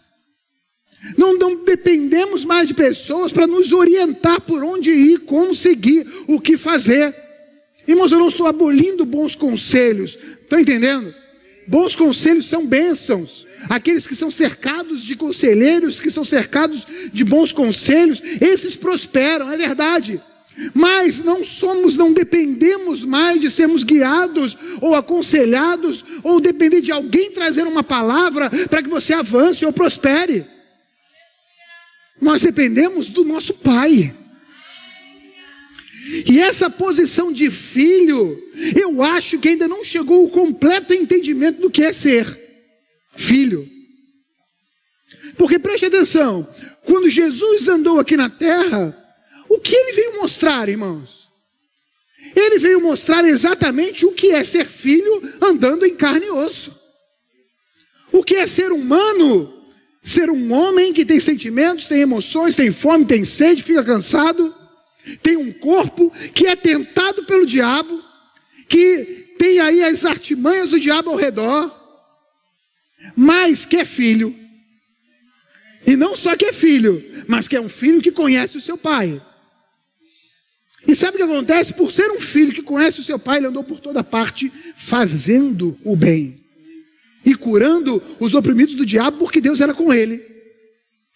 Não, 1.16 1.39
não 1.39 1.62
dependemos 1.62 2.45
mais 2.45 2.66
de 2.66 2.74
pessoas 2.74 3.31
para 3.31 3.47
nos 3.47 3.72
orientar 3.72 4.41
por 4.41 4.64
onde 4.64 4.91
ir, 4.91 5.20
como 5.20 5.55
seguir, 5.55 6.05
o 6.26 6.41
que 6.41 6.57
fazer. 6.57 7.14
Irmãos, 7.87 8.11
eu 8.11 8.18
não 8.18 8.29
estou 8.29 8.47
abolindo 8.47 9.05
bons 9.05 9.37
conselhos, 9.37 10.18
estão 10.43 10.59
entendendo? 10.59 11.14
Bons 11.68 11.95
conselhos 11.95 12.49
são 12.49 12.66
bênçãos 12.66 13.47
aqueles 13.68 14.06
que 14.06 14.14
são 14.14 14.30
cercados 14.30 15.02
de 15.02 15.14
conselheiros, 15.14 16.00
que 16.00 16.10
são 16.10 16.24
cercados 16.24 16.86
de 17.12 17.24
bons 17.24 17.52
conselhos, 17.52 18.22
esses 18.40 18.74
prosperam, 18.74 19.52
é 19.52 19.56
verdade. 19.56 20.20
Mas 20.74 21.22
não 21.22 21.44
somos, 21.44 21.96
não 21.96 22.12
dependemos 22.12 23.04
mais 23.04 23.40
de 23.40 23.48
sermos 23.50 23.84
guiados 23.84 24.56
ou 24.80 24.94
aconselhados 24.94 26.04
ou 26.24 26.40
depender 26.40 26.80
de 26.80 26.90
alguém 26.90 27.30
trazer 27.30 27.66
uma 27.66 27.84
palavra 27.84 28.50
para 28.68 28.82
que 28.82 28.88
você 28.88 29.14
avance 29.14 29.64
ou 29.64 29.72
prospere. 29.72 30.44
Nós 32.20 32.42
dependemos 32.42 33.08
do 33.08 33.24
nosso 33.24 33.54
Pai. 33.54 34.12
E 36.26 36.40
essa 36.40 36.68
posição 36.68 37.30
de 37.30 37.50
filho, 37.50 38.42
eu 38.74 39.02
acho 39.02 39.38
que 39.38 39.50
ainda 39.50 39.68
não 39.68 39.84
chegou 39.84 40.24
o 40.24 40.30
completo 40.30 40.92
entendimento 40.92 41.60
do 41.60 41.70
que 41.70 41.84
é 41.84 41.92
ser 41.92 42.47
filho. 43.18 43.68
Porque 45.36 45.58
preste 45.58 45.86
atenção, 45.86 46.48
quando 46.84 47.10
Jesus 47.10 47.68
andou 47.68 47.98
aqui 47.98 48.16
na 48.16 48.30
terra, 48.30 48.96
o 49.48 49.58
que 49.58 49.74
ele 49.74 49.92
veio 49.92 50.16
mostrar, 50.20 50.68
irmãos? 50.68 51.28
Ele 52.34 52.58
veio 52.58 52.80
mostrar 52.80 53.24
exatamente 53.24 54.06
o 54.06 54.12
que 54.12 54.30
é 54.30 54.44
ser 54.44 54.66
filho 54.66 55.22
andando 55.40 55.84
em 55.84 55.94
carne 55.94 56.26
e 56.26 56.30
osso. 56.30 56.78
O 58.12 58.22
que 58.22 58.36
é 58.36 58.46
ser 58.46 58.70
humano? 58.70 59.54
Ser 60.02 60.30
um 60.30 60.52
homem 60.52 60.92
que 60.92 61.04
tem 61.04 61.18
sentimentos, 61.18 61.86
tem 61.86 62.00
emoções, 62.00 62.54
tem 62.54 62.70
fome, 62.70 63.04
tem 63.04 63.24
sede, 63.24 63.62
fica 63.62 63.82
cansado, 63.82 64.54
tem 65.22 65.36
um 65.36 65.52
corpo 65.52 66.10
que 66.32 66.46
é 66.46 66.54
tentado 66.54 67.24
pelo 67.24 67.44
diabo, 67.44 68.02
que 68.68 69.34
tem 69.38 69.58
aí 69.58 69.82
as 69.82 70.04
artimanhas 70.04 70.70
do 70.70 70.80
diabo 70.80 71.10
ao 71.10 71.16
redor, 71.16 71.78
mas 73.16 73.66
que 73.66 73.76
é 73.76 73.84
filho. 73.84 74.34
E 75.86 75.96
não 75.96 76.14
só 76.14 76.36
que 76.36 76.46
é 76.46 76.52
filho, 76.52 77.02
mas 77.26 77.48
que 77.48 77.56
é 77.56 77.61
um 77.61 77.68
filho 77.68 78.02
que 78.02 78.11
conhece 78.11 78.56
o 78.56 78.61
seu 78.61 78.76
pai. 78.76 79.22
E 80.86 80.94
sabe 80.94 81.16
o 81.16 81.18
que 81.18 81.24
acontece? 81.24 81.74
Por 81.74 81.90
ser 81.92 82.11
um 82.11 82.20
filho 82.20 82.52
que 82.52 82.62
conhece 82.62 83.00
o 83.00 83.02
seu 83.02 83.18
pai, 83.18 83.38
ele 83.38 83.46
andou 83.46 83.64
por 83.64 83.80
toda 83.80 84.04
parte 84.04 84.52
fazendo 84.76 85.78
o 85.84 85.96
bem 85.96 86.42
e 87.24 87.34
curando 87.34 88.02
os 88.18 88.34
oprimidos 88.34 88.74
do 88.74 88.86
diabo, 88.86 89.18
porque 89.18 89.40
Deus 89.40 89.61
era 89.61 89.74
com 89.74 89.92
ele. 89.92 90.22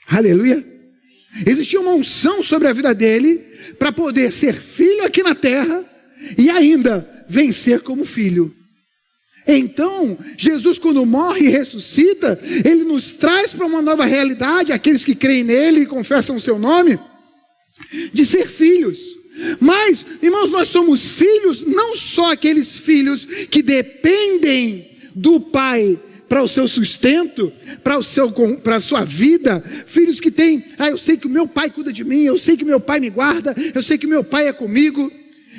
Aleluia. 0.06 0.66
Existia 1.46 1.80
uma 1.80 1.94
unção 1.94 2.42
sobre 2.42 2.68
a 2.68 2.72
vida 2.72 2.94
dele 2.94 3.38
para 3.78 3.92
poder 3.92 4.30
ser 4.30 4.54
filho 4.60 5.04
aqui 5.04 5.22
na 5.22 5.34
terra 5.34 5.84
e 6.36 6.50
ainda 6.50 7.08
vencer 7.28 7.80
como 7.80 8.04
filho. 8.04 8.54
Então, 9.46 10.16
Jesus, 10.36 10.78
quando 10.78 11.04
morre 11.04 11.46
e 11.46 11.50
ressuscita, 11.50 12.38
ele 12.64 12.84
nos 12.84 13.10
traz 13.10 13.52
para 13.52 13.66
uma 13.66 13.82
nova 13.82 14.04
realidade, 14.04 14.72
aqueles 14.72 15.04
que 15.04 15.14
creem 15.14 15.44
nele 15.44 15.80
e 15.80 15.86
confessam 15.86 16.36
o 16.36 16.40
seu 16.40 16.58
nome, 16.58 16.98
de 18.12 18.24
ser 18.24 18.48
filhos. 18.48 19.00
Mas, 19.58 20.04
irmãos, 20.22 20.50
nós 20.50 20.68
somos 20.68 21.10
filhos, 21.10 21.64
não 21.66 21.94
só 21.94 22.32
aqueles 22.32 22.76
filhos 22.76 23.24
que 23.24 23.62
dependem 23.62 24.90
do 25.14 25.40
Pai 25.40 25.98
para 26.28 26.42
o 26.42 26.48
seu 26.48 26.66
sustento, 26.66 27.52
para 27.84 27.98
o 27.98 28.02
seu 28.02 28.32
para 28.62 28.76
a 28.76 28.80
sua 28.80 29.04
vida, 29.04 29.62
filhos 29.86 30.18
que 30.18 30.30
têm, 30.30 30.64
ah, 30.78 30.88
eu 30.88 30.96
sei 30.96 31.18
que 31.18 31.26
o 31.26 31.30
meu 31.30 31.46
pai 31.46 31.68
cuida 31.68 31.92
de 31.92 32.02
mim, 32.02 32.22
eu 32.22 32.38
sei 32.38 32.56
que 32.56 32.64
meu 32.64 32.80
pai 32.80 33.00
me 33.00 33.10
guarda, 33.10 33.54
eu 33.74 33.82
sei 33.82 33.98
que 33.98 34.06
meu 34.06 34.24
pai 34.24 34.48
é 34.48 34.52
comigo, 34.52 35.12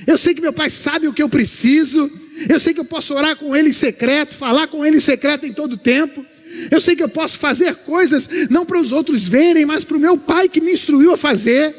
eu 0.07 0.17
sei 0.17 0.34
que 0.34 0.41
meu 0.41 0.51
pai 0.51 0.71
sabe 0.71 1.07
o 1.07 1.13
que 1.13 1.21
eu 1.21 1.29
preciso, 1.29 2.09
eu 2.49 2.59
sei 2.59 2.73
que 2.73 2.79
eu 2.79 2.86
posso 2.86 3.13
orar 3.13 3.36
com 3.36 3.55
ele 3.55 3.69
em 3.69 3.73
secreto, 3.73 4.36
falar 4.36 4.67
com 4.67 4.86
ele 4.86 4.97
em 4.97 5.01
secreto 5.01 5.45
em 5.45 5.53
todo 5.53 5.77
tempo. 5.77 6.25
Eu 6.69 6.79
sei 6.79 6.95
que 6.95 7.03
eu 7.03 7.09
posso 7.09 7.38
fazer 7.38 7.75
coisas 7.77 8.29
não 8.49 8.65
para 8.65 8.79
os 8.79 8.91
outros 8.91 9.27
verem, 9.27 9.65
mas 9.65 9.84
para 9.84 9.97
o 9.97 9.99
meu 9.99 10.17
pai 10.17 10.47
que 10.47 10.61
me 10.61 10.71
instruiu 10.71 11.13
a 11.13 11.17
fazer. 11.17 11.75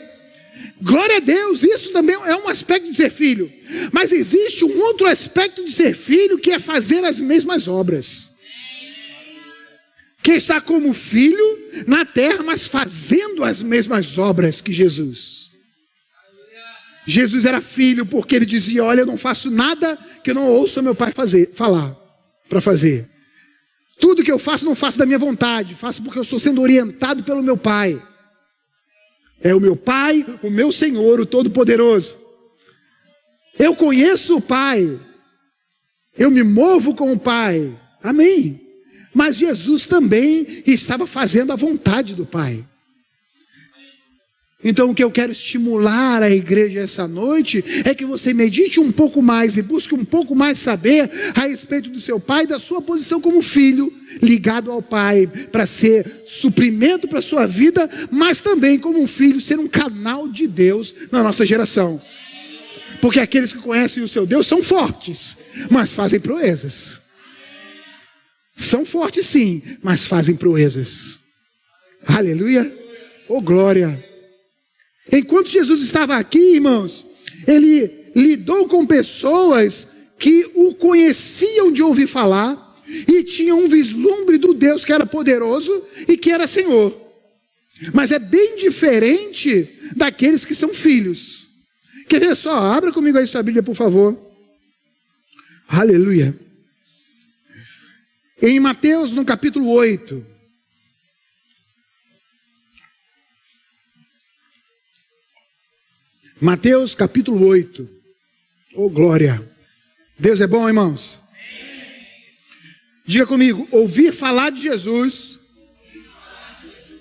Glória 0.81 1.17
a 1.17 1.21
Deus, 1.21 1.63
isso 1.63 1.93
também 1.93 2.15
é 2.15 2.37
um 2.37 2.49
aspecto 2.49 2.91
de 2.91 2.97
ser 2.97 3.11
filho. 3.11 3.51
Mas 3.93 4.13
existe 4.13 4.65
um 4.65 4.79
outro 4.81 5.07
aspecto 5.07 5.65
de 5.65 5.73
ser 5.73 5.95
filho 5.95 6.39
que 6.39 6.51
é 6.51 6.59
fazer 6.59 7.05
as 7.05 7.21
mesmas 7.21 7.69
obras. 7.69 8.31
Que 10.23 10.33
está 10.33 10.61
como 10.61 10.93
filho 10.93 11.59
na 11.87 12.05
terra, 12.05 12.43
mas 12.43 12.67
fazendo 12.67 13.45
as 13.45 13.63
mesmas 13.63 14.17
obras 14.19 14.61
que 14.61 14.73
Jesus. 14.73 15.51
Jesus 17.07 17.45
era 17.45 17.61
filho 17.61 18.07
porque 18.07 18.35
ele 18.35 18.47
dizia: 18.47 18.85
Olha, 18.85 19.01
eu 19.01 19.07
não 19.07 19.19
faço 19.19 19.51
nada 19.51 19.97
que 20.23 20.31
eu 20.31 20.35
não 20.35 20.47
ouça 20.47 20.83
meu 20.83 20.95
pai 20.95 21.13
fazer, 21.13 21.53
falar 21.55 21.97
para 22.49 22.61
fazer. 22.61 23.09
Tudo 24.01 24.25
que 24.25 24.33
eu 24.33 24.39
faço, 24.39 24.65
não 24.65 24.75
faço 24.75 24.99
da 24.99 25.07
minha 25.07 25.19
vontade, 25.19 25.75
faço 25.75 26.03
porque 26.03 26.19
eu 26.19 26.23
estou 26.23 26.39
sendo 26.39 26.61
orientado 26.61 27.23
pelo 27.23 27.43
meu 27.43 27.57
pai. 27.57 28.01
É 29.41 29.55
o 29.55 29.61
meu 29.61 29.77
pai, 29.77 30.25
o 30.43 30.51
meu 30.51 30.73
Senhor, 30.73 31.21
o 31.21 31.27
Todo-Poderoso. 31.27 32.17
Eu 33.59 33.77
conheço 33.77 34.37
o 34.37 34.41
Pai, 34.41 34.99
eu 36.17 36.31
me 36.31 36.43
movo 36.43 36.95
com 36.95 37.13
o 37.13 37.19
Pai. 37.19 37.79
Amém. 38.03 38.61
Mas 39.13 39.37
Jesus 39.37 39.87
também 39.87 40.63
estava 40.67 41.07
fazendo 41.07 41.53
a 41.53 41.57
vontade 41.57 42.15
do 42.15 42.27
Pai. 42.27 42.65
Então, 44.65 44.91
o 44.91 44.95
que 44.95 45.05
eu 45.05 45.11
quero 45.11 45.31
estimular 45.31 46.23
a 46.23 46.31
igreja 46.31 46.81
essa 46.81 47.07
noite 47.07 47.63
é 47.85 47.95
que 47.95 48.07
você 48.07 48.33
medite 48.33 48.81
um 48.81 48.91
pouco 48.91 49.21
mais 49.21 49.59
e 49.59 49.63
busque 49.63 49.95
um 49.95 50.07
pouco 50.07 50.35
mais 50.35 50.59
saber 50.59 51.11
a 51.35 51.47
respeito 51.47 51.91
do 51.91 52.01
seu 52.01 52.19
pai, 52.19 52.47
da 52.47 52.59
sua 52.59 52.81
posição 52.81 53.21
como 53.21 53.43
filho, 53.43 53.93
ligado 54.23 54.73
ao 54.73 54.81
pai, 54.81 55.27
para 55.53 55.67
ser 55.67 56.23
suprimento 56.25 57.07
para 57.07 57.19
a 57.19 57.23
sua 57.23 57.47
vida, 57.47 57.91
mas 58.11 58.41
também 58.41 58.79
como 58.79 59.03
um 59.03 59.07
filho, 59.07 59.39
ser 59.39 59.61
um 59.61 59.69
canal 59.69 60.27
de 60.27 60.47
Deus 60.47 60.95
na 61.13 61.23
nossa 61.23 61.45
geração. 61.45 62.01
Porque 63.03 63.21
aqueles 63.21 63.53
que 63.53 63.59
conhecem 63.59 64.03
o 64.03 64.09
seu 64.09 64.25
Deus 64.25 64.47
são 64.47 64.63
fortes, 64.63 65.37
mas 65.71 65.93
fazem 65.93 66.19
proezas. 66.19 67.01
São 68.57 68.87
fortes 68.87 69.27
sim, 69.27 69.63
mas 69.83 70.07
fazem 70.07 70.35
proezas. 70.35 71.19
Aleluia. 72.07 72.73
Oh 73.29 73.43
glória. 73.43 74.14
Enquanto 75.11 75.51
Jesus 75.51 75.83
estava 75.83 76.17
aqui, 76.17 76.55
irmãos, 76.55 77.07
ele 77.47 77.91
lidou 78.15 78.69
com 78.69 78.87
pessoas 78.87 79.89
que 80.19 80.51
o 80.55 80.75
conheciam 80.75 81.73
de 81.73 81.83
ouvir 81.83 82.07
falar 82.07 82.83
e 82.87 83.23
tinham 83.23 83.61
um 83.61 83.69
vislumbre 83.69 84.39
do 84.39 84.55
Deus 84.55 84.85
que 84.85 84.93
era 84.93 85.07
poderoso 85.07 85.85
e 86.07 86.17
que 86.17 86.31
era 86.31 86.47
Senhor. 86.47 87.01
Mas 87.93 88.13
é 88.13 88.19
bem 88.19 88.57
diferente 88.57 89.69
daqueles 89.97 90.45
que 90.45 90.55
são 90.55 90.73
filhos. 90.73 91.49
Quer 92.09 92.21
ver 92.21 92.37
só? 92.37 92.55
Abra 92.57 92.93
comigo 92.93 93.19
aí 93.19 93.27
sua 93.27 93.43
Bíblia, 93.43 93.63
por 93.63 93.75
favor. 93.75 94.19
Aleluia. 95.67 96.39
Em 98.41 98.61
Mateus, 98.61 99.13
no 99.13 99.25
capítulo 99.25 99.71
8. 99.71 100.34
Mateus 106.45 106.95
capítulo 106.95 107.47
8. 107.47 107.89
Oh, 108.75 108.91
glória. 108.91 109.43
Deus 110.19 110.43
é 110.43 110.47
bom, 110.47 110.69
irmãos. 110.69 111.19
Diga 113.07 113.25
comigo, 113.25 113.67
ouvir 113.71 114.13
falar 114.13 114.51
de 114.51 114.61
Jesus. 114.61 115.41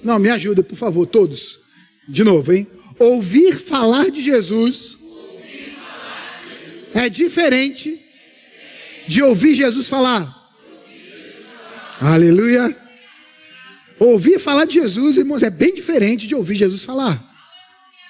Não, 0.01 0.17
me 0.17 0.29
ajuda, 0.29 0.63
por 0.63 0.77
favor, 0.77 1.05
todos. 1.05 1.59
De 2.07 2.23
novo, 2.23 2.53
hein? 2.53 2.65
Ouvir 2.97 3.59
falar 3.59 4.09
de 4.09 4.21
Jesus 4.21 4.97
é 6.93 7.09
diferente 7.09 8.01
de 9.09 9.21
ouvir 9.21 9.55
Jesus 9.55 9.89
falar. 9.89 10.33
Aleluia. 11.99 12.73
Ouvir 13.99 14.39
falar 14.39 14.63
de 14.63 14.75
Jesus, 14.75 15.17
irmãos, 15.17 15.43
é 15.43 15.49
bem 15.49 15.75
diferente 15.75 16.27
de 16.27 16.33
ouvir 16.33 16.55
Jesus 16.55 16.85
falar. 16.85 17.21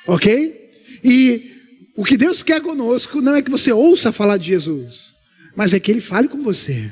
Ok? 0.06 0.63
E 1.04 1.52
o 1.96 2.04
que 2.04 2.18
Deus 2.18 2.42
quer 2.42 2.62
conosco 2.62 3.22
não 3.22 3.36
é 3.36 3.42
que 3.42 3.52
você 3.52 3.72
ouça 3.72 4.12
falar 4.12 4.38
de 4.38 4.48
Jesus, 4.48 5.14
mas 5.56 5.74
é 5.74 5.80
que 5.80 5.92
Ele 5.92 6.02
fale 6.02 6.28
com 6.28 6.42
você. 6.42 6.92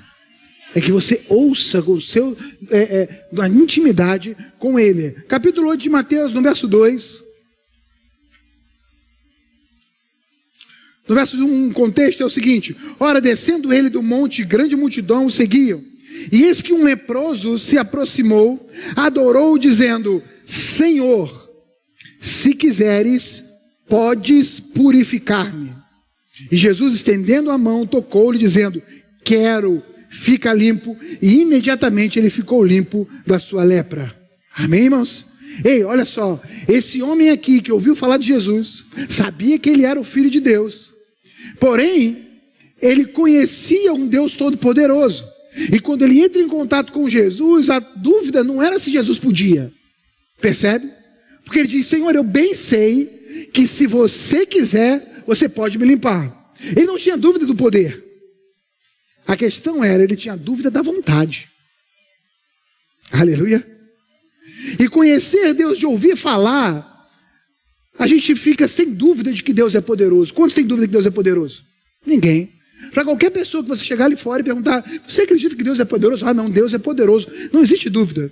É 0.73 0.79
que 0.79 0.91
você 0.91 1.21
ouça 1.27 1.81
com 1.81 1.93
o 1.93 2.01
seu, 2.01 2.37
é, 2.69 2.79
é, 2.79 3.27
na 3.31 3.47
intimidade 3.47 4.37
com 4.57 4.79
Ele. 4.79 5.11
Capítulo 5.27 5.69
8 5.69 5.81
de 5.81 5.89
Mateus, 5.89 6.33
no 6.33 6.41
verso 6.41 6.67
2. 6.67 7.31
No 11.07 11.15
verso 11.15 11.35
1, 11.35 11.65
um 11.65 11.73
contexto 11.73 12.23
é 12.23 12.25
o 12.25 12.29
seguinte: 12.29 12.75
Ora, 12.97 13.19
descendo 13.19 13.73
ele 13.73 13.89
do 13.89 14.01
monte, 14.01 14.45
grande 14.45 14.77
multidão 14.77 15.25
o 15.25 15.31
seguiam. 15.31 15.83
E 16.31 16.43
eis 16.43 16.61
que 16.61 16.71
um 16.71 16.83
leproso 16.83 17.59
se 17.59 17.77
aproximou, 17.77 18.69
adorou, 18.95 19.57
dizendo: 19.57 20.23
Senhor, 20.45 21.49
se 22.21 22.53
quiseres, 22.53 23.43
podes 23.91 24.57
purificar-me. 24.57 25.75
E 26.49 26.55
Jesus, 26.55 26.93
estendendo 26.93 27.51
a 27.51 27.57
mão, 27.57 27.85
tocou-lhe, 27.85 28.39
dizendo: 28.39 28.81
Quero, 29.21 29.83
fica 30.09 30.53
limpo. 30.53 30.97
E 31.21 31.41
imediatamente 31.41 32.17
ele 32.17 32.29
ficou 32.29 32.63
limpo 32.63 33.05
da 33.27 33.37
sua 33.37 33.65
lepra. 33.65 34.15
Amém, 34.55 34.85
irmãos? 34.85 35.25
Ei, 35.65 35.83
olha 35.83 36.05
só, 36.05 36.41
esse 36.69 37.01
homem 37.01 37.29
aqui 37.29 37.61
que 37.61 37.73
ouviu 37.73 37.93
falar 37.93 38.15
de 38.15 38.25
Jesus, 38.25 38.85
sabia 39.09 39.59
que 39.59 39.69
ele 39.69 39.83
era 39.83 39.99
o 39.99 40.05
filho 40.05 40.29
de 40.29 40.39
Deus, 40.39 40.93
porém, 41.59 42.29
ele 42.81 43.03
conhecia 43.03 43.93
um 43.93 44.07
Deus 44.07 44.33
todo-poderoso. 44.33 45.25
E 45.73 45.81
quando 45.81 46.03
ele 46.03 46.21
entra 46.21 46.41
em 46.41 46.47
contato 46.47 46.93
com 46.93 47.09
Jesus, 47.09 47.69
a 47.69 47.79
dúvida 47.79 48.41
não 48.41 48.63
era 48.63 48.79
se 48.79 48.89
Jesus 48.89 49.19
podia, 49.19 49.69
percebe? 50.39 50.89
Porque 51.43 51.59
ele 51.59 51.67
diz: 51.67 51.87
Senhor, 51.87 52.15
eu 52.15 52.23
bem 52.23 52.55
sei 52.55 53.20
que 53.53 53.65
se 53.65 53.87
você 53.87 54.45
quiser, 54.45 55.23
você 55.25 55.47
pode 55.47 55.77
me 55.77 55.85
limpar. 55.85 56.53
Ele 56.59 56.85
não 56.85 56.97
tinha 56.97 57.17
dúvida 57.17 57.45
do 57.45 57.55
poder. 57.55 58.03
A 59.25 59.35
questão 59.35 59.83
era, 59.83 60.03
ele 60.03 60.15
tinha 60.15 60.35
dúvida 60.35 60.69
da 60.69 60.81
vontade. 60.81 61.49
Aleluia. 63.11 63.65
E 64.79 64.87
conhecer 64.87 65.53
Deus 65.53 65.77
de 65.77 65.85
ouvir 65.85 66.15
falar, 66.15 66.87
a 67.97 68.07
gente 68.07 68.35
fica 68.35 68.67
sem 68.67 68.93
dúvida 68.93 69.33
de 69.33 69.43
que 69.43 69.53
Deus 69.53 69.75
é 69.75 69.81
poderoso. 69.81 70.33
Quantos 70.33 70.55
tem 70.55 70.65
dúvida 70.65 70.87
que 70.87 70.93
Deus 70.93 71.05
é 71.05 71.11
poderoso? 71.11 71.63
Ninguém. 72.05 72.51
Para 72.93 73.05
qualquer 73.05 73.29
pessoa 73.29 73.61
que 73.63 73.69
você 73.69 73.83
chegar 73.83 74.05
ali 74.05 74.15
fora 74.15 74.41
e 74.41 74.45
perguntar, 74.45 74.83
você 75.07 75.21
acredita 75.21 75.55
que 75.55 75.63
Deus 75.63 75.79
é 75.79 75.85
poderoso? 75.85 76.25
Ah, 76.25 76.33
não, 76.33 76.49
Deus 76.49 76.73
é 76.73 76.79
poderoso. 76.79 77.27
Não 77.53 77.61
existe 77.61 77.89
dúvida. 77.89 78.31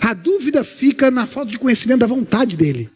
A 0.00 0.14
dúvida 0.14 0.64
fica 0.64 1.10
na 1.10 1.26
falta 1.26 1.52
de 1.52 1.58
conhecimento 1.58 2.00
da 2.00 2.06
vontade 2.06 2.56
dele. 2.56 2.90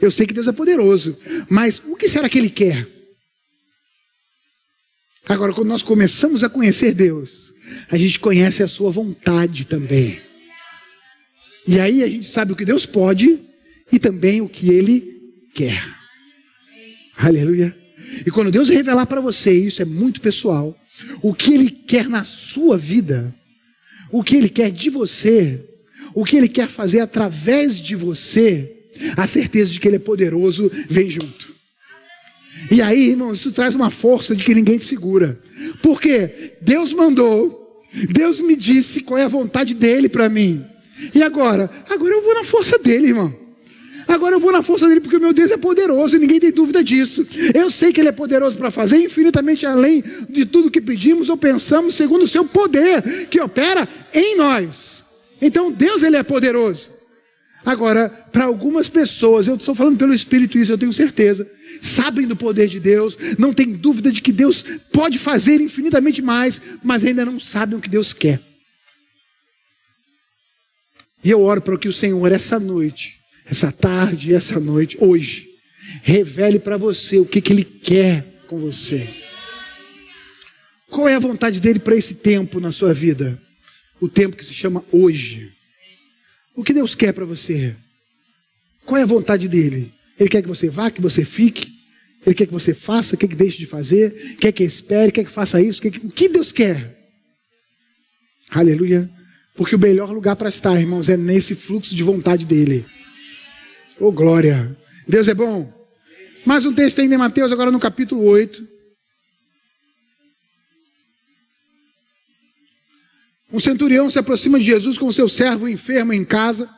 Eu 0.00 0.10
sei 0.10 0.26
que 0.26 0.34
Deus 0.34 0.48
é 0.48 0.52
poderoso, 0.52 1.16
mas 1.48 1.78
o 1.78 1.96
que 1.96 2.08
será 2.08 2.28
que 2.28 2.38
ele 2.38 2.50
quer? 2.50 2.88
Agora, 5.26 5.52
quando 5.52 5.68
nós 5.68 5.82
começamos 5.82 6.42
a 6.42 6.48
conhecer 6.48 6.94
Deus, 6.94 7.52
a 7.90 7.96
gente 7.96 8.18
conhece 8.18 8.62
a 8.62 8.68
sua 8.68 8.90
vontade 8.90 9.64
também. 9.64 10.20
E 11.66 11.78
aí 11.78 12.02
a 12.02 12.08
gente 12.08 12.26
sabe 12.26 12.52
o 12.52 12.56
que 12.56 12.64
Deus 12.64 12.86
pode 12.86 13.40
e 13.92 13.98
também 13.98 14.40
o 14.40 14.48
que 14.48 14.70
ele 14.70 15.04
quer. 15.54 15.82
Aleluia. 17.16 17.76
E 18.26 18.30
quando 18.30 18.50
Deus 18.50 18.68
revelar 18.68 19.06
para 19.06 19.20
você, 19.20 19.52
isso 19.52 19.82
é 19.82 19.84
muito 19.84 20.20
pessoal, 20.20 20.76
o 21.22 21.34
que 21.34 21.54
Ele 21.54 21.70
quer 21.70 22.08
na 22.08 22.24
sua 22.24 22.76
vida, 22.76 23.34
o 24.10 24.22
que 24.22 24.36
Ele 24.36 24.48
quer 24.48 24.70
de 24.70 24.90
você, 24.90 25.64
o 26.14 26.24
que 26.24 26.36
Ele 26.36 26.48
quer 26.48 26.68
fazer 26.68 27.00
através 27.00 27.78
de 27.78 27.94
você, 27.94 28.79
a 29.16 29.26
certeza 29.26 29.72
de 29.72 29.80
que 29.80 29.88
Ele 29.88 29.96
é 29.96 30.00
poderoso 30.00 30.70
vem 30.88 31.10
junto. 31.10 31.54
E 32.70 32.82
aí, 32.82 33.10
irmão, 33.10 33.32
isso 33.32 33.52
traz 33.52 33.74
uma 33.74 33.90
força 33.90 34.34
de 34.34 34.44
que 34.44 34.54
ninguém 34.54 34.78
te 34.78 34.84
segura. 34.84 35.38
Porque 35.82 36.54
Deus 36.60 36.92
mandou, 36.92 37.84
Deus 38.10 38.40
me 38.40 38.56
disse 38.56 39.02
qual 39.02 39.18
é 39.18 39.24
a 39.24 39.28
vontade 39.28 39.74
dele 39.74 40.08
para 40.08 40.28
mim. 40.28 40.64
E 41.14 41.22
agora? 41.22 41.70
Agora 41.88 42.14
eu 42.14 42.22
vou 42.22 42.34
na 42.34 42.44
força 42.44 42.78
dele, 42.78 43.08
irmão. 43.08 43.34
Agora 44.06 44.34
eu 44.34 44.40
vou 44.40 44.50
na 44.50 44.62
força 44.62 44.88
dele 44.88 45.00
porque 45.00 45.16
o 45.16 45.20
meu 45.20 45.32
Deus 45.32 45.52
é 45.52 45.56
poderoso 45.56 46.16
e 46.16 46.18
ninguém 46.18 46.40
tem 46.40 46.50
dúvida 46.50 46.82
disso. 46.82 47.26
Eu 47.54 47.70
sei 47.70 47.92
que 47.92 48.00
ele 48.00 48.08
é 48.08 48.12
poderoso 48.12 48.58
para 48.58 48.70
fazer 48.70 48.98
infinitamente 48.98 49.64
além 49.64 50.02
de 50.28 50.44
tudo 50.44 50.70
que 50.70 50.80
pedimos 50.80 51.28
ou 51.28 51.36
pensamos, 51.36 51.94
segundo 51.94 52.24
o 52.24 52.28
seu 52.28 52.44
poder 52.44 53.28
que 53.28 53.40
opera 53.40 53.88
em 54.12 54.36
nós. 54.36 55.04
Então 55.40 55.70
Deus 55.70 56.02
ele 56.02 56.16
é 56.16 56.22
poderoso. 56.22 56.90
Agora, 57.64 58.08
para 58.08 58.44
algumas 58.44 58.88
pessoas, 58.88 59.46
eu 59.46 59.56
estou 59.56 59.74
falando 59.74 59.98
pelo 59.98 60.14
Espírito 60.14 60.58
isso, 60.58 60.72
eu 60.72 60.78
tenho 60.78 60.92
certeza, 60.92 61.48
sabem 61.80 62.26
do 62.26 62.34
poder 62.34 62.68
de 62.68 62.80
Deus, 62.80 63.18
não 63.38 63.52
tem 63.52 63.72
dúvida 63.72 64.10
de 64.10 64.22
que 64.22 64.32
Deus 64.32 64.64
pode 64.92 65.18
fazer 65.18 65.60
infinitamente 65.60 66.22
mais, 66.22 66.60
mas 66.82 67.04
ainda 67.04 67.24
não 67.24 67.38
sabem 67.38 67.78
o 67.78 67.82
que 67.82 67.88
Deus 67.88 68.12
quer. 68.12 68.40
E 71.22 71.30
eu 71.30 71.42
oro 71.42 71.60
para 71.60 71.76
que 71.76 71.88
o 71.88 71.92
Senhor, 71.92 72.32
essa 72.32 72.58
noite, 72.58 73.18
essa 73.44 73.70
tarde, 73.70 74.34
essa 74.34 74.58
noite, 74.58 74.96
hoje, 74.98 75.48
revele 76.02 76.58
para 76.58 76.78
você 76.78 77.18
o 77.18 77.26
que, 77.26 77.42
que 77.42 77.52
Ele 77.52 77.64
quer 77.64 78.24
com 78.46 78.58
você. 78.58 79.08
Qual 80.88 81.08
é 81.08 81.14
a 81.14 81.20
vontade 81.20 81.60
dele 81.60 81.78
para 81.78 81.96
esse 81.96 82.16
tempo 82.16 82.58
na 82.58 82.72
sua 82.72 82.94
vida? 82.94 83.40
O 84.00 84.08
tempo 84.08 84.36
que 84.36 84.44
se 84.44 84.54
chama 84.54 84.84
hoje. 84.90 85.52
O 86.60 86.62
que 86.62 86.74
Deus 86.74 86.94
quer 86.94 87.14
para 87.14 87.24
você? 87.24 87.74
Qual 88.84 88.98
é 88.98 89.02
a 89.02 89.06
vontade 89.06 89.48
dele? 89.48 89.94
Ele 90.18 90.28
quer 90.28 90.42
que 90.42 90.48
você 90.48 90.68
vá, 90.68 90.90
que 90.90 91.00
você 91.00 91.24
fique? 91.24 91.72
Ele 92.26 92.34
quer 92.34 92.44
que 92.44 92.52
você 92.52 92.74
faça, 92.74 93.16
quer 93.16 93.28
que 93.28 93.34
deixe 93.34 93.56
de 93.56 93.64
fazer? 93.64 94.36
Quer 94.38 94.52
que 94.52 94.62
espere, 94.62 95.10
quer 95.10 95.24
que 95.24 95.30
faça 95.30 95.58
isso? 95.58 95.80
Quer 95.80 95.90
que... 95.90 96.06
O 96.06 96.10
que 96.10 96.28
Deus 96.28 96.52
quer? 96.52 96.98
Aleluia. 98.50 99.10
Porque 99.56 99.74
o 99.74 99.78
melhor 99.78 100.12
lugar 100.12 100.36
para 100.36 100.50
estar, 100.50 100.78
irmãos, 100.78 101.08
é 101.08 101.16
nesse 101.16 101.54
fluxo 101.54 101.96
de 101.96 102.02
vontade 102.02 102.44
dele. 102.44 102.84
Oh, 103.98 104.12
glória! 104.12 104.76
Deus 105.08 105.28
é 105.28 105.34
bom. 105.34 105.72
Mais 106.44 106.66
um 106.66 106.74
texto 106.74 107.00
ainda 107.00 107.14
em 107.14 107.18
Mateus, 107.18 107.52
agora 107.52 107.70
no 107.70 107.80
capítulo 107.80 108.22
8. 108.22 108.68
Um 113.52 113.60
centurião 113.60 114.08
se 114.10 114.18
aproxima 114.18 114.58
de 114.58 114.66
Jesus 114.66 114.96
com 114.98 115.10
seu 115.10 115.28
servo 115.28 115.68
enfermo 115.68 116.12
em 116.12 116.24
casa. 116.24 116.68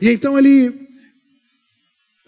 E 0.00 0.10
então 0.10 0.38
ele 0.38 0.72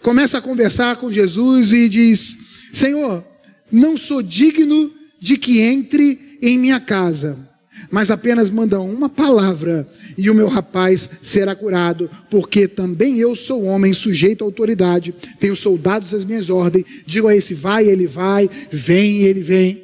começa 0.01 0.37
a 0.37 0.41
conversar 0.41 0.97
com 0.97 1.11
Jesus 1.11 1.73
e 1.73 1.89
diz: 1.89 2.37
Senhor, 2.71 3.25
não 3.71 3.97
sou 3.97 4.21
digno 4.21 4.91
de 5.19 5.37
que 5.37 5.59
entre 5.59 6.37
em 6.41 6.57
minha 6.57 6.79
casa 6.79 7.47
mas 7.89 8.11
apenas 8.11 8.49
manda 8.49 8.79
uma 8.79 9.09
palavra 9.09 9.87
e 10.17 10.29
o 10.29 10.35
meu 10.35 10.47
rapaz 10.47 11.09
será 11.21 11.55
curado, 11.55 12.09
porque 12.29 12.67
também 12.67 13.19
eu 13.19 13.35
sou 13.35 13.63
homem 13.63 13.93
sujeito 13.93 14.43
à 14.43 14.47
autoridade, 14.47 15.13
tenho 15.39 15.55
soldados 15.55 16.13
às 16.13 16.25
minhas 16.25 16.49
ordens, 16.49 16.85
digo 17.05 17.27
a 17.27 17.35
esse 17.35 17.53
vai, 17.53 17.87
ele 17.87 18.07
vai, 18.07 18.49
vem, 18.71 19.21
ele 19.21 19.41
vem. 19.41 19.83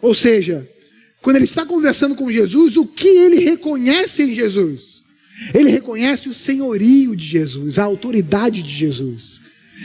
Ou 0.00 0.14
seja, 0.14 0.68
quando 1.22 1.36
ele 1.36 1.44
está 1.44 1.66
conversando 1.66 2.14
com 2.14 2.32
Jesus, 2.32 2.76
o 2.76 2.86
que 2.86 3.08
ele 3.08 3.40
reconhece 3.44 4.22
em 4.22 4.34
Jesus? 4.34 5.02
Ele 5.54 5.70
reconhece 5.70 6.28
o 6.28 6.34
senhorio 6.34 7.14
de 7.14 7.24
Jesus, 7.24 7.78
a 7.78 7.84
autoridade 7.84 8.62
de 8.62 8.70
Jesus. 8.70 9.40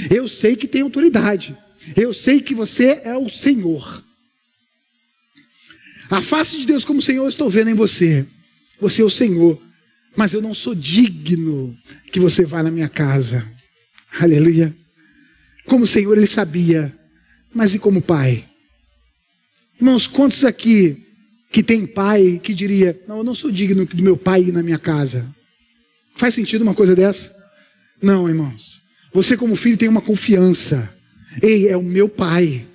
Eu 0.10 0.28
sei 0.28 0.56
que 0.56 0.68
tem 0.68 0.82
autoridade. 0.82 1.56
Eu 1.96 2.14
sei 2.14 2.42
que 2.42 2.56
você 2.56 3.02
é 3.04 3.18
o 3.18 3.30
Senhor. 3.30 4.04
A 6.10 6.22
face 6.22 6.58
de 6.58 6.66
Deus 6.66 6.86
como 6.86 7.02
Senhor 7.02 7.24
eu 7.24 7.30
estou 7.30 7.50
vendo 7.50 7.70
em 7.70 7.76
você. 7.76 8.26
Você 8.80 9.02
é 9.02 9.06
o 9.06 9.10
Senhor, 9.10 9.62
mas 10.16 10.34
eu 10.34 10.42
não 10.42 10.54
sou 10.54 10.76
digno 10.76 11.78
que 12.12 12.20
você 12.20 12.46
vá 12.46 12.62
na 12.62 12.72
minha 12.72 12.90
casa. 12.90 13.46
Aleluia. 14.20 14.76
Como 15.66 15.88
Senhor 15.88 16.16
ele 16.16 16.28
sabia, 16.28 16.96
mas 17.54 17.74
e 17.74 17.80
como 17.80 18.02
pai? 18.02 18.48
Irmãos, 19.78 20.08
quantos 20.08 20.46
aqui 20.46 21.05
que 21.56 21.64
tem 21.64 21.88
pai 21.88 22.38
que 22.44 22.54
diria: 22.54 23.00
Não, 23.08 23.20
eu 23.20 23.24
não 23.24 23.34
sou 23.34 23.50
digno 23.50 23.86
do 23.86 24.04
meu 24.04 24.18
pai 24.18 24.42
ir 24.42 24.52
na 24.52 24.62
minha 24.62 24.78
casa? 24.78 25.26
Faz 26.18 26.34
sentido 26.34 26.64
uma 26.64 26.74
coisa 26.74 26.94
dessa? 26.94 27.34
Não, 28.02 28.28
irmãos. 28.28 28.82
Você, 29.14 29.38
como 29.38 29.56
filho, 29.56 29.78
tem 29.78 29.88
uma 29.88 30.02
confiança. 30.02 30.94
Ei, 31.42 31.70
é 31.70 31.78
o 31.78 31.82
meu 31.82 32.10
pai. 32.10 32.68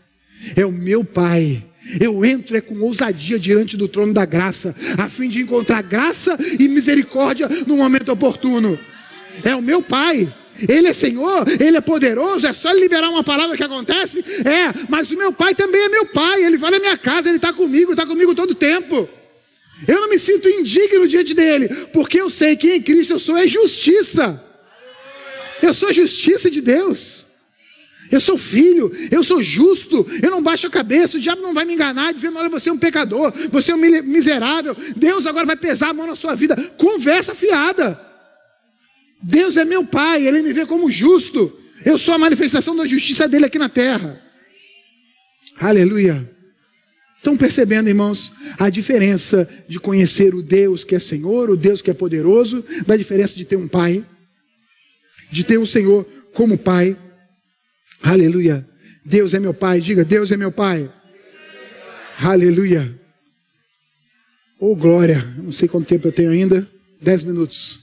É 0.56 0.64
o 0.64 0.72
meu 0.72 1.04
pai. 1.04 1.62
Eu 2.00 2.24
entro 2.24 2.56
é 2.56 2.62
com 2.62 2.80
ousadia 2.80 3.38
diante 3.38 3.76
do 3.76 3.86
trono 3.86 4.14
da 4.14 4.24
graça, 4.24 4.74
a 4.96 5.10
fim 5.10 5.28
de 5.28 5.42
encontrar 5.42 5.82
graça 5.82 6.38
e 6.58 6.66
misericórdia 6.66 7.50
no 7.66 7.76
momento 7.76 8.10
oportuno. 8.10 8.78
É 9.44 9.54
o 9.54 9.60
meu 9.60 9.82
Pai. 9.82 10.34
Ele 10.68 10.88
é 10.88 10.92
Senhor, 10.92 11.46
Ele 11.60 11.76
é 11.76 11.80
poderoso, 11.80 12.46
é 12.46 12.52
só 12.52 12.72
liberar 12.72 13.08
uma 13.08 13.24
palavra 13.24 13.56
que 13.56 13.62
acontece? 13.62 14.20
É, 14.20 14.86
mas 14.88 15.10
o 15.10 15.16
meu 15.16 15.32
Pai 15.32 15.54
também 15.54 15.82
é 15.82 15.88
meu 15.88 16.06
Pai, 16.06 16.44
Ele 16.44 16.58
vai 16.58 16.70
na 16.70 16.78
minha 16.78 16.96
casa, 16.96 17.28
Ele 17.28 17.36
está 17.36 17.52
comigo, 17.52 17.92
está 17.92 18.06
comigo 18.06 18.34
todo 18.34 18.50
o 18.50 18.54
tempo. 18.54 19.08
Eu 19.86 20.00
não 20.00 20.08
me 20.08 20.18
sinto 20.18 20.48
indigno 20.48 21.08
diante 21.08 21.32
dEle, 21.32 21.68
porque 21.92 22.20
eu 22.20 22.28
sei 22.28 22.56
que 22.56 22.74
em 22.74 22.82
Cristo 22.82 23.14
eu 23.14 23.18
sou 23.18 23.36
é 23.36 23.48
justiça. 23.48 24.42
Eu 25.62 25.72
sou 25.72 25.88
a 25.88 25.92
justiça 25.92 26.50
de 26.50 26.60
Deus. 26.60 27.26
Eu 28.10 28.20
sou 28.20 28.36
filho, 28.36 28.92
eu 29.10 29.22
sou 29.22 29.40
justo, 29.40 30.04
eu 30.20 30.30
não 30.32 30.42
baixo 30.42 30.66
a 30.66 30.70
cabeça, 30.70 31.16
o 31.16 31.20
diabo 31.20 31.42
não 31.42 31.54
vai 31.54 31.64
me 31.64 31.74
enganar 31.74 32.12
dizendo: 32.12 32.38
olha, 32.38 32.48
você 32.48 32.68
é 32.68 32.72
um 32.72 32.78
pecador, 32.78 33.32
você 33.50 33.70
é 33.70 33.74
um 33.74 33.78
miserável, 33.78 34.76
Deus 34.96 35.26
agora 35.26 35.46
vai 35.46 35.56
pesar 35.56 35.90
a 35.90 35.94
mão 35.94 36.08
na 36.08 36.16
sua 36.16 36.34
vida. 36.34 36.56
Conversa 36.76 37.34
fiada. 37.36 38.09
Deus 39.22 39.56
é 39.56 39.64
meu 39.64 39.84
pai, 39.84 40.26
ele 40.26 40.42
me 40.42 40.52
vê 40.52 40.64
como 40.66 40.90
justo. 40.90 41.56
Eu 41.84 41.98
sou 41.98 42.14
a 42.14 42.18
manifestação 42.18 42.74
da 42.74 42.86
justiça 42.86 43.28
dele 43.28 43.46
aqui 43.46 43.58
na 43.58 43.68
terra. 43.68 44.20
Aleluia. 45.58 46.28
Estão 47.16 47.36
percebendo, 47.36 47.88
irmãos, 47.88 48.32
a 48.58 48.70
diferença 48.70 49.48
de 49.68 49.78
conhecer 49.78 50.34
o 50.34 50.42
Deus 50.42 50.84
que 50.84 50.94
é 50.94 50.98
Senhor, 50.98 51.50
o 51.50 51.56
Deus 51.56 51.82
que 51.82 51.90
é 51.90 51.94
poderoso, 51.94 52.64
da 52.86 52.96
diferença 52.96 53.36
de 53.36 53.44
ter 53.44 53.56
um 53.56 53.68
pai, 53.68 54.04
de 55.30 55.44
ter 55.44 55.58
o 55.58 55.62
um 55.62 55.66
Senhor 55.66 56.04
como 56.32 56.56
pai. 56.56 56.96
Aleluia. 58.02 58.66
Deus 59.04 59.34
é 59.34 59.40
meu 59.40 59.54
Pai. 59.54 59.80
Diga, 59.80 60.04
Deus 60.04 60.30
é 60.32 60.36
meu 60.36 60.52
Pai. 60.52 60.90
Aleluia. 62.18 62.98
Oh, 64.58 64.76
glória. 64.76 65.22
Não 65.38 65.52
sei 65.52 65.68
quanto 65.68 65.88
tempo 65.88 66.08
eu 66.08 66.12
tenho 66.12 66.30
ainda. 66.30 66.68
Dez 67.00 67.22
minutos. 67.22 67.80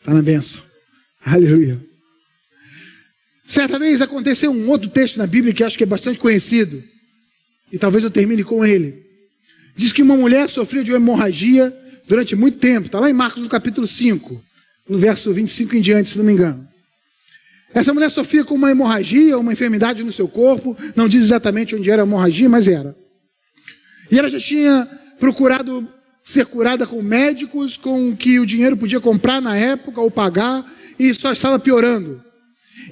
Está 0.00 0.14
na 0.14 0.22
benção. 0.22 0.69
Aleluia. 1.24 1.80
Certa 3.44 3.78
vez 3.78 4.00
aconteceu 4.00 4.50
um 4.52 4.68
outro 4.68 4.88
texto 4.88 5.16
na 5.16 5.26
Bíblia 5.26 5.52
que 5.52 5.64
acho 5.64 5.76
que 5.76 5.84
é 5.84 5.86
bastante 5.86 6.18
conhecido. 6.18 6.82
E 7.72 7.78
talvez 7.78 8.04
eu 8.04 8.10
termine 8.10 8.44
com 8.44 8.64
ele. 8.64 9.04
Diz 9.76 9.92
que 9.92 10.02
uma 10.02 10.16
mulher 10.16 10.48
sofreu 10.48 10.82
de 10.82 10.92
uma 10.92 10.98
hemorragia 10.98 11.76
durante 12.06 12.34
muito 12.34 12.58
tempo. 12.58 12.86
Está 12.86 12.98
lá 13.00 13.08
em 13.08 13.12
Marcos 13.12 13.42
no 13.42 13.48
capítulo 13.48 13.86
5, 13.86 14.42
no 14.88 14.98
verso 14.98 15.32
25 15.32 15.76
em 15.76 15.80
diante, 15.80 16.10
se 16.10 16.18
não 16.18 16.24
me 16.24 16.32
engano. 16.32 16.66
Essa 17.72 17.94
mulher 17.94 18.10
sofria 18.10 18.44
com 18.44 18.54
uma 18.54 18.70
hemorragia, 18.70 19.38
uma 19.38 19.52
enfermidade 19.52 20.02
no 20.02 20.10
seu 20.10 20.26
corpo, 20.26 20.76
não 20.96 21.08
diz 21.08 21.22
exatamente 21.22 21.74
onde 21.76 21.88
era 21.90 22.02
a 22.02 22.04
hemorragia, 22.04 22.48
mas 22.48 22.66
era. 22.66 22.96
E 24.10 24.18
ela 24.18 24.28
já 24.28 24.40
tinha 24.40 24.88
procurado 25.20 25.88
ser 26.24 26.46
curada 26.46 26.86
com 26.86 27.00
médicos, 27.00 27.76
com 27.76 28.10
o 28.10 28.16
que 28.16 28.40
o 28.40 28.46
dinheiro 28.46 28.76
podia 28.76 29.00
comprar 29.00 29.40
na 29.40 29.56
época 29.56 30.00
ou 30.00 30.10
pagar, 30.10 30.64
e 31.00 31.14
só 31.14 31.32
estava 31.32 31.58
piorando. 31.58 32.22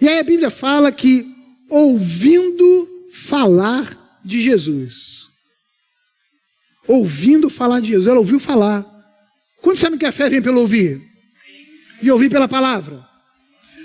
E 0.00 0.09
aí 0.09 0.18
a 0.18 0.22
Bíblia 0.22 0.50
fala 0.50 0.90
que, 0.90 1.26
ouvindo 1.68 2.88
falar 3.12 4.20
de 4.24 4.40
Jesus, 4.40 5.28
ouvindo 6.86 7.50
falar 7.50 7.80
de 7.80 7.88
Jesus, 7.88 8.06
ela 8.06 8.18
ouviu 8.18 8.40
falar. 8.40 8.86
Quantos 9.61 9.80
sabem 9.80 9.98
que 9.98 10.06
a 10.06 10.12
fé 10.12 10.30
vem 10.30 10.40
pelo 10.40 10.61
ouvir? 10.61 11.02
E 12.00 12.11
ouvir 12.11 12.30
pela 12.30 12.48
palavra. 12.48 13.06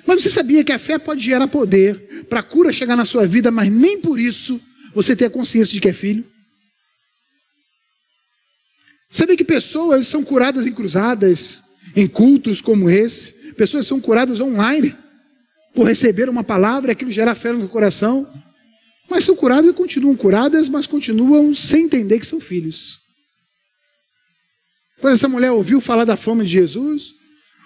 Mas 0.07 0.24
você 0.24 0.30
sabia 0.30 0.63
que 0.63 0.71
a 0.71 0.80
fé 0.80 0.97
pode 0.97 1.21
gerar 1.21 1.49
poder 1.49 2.26
para 2.30 2.39
a 2.39 2.43
cura 2.43 2.71
chegar 2.71 2.95
na 2.95 3.03
sua 3.03 3.28
vida, 3.28 3.51
mas 3.51 3.69
nem 3.69 3.99
por 3.99 4.17
isso 4.17 4.61
você 4.95 5.17
ter 5.17 5.26
a 5.26 5.30
consciência 5.30 5.74
de 5.74 5.82
que 5.82 5.89
é 5.89 5.93
filho? 5.93 6.26
Sabia 9.09 9.36
que 9.36 9.43
pessoas 9.43 10.07
são 10.07 10.24
curadas 10.24 10.65
em 10.65 10.71
cruzadas, 10.71 11.61
em 11.93 12.07
cultos 12.07 12.61
como 12.61 12.89
esse? 12.89 13.42
Pessoas 13.54 13.88
são 13.88 13.99
curadas 13.99 14.39
online 14.39 14.95
por 15.74 15.88
receber 15.88 16.30
uma 16.30 16.43
palavra 16.43 16.91
e 16.91 16.93
aquilo 16.93 17.12
gerar 17.12 17.36
fé 17.36 17.51
no 17.51 17.68
coração. 17.68 18.28
Mas 19.10 19.24
são 19.24 19.36
curadas 19.36 19.70
e 19.70 19.74
continuam 19.74 20.16
curadas, 20.16 20.70
mas 20.70 20.88
continuam 20.88 21.54
sem 21.54 21.86
entender 21.86 22.20
que 22.20 22.26
são 22.26 22.39
filhos. 22.39 22.99
Pois 25.01 25.16
essa 25.16 25.28
mulher 25.28 25.51
ouviu 25.51 25.82
falar 25.82 26.06
da 26.06 26.16
fome 26.16 26.45
de 26.45 26.51
Jesus, 26.51 27.14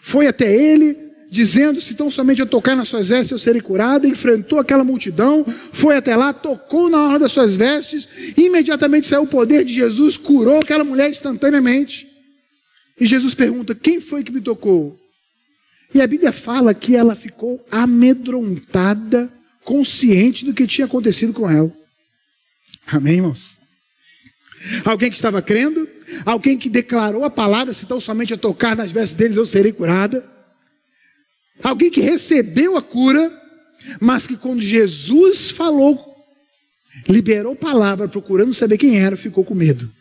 foi 0.02 0.28
até 0.28 0.52
ele, 0.54 0.98
dizendo: 1.30 1.80
Se 1.80 1.94
tão 1.94 2.10
somente 2.10 2.42
eu 2.42 2.48
tocar 2.48 2.76
nas 2.76 2.88
suas 2.88 3.10
vestes 3.10 3.32
eu 3.32 3.40
serei 3.40 3.62
curada, 3.62 4.08
enfrentou 4.08 4.60
aquela 4.60 4.84
multidão, 4.84 5.46
foi 5.72 5.96
até 5.96 6.16
lá, 6.16 6.34
tocou 6.34 6.90
na 6.90 7.08
hora 7.08 7.20
das 7.20 7.32
suas 7.32 7.56
vestes, 7.56 8.10
imediatamente 8.36 9.06
saiu 9.06 9.24
o 9.24 9.28
poder 9.28 9.64
de 9.64 9.74
Jesus, 9.74 10.18
curou 10.18 10.60
aquela 10.60 10.84
mulher 10.84 11.12
instantaneamente. 11.12 12.08
E 13.00 13.06
Jesus 13.06 13.36
pergunta: 13.36 13.76
Quem 13.76 14.02
foi 14.02 14.24
que 14.24 14.32
me 14.32 14.42
tocou? 14.42 14.98
E 15.94 16.02
a 16.02 16.08
Bíblia 16.08 16.32
fala 16.32 16.74
que 16.74 16.96
ela 16.96 17.16
ficou 17.16 17.66
amedrontada, 17.72 19.32
consciente 19.64 20.46
do 20.46 20.54
que 20.54 20.68
tinha 20.68 20.86
acontecido 20.86 21.34
com 21.34 21.50
ela. 21.50 21.72
Amém, 22.86 23.16
irmãos? 23.16 23.58
Alguém 24.86 25.10
que 25.10 25.16
estava 25.16 25.42
crendo, 25.42 25.88
alguém 26.26 26.58
que 26.58 26.70
declarou 26.70 27.24
a 27.24 27.30
palavra: 27.30 27.74
Se 27.74 27.86
tão 27.86 28.00
somente 28.00 28.32
eu 28.32 28.38
tocar 28.38 28.76
nas 28.76 28.92
vestes 28.92 29.18
deles 29.18 29.38
eu 29.38 29.46
serei 29.46 29.72
curada. 29.72 30.26
Alguém 31.64 31.90
que 31.90 32.02
recebeu 32.02 32.78
a 32.78 32.82
cura, 32.82 33.32
mas 34.00 34.28
que 34.28 34.38
quando 34.38 34.62
Jesus 34.62 35.50
falou, 35.50 36.16
liberou 37.08 37.56
palavra 37.56 38.08
procurando 38.08 38.54
saber 38.54 38.78
quem 38.78 39.00
era, 39.00 39.18
ficou 39.18 39.44
com 39.44 39.56
medo. 39.56 39.92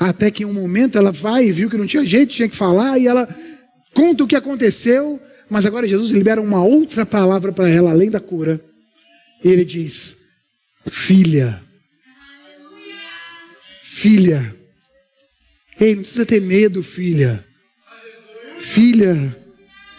Até 0.00 0.30
que 0.30 0.42
em 0.42 0.46
um 0.46 0.52
momento 0.52 0.98
ela 0.98 1.12
vai 1.12 1.46
e 1.46 1.52
viu 1.52 1.70
que 1.70 1.76
não 1.76 1.86
tinha 1.86 2.04
jeito, 2.04 2.34
tinha 2.34 2.48
que 2.48 2.56
falar, 2.56 2.98
e 2.98 3.06
ela 3.06 3.28
conta 3.94 4.24
o 4.24 4.26
que 4.26 4.34
aconteceu, 4.34 5.20
mas 5.48 5.66
agora 5.66 5.86
Jesus 5.86 6.10
libera 6.10 6.40
uma 6.40 6.64
outra 6.64 7.06
palavra 7.06 7.52
para 7.52 7.68
ela, 7.68 7.90
além 7.90 8.10
da 8.10 8.18
cura. 8.18 8.60
Ele 9.44 9.64
diz: 9.64 10.16
Filha, 10.88 11.62
filha, 13.82 14.56
Ei, 15.80 15.94
não 15.94 16.02
precisa 16.02 16.26
ter 16.26 16.42
medo, 16.42 16.82
filha. 16.82 17.42
Filha, 18.58 19.34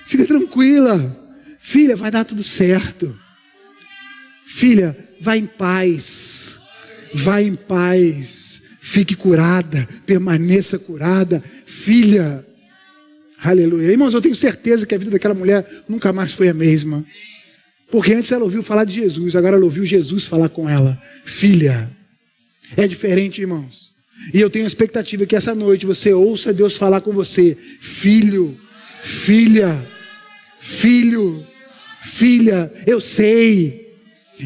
fica 0.05 0.27
tranquila. 0.27 1.17
Filha, 1.59 1.95
vai 1.95 2.11
dar 2.11 2.23
tudo 2.23 2.43
certo. 2.43 3.19
Filha, 4.45 4.95
vai 5.19 5.39
em 5.39 5.47
paz. 5.47 6.59
Vai 7.15 7.45
em 7.45 7.55
paz. 7.55 8.50
Fique 8.91 9.15
curada, 9.15 9.87
permaneça 10.05 10.77
curada. 10.77 11.41
Filha, 11.65 12.45
aleluia. 13.41 13.89
Irmãos, 13.89 14.13
eu 14.13 14.19
tenho 14.19 14.35
certeza 14.35 14.85
que 14.85 14.93
a 14.93 14.97
vida 14.97 15.11
daquela 15.11 15.33
mulher 15.33 15.65
nunca 15.87 16.11
mais 16.11 16.33
foi 16.33 16.49
a 16.49 16.53
mesma. 16.53 17.05
Porque 17.89 18.13
antes 18.13 18.33
ela 18.33 18.43
ouviu 18.43 18.61
falar 18.61 18.83
de 18.83 18.95
Jesus, 18.95 19.33
agora 19.33 19.55
ela 19.55 19.63
ouviu 19.63 19.85
Jesus 19.85 20.25
falar 20.25 20.49
com 20.49 20.67
ela. 20.67 21.01
Filha, 21.23 21.89
é 22.75 22.85
diferente, 22.85 23.39
irmãos. 23.39 23.93
E 24.33 24.41
eu 24.41 24.49
tenho 24.49 24.65
a 24.65 24.67
expectativa 24.67 25.25
que 25.25 25.37
essa 25.37 25.55
noite 25.55 25.85
você 25.85 26.11
ouça 26.11 26.51
Deus 26.51 26.75
falar 26.75 26.99
com 26.99 27.13
você, 27.13 27.57
filho, 27.79 28.59
filha, 29.01 29.89
filho, 30.59 31.47
filha, 32.01 32.69
eu 32.85 32.99
sei. 32.99 33.80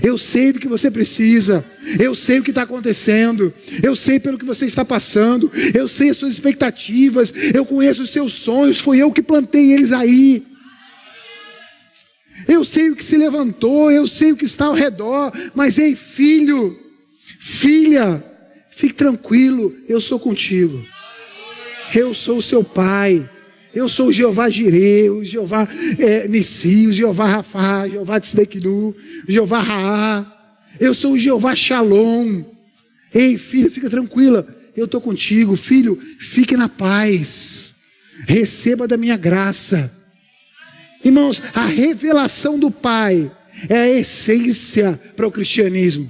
Eu 0.04 0.18
sei 0.18 0.52
do 0.52 0.60
que 0.60 0.68
você 0.68 0.92
precisa, 0.92 1.66
eu 2.00 2.14
sei 2.16 2.40
o 2.40 2.44
que 2.44 2.52
está 2.52 2.64
acontecendo, 2.64 3.54
eu 3.82 3.96
sei 3.96 4.20
pelo 4.20 4.38
que 4.38 4.46
você 4.46 4.66
está 4.66 4.84
passando, 4.84 5.52
eu 5.74 5.88
sei 5.88 6.10
as 6.10 6.18
suas 6.18 6.34
expectativas, 6.34 7.34
eu 7.54 7.66
conheço 7.66 8.04
os 8.04 8.10
seus 8.10 8.34
sonhos, 8.34 8.80
foi 8.80 8.98
eu 8.98 9.12
que 9.12 9.22
plantei 9.22 9.74
eles 9.74 9.92
aí. 9.92 10.44
Eu 12.48 12.64
sei 12.64 12.90
o 12.90 12.96
que 12.96 13.04
se 13.04 13.18
levantou, 13.18 13.92
eu 13.92 14.06
sei 14.06 14.32
o 14.32 14.38
que 14.38 14.46
está 14.46 14.66
ao 14.66 14.74
redor, 14.74 15.32
mas 15.54 15.78
ei, 15.78 15.96
filho, 15.96 16.78
filha, 17.40 18.24
Fique 18.76 18.94
tranquilo, 18.94 19.74
eu 19.88 20.02
sou 20.02 20.20
contigo. 20.20 20.86
Eu 21.94 22.14
sou 22.14 22.40
o 22.40 22.42
seu 22.42 22.62
pai. 22.62 23.28
Eu 23.76 23.90
sou 23.90 24.08
o 24.08 24.14
Jeová 24.14 24.50
Jireh, 24.50 25.10
o 25.10 25.26
Jeová 25.26 25.68
é, 26.00 26.30
Nissi, 26.30 26.88
o 26.88 26.94
Jeová 26.94 27.28
Rafá, 27.28 27.84
o 27.84 27.90
Jeová 27.90 28.20
Tzedekinu, 28.22 28.96
o 29.28 29.32
Jeová 29.32 29.60
Raá. 29.60 30.26
Eu 30.80 30.94
sou 30.94 31.12
o 31.12 31.20
Jeová 31.20 31.54
Shalom. 31.54 32.44
Ei, 33.14 33.38
filho, 33.38 33.70
fica 33.70 33.90
tranquila. 33.90 34.48
Eu 34.78 34.86
estou 34.86 35.02
contigo. 35.02 35.58
Filho, 35.58 36.00
fique 36.20 36.56
na 36.56 36.70
paz. 36.70 37.76
Receba 38.26 38.88
da 38.88 38.96
minha 38.96 39.18
graça. 39.18 39.92
Irmãos, 41.04 41.44
a 41.54 41.66
revelação 41.66 42.58
do 42.58 42.72
Pai 42.72 43.30
é 43.68 43.78
a 43.78 43.90
essência 43.90 45.00
para 45.18 45.28
o 45.28 45.32
cristianismo. 45.32 46.10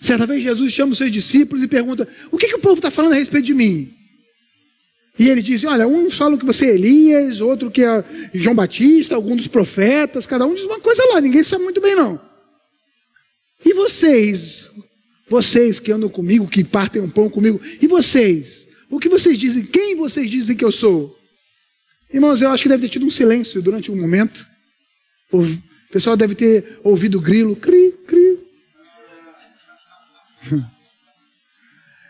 Certa 0.00 0.26
vez 0.26 0.44
Jesus 0.44 0.72
chama 0.72 0.92
os 0.92 0.98
seus 0.98 1.10
discípulos 1.10 1.64
e 1.64 1.68
pergunta: 1.68 2.06
O 2.30 2.38
que, 2.38 2.48
que 2.48 2.54
o 2.54 2.60
povo 2.60 2.76
está 2.76 2.90
falando 2.90 3.14
a 3.14 3.16
respeito 3.16 3.46
de 3.46 3.54
mim? 3.54 4.03
E 5.18 5.28
ele 5.28 5.42
diz: 5.42 5.64
Olha, 5.64 5.86
uns 5.86 6.14
falam 6.14 6.38
que 6.38 6.44
você 6.44 6.66
é 6.66 6.74
Elias, 6.74 7.40
outro 7.40 7.70
que 7.70 7.82
é 7.82 8.04
João 8.34 8.54
Batista, 8.54 9.14
alguns 9.14 9.36
dos 9.36 9.48
profetas, 9.48 10.26
cada 10.26 10.46
um 10.46 10.54
diz 10.54 10.64
uma 10.64 10.80
coisa 10.80 11.04
lá, 11.06 11.20
ninguém 11.20 11.42
sabe 11.42 11.64
muito 11.64 11.80
bem, 11.80 11.94
não. 11.94 12.20
E 13.64 13.72
vocês, 13.72 14.70
vocês 15.28 15.80
que 15.80 15.92
andam 15.92 16.08
comigo, 16.08 16.48
que 16.48 16.64
partem 16.64 17.00
um 17.00 17.10
pão 17.10 17.30
comigo, 17.30 17.60
e 17.80 17.86
vocês? 17.86 18.66
O 18.90 18.98
que 18.98 19.08
vocês 19.08 19.38
dizem? 19.38 19.64
Quem 19.64 19.94
vocês 19.94 20.30
dizem 20.30 20.56
que 20.56 20.64
eu 20.64 20.72
sou? 20.72 21.16
Irmãos, 22.12 22.42
eu 22.42 22.50
acho 22.50 22.62
que 22.62 22.68
deve 22.68 22.82
ter 22.82 22.92
tido 22.92 23.06
um 23.06 23.10
silêncio 23.10 23.62
durante 23.62 23.90
um 23.90 23.96
momento. 23.96 24.46
O 25.32 25.42
pessoal 25.90 26.16
deve 26.16 26.34
ter 26.34 26.78
ouvido 26.82 27.18
o 27.18 27.20
grilo, 27.20 27.56
cri, 27.56 27.92
cri, 28.06 28.38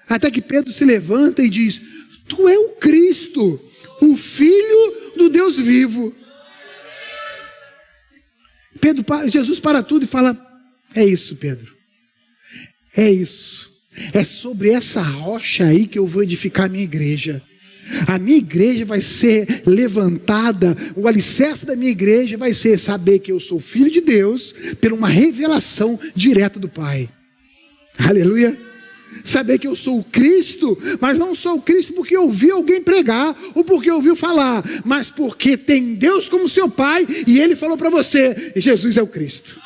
Até 0.09 0.31
que 0.31 0.43
Pedro 0.43 0.73
se 0.73 0.85
levanta 0.85 1.43
e 1.43 1.49
diz: 1.49 1.81
Tu 2.29 2.49
é 2.49 2.59
o 2.59 2.71
Cristo, 2.71 3.61
o 4.01 4.17
Filho 4.17 5.13
do 5.17 5.29
Deus 5.29 5.59
vivo. 5.59 6.15
Pedro, 8.81 9.05
Jesus 9.31 9.61
para 9.61 9.83
tudo 9.83 10.05
e 10.05 10.09
fala: 10.09 10.37
É 10.95 11.05
isso, 11.05 11.37
Pedro. 11.37 11.75
É 12.97 13.11
isso. 13.11 13.73
É 14.13 14.25
sobre 14.25 14.71
essa 14.71 15.01
rocha 15.01 15.65
aí 15.65 15.87
que 15.87 15.99
eu 15.99 16.07
vou 16.07 16.23
edificar 16.23 16.67
a 16.67 16.69
minha 16.69 16.85
igreja. 16.85 17.43
A 18.07 18.19
minha 18.19 18.39
igreja 18.39 18.85
vai 18.85 19.01
ser 19.01 19.63
levantada, 19.67 20.75
o 20.97 21.07
alicerce 21.07 21.67
da 21.67 21.77
minha 21.77 21.91
igreja 21.91 22.37
vai 22.37 22.55
ser 22.55 22.79
saber 22.79 23.19
que 23.19 23.31
eu 23.31 23.39
sou 23.39 23.61
filho 23.61 23.91
de 23.91 24.01
Deus, 24.01 24.55
por 24.81 24.93
uma 24.93 25.09
revelação 25.09 26.01
direta 26.17 26.59
do 26.59 26.69
Pai. 26.69 27.09
Aleluia. 27.99 28.59
Saber 29.23 29.59
que 29.59 29.67
eu 29.67 29.77
sou 29.77 30.01
o 30.01 30.05
Cristo, 30.05 30.77
mas 31.01 31.19
não 31.19 31.35
sou 31.35 31.55
o 31.55 31.63
Cristo 31.63 31.93
porque 31.93 32.17
ouvi 32.17 32.51
alguém 32.51 32.83
pregar 32.83 33.37
ou 33.55 33.65
porque 33.65 33.91
ouviu 33.91 34.17
falar, 34.17 34.65
mas 34.85 35.09
porque 35.09 35.57
tem 35.57 35.95
Deus 35.95 36.29
como 36.29 36.49
seu 36.49 36.69
Pai 36.69 37.07
e 37.27 37.41
Ele 37.41 37.57
falou 37.57 37.77
para 37.77 37.91
você: 37.91 38.53
Jesus 38.57 38.97
é 38.97 39.03
o 39.03 39.07
Cristo. 39.07 39.59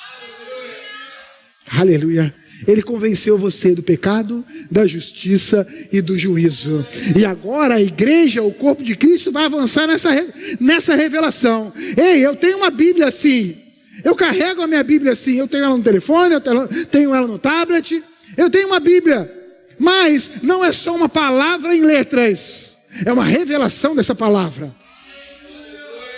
Aleluia. 1.70 2.34
Ele 2.66 2.82
convenceu 2.82 3.38
você 3.38 3.74
do 3.74 3.82
pecado, 3.82 4.44
da 4.70 4.86
justiça 4.86 5.66
e 5.92 6.00
do 6.00 6.18
juízo. 6.18 6.84
E 7.16 7.24
agora 7.24 7.74
a 7.74 7.80
igreja, 7.80 8.42
o 8.42 8.52
corpo 8.52 8.82
de 8.82 8.96
Cristo, 8.96 9.30
vai 9.30 9.44
avançar 9.44 9.86
nessa, 9.86 10.10
nessa 10.58 10.94
revelação. 10.96 11.72
Ei, 11.96 12.24
eu 12.24 12.34
tenho 12.34 12.56
uma 12.56 12.70
Bíblia 12.70 13.06
assim. 13.06 13.56
Eu 14.04 14.14
carrego 14.14 14.62
a 14.62 14.66
minha 14.66 14.82
Bíblia 14.82 15.12
assim. 15.12 15.38
Eu 15.38 15.46
tenho 15.46 15.64
ela 15.64 15.76
no 15.76 15.82
telefone, 15.82 16.34
eu 16.34 16.40
tenho 16.86 17.14
ela 17.14 17.28
no 17.28 17.38
tablet. 17.38 18.02
Eu 18.38 18.48
tenho 18.48 18.68
uma 18.68 18.78
Bíblia, 18.78 19.28
mas 19.76 20.30
não 20.44 20.64
é 20.64 20.70
só 20.70 20.94
uma 20.94 21.08
palavra 21.08 21.74
em 21.74 21.82
letras. 21.82 22.78
é 23.04 23.12
uma 23.12 23.24
revelação 23.24 23.96
dessa 23.96 24.14
palavra. 24.14 24.72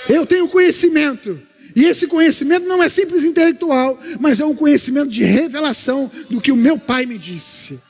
Eu 0.06 0.26
tenho 0.26 0.46
conhecimento. 0.46 1.40
E 1.74 1.84
esse 1.84 2.06
conhecimento 2.06 2.66
não 2.66 2.82
é 2.82 2.88
simples 2.88 3.24
intelectual, 3.24 3.98
mas 4.20 4.38
é 4.38 4.44
um 4.44 4.54
conhecimento 4.54 5.08
de 5.08 5.24
revelação 5.24 6.10
do 6.28 6.42
que 6.42 6.52
o 6.52 6.56
meu 6.56 6.78
pai 6.78 7.06
me 7.06 7.16
disse. 7.16 7.80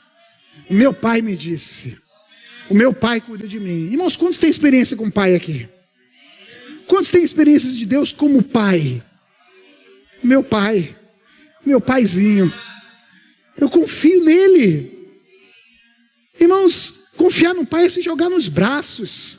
O 0.69 0.73
meu 0.73 0.93
pai 0.93 1.21
me 1.21 1.35
disse. 1.35 1.97
O 2.69 2.73
meu 2.73 2.93
pai 2.93 3.19
cuida 3.19 3.45
de 3.45 3.59
mim. 3.59 3.91
Irmãos, 3.91 4.15
quantos 4.15 4.39
têm 4.39 4.49
experiência 4.49 4.95
com 4.95 5.07
o 5.07 5.11
pai 5.11 5.35
aqui? 5.35 5.67
Quantos 6.87 7.11
têm 7.11 7.23
experiências 7.23 7.75
de 7.75 7.85
Deus 7.85 8.13
como 8.13 8.41
pai? 8.41 9.03
Meu 10.23 10.41
pai, 10.41 10.95
meu 11.65 11.81
paizinho. 11.81 12.53
Eu 13.61 13.69
confio 13.69 14.25
nele. 14.25 14.91
Irmãos, 16.39 17.05
confiar 17.15 17.53
no 17.53 17.63
pai 17.63 17.85
é 17.85 17.89
se 17.89 18.01
jogar 18.01 18.27
nos 18.27 18.49
braços. 18.49 19.37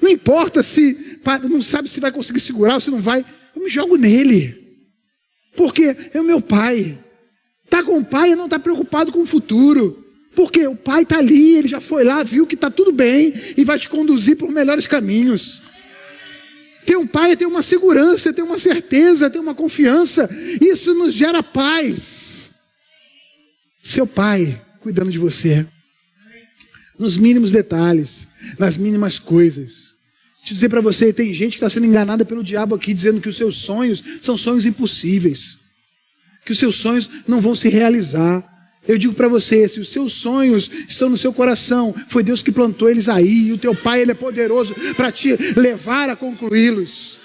Não 0.00 0.08
importa 0.08 0.62
se 0.62 1.18
não 1.50 1.60
sabe 1.60 1.88
se 1.88 1.98
vai 1.98 2.12
conseguir 2.12 2.38
segurar 2.38 2.74
ou 2.74 2.80
se 2.80 2.88
não 2.88 3.00
vai. 3.00 3.26
Eu 3.54 3.64
me 3.64 3.68
jogo 3.68 3.96
nele. 3.96 4.56
Porque 5.56 5.96
é 6.14 6.20
o 6.20 6.24
meu 6.24 6.40
pai. 6.40 6.96
Está 7.64 7.82
com 7.82 7.98
o 7.98 8.04
pai 8.04 8.30
e 8.30 8.36
não 8.36 8.44
está 8.44 8.60
preocupado 8.60 9.10
com 9.10 9.22
o 9.22 9.26
futuro. 9.26 10.04
Porque 10.36 10.64
o 10.68 10.76
pai 10.76 11.02
está 11.02 11.18
ali, 11.18 11.56
ele 11.56 11.68
já 11.68 11.80
foi 11.80 12.04
lá, 12.04 12.22
viu 12.22 12.46
que 12.46 12.54
está 12.54 12.70
tudo 12.70 12.92
bem 12.92 13.34
e 13.56 13.64
vai 13.64 13.78
te 13.78 13.88
conduzir 13.88 14.36
por 14.36 14.52
melhores 14.52 14.86
caminhos. 14.86 15.62
Ter 16.86 16.96
um 16.96 17.08
pai 17.08 17.32
é 17.32 17.36
ter 17.36 17.46
uma 17.46 17.62
segurança, 17.62 18.32
ter 18.32 18.42
uma 18.42 18.58
certeza, 18.58 19.28
ter 19.28 19.40
uma 19.40 19.54
confiança. 19.54 20.28
Isso 20.60 20.94
nos 20.94 21.12
gera 21.12 21.42
paz. 21.42 22.33
Seu 23.84 24.06
pai 24.06 24.58
cuidando 24.80 25.10
de 25.10 25.18
você. 25.18 25.66
Nos 26.98 27.18
mínimos 27.18 27.52
detalhes, 27.52 28.26
nas 28.58 28.78
mínimas 28.78 29.18
coisas. 29.18 29.94
Eu 30.48 30.54
dizer 30.54 30.70
para 30.70 30.80
você, 30.80 31.12
tem 31.12 31.34
gente 31.34 31.50
que 31.50 31.56
está 31.56 31.68
sendo 31.68 31.84
enganada 31.84 32.24
pelo 32.24 32.42
diabo 32.42 32.74
aqui, 32.74 32.94
dizendo 32.94 33.20
que 33.20 33.28
os 33.28 33.36
seus 33.36 33.56
sonhos 33.56 34.02
são 34.22 34.38
sonhos 34.38 34.64
impossíveis, 34.64 35.58
que 36.46 36.52
os 36.52 36.58
seus 36.58 36.76
sonhos 36.76 37.10
não 37.28 37.42
vão 37.42 37.54
se 37.54 37.68
realizar. 37.68 38.42
Eu 38.88 38.96
digo 38.96 39.12
para 39.12 39.28
você, 39.28 39.68
se 39.68 39.78
os 39.78 39.90
seus 39.90 40.14
sonhos 40.14 40.70
estão 40.88 41.10
no 41.10 41.18
seu 41.18 41.32
coração, 41.34 41.94
foi 42.08 42.22
Deus 42.22 42.42
que 42.42 42.52
plantou 42.52 42.88
eles 42.88 43.06
aí, 43.06 43.48
e 43.48 43.52
o 43.52 43.58
teu 43.58 43.74
Pai 43.74 44.00
ele 44.00 44.12
é 44.12 44.14
poderoso 44.14 44.74
para 44.96 45.12
te 45.12 45.36
levar 45.58 46.08
a 46.08 46.16
concluí-los. 46.16 47.20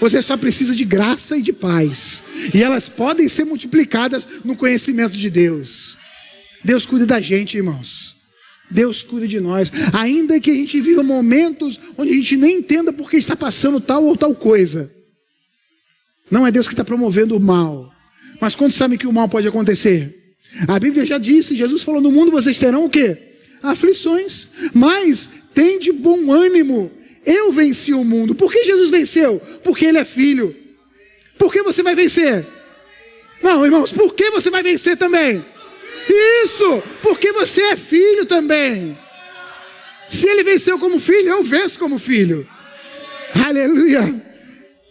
Você 0.00 0.20
só 0.20 0.36
precisa 0.36 0.74
de 0.74 0.84
graça 0.84 1.36
e 1.36 1.42
de 1.42 1.52
paz, 1.52 2.20
e 2.52 2.60
elas 2.60 2.88
podem 2.88 3.28
ser 3.28 3.44
multiplicadas 3.44 4.26
no 4.44 4.56
conhecimento 4.56 5.16
de 5.16 5.30
Deus. 5.30 5.99
Deus 6.64 6.84
cuida 6.86 7.06
da 7.06 7.20
gente, 7.20 7.56
irmãos. 7.56 8.16
Deus 8.70 9.02
cuida 9.02 9.26
de 9.26 9.40
nós. 9.40 9.72
Ainda 9.92 10.38
que 10.38 10.50
a 10.50 10.54
gente 10.54 10.80
viva 10.80 11.02
momentos 11.02 11.80
onde 11.98 12.12
a 12.12 12.14
gente 12.14 12.36
nem 12.36 12.58
entenda 12.58 12.92
por 12.92 13.10
que 13.10 13.16
está 13.16 13.34
passando 13.34 13.80
tal 13.80 14.04
ou 14.04 14.16
tal 14.16 14.34
coisa. 14.34 14.90
Não 16.30 16.46
é 16.46 16.52
Deus 16.52 16.68
que 16.68 16.74
está 16.74 16.84
promovendo 16.84 17.36
o 17.36 17.40
mal. 17.40 17.92
Mas 18.40 18.54
quando 18.54 18.72
sabe 18.72 18.96
que 18.96 19.06
o 19.06 19.12
mal 19.12 19.28
pode 19.28 19.48
acontecer? 19.48 20.34
A 20.68 20.78
Bíblia 20.78 21.04
já 21.04 21.18
disse, 21.18 21.56
Jesus 21.56 21.82
falou: 21.82 22.00
no 22.00 22.12
mundo 22.12 22.30
vocês 22.30 22.58
terão 22.58 22.84
o 22.84 22.90
quê? 22.90 23.16
Aflições. 23.62 24.48
Mas 24.72 25.28
tem 25.52 25.78
de 25.78 25.92
bom 25.92 26.30
ânimo. 26.32 26.90
Eu 27.26 27.52
venci 27.52 27.92
o 27.92 28.04
mundo. 28.04 28.34
Por 28.34 28.50
que 28.50 28.64
Jesus 28.64 28.90
venceu? 28.90 29.40
Porque 29.62 29.84
Ele 29.84 29.98
é 29.98 30.04
filho. 30.04 30.54
Por 31.36 31.52
que 31.52 31.62
você 31.62 31.82
vai 31.82 31.94
vencer? 31.94 32.46
Não, 33.42 33.64
irmãos, 33.64 33.92
por 33.92 34.14
que 34.14 34.30
você 34.30 34.50
vai 34.50 34.62
vencer 34.62 34.96
também? 34.96 35.42
Isso, 36.10 36.82
porque 37.02 37.32
você 37.32 37.62
é 37.62 37.76
filho 37.76 38.26
também. 38.26 38.96
Se 40.08 40.28
ele 40.28 40.42
venceu 40.42 40.78
como 40.78 40.98
filho, 40.98 41.28
eu 41.28 41.44
venço 41.44 41.78
como 41.78 41.98
filho. 41.98 42.46
Aleluia. 43.46 44.30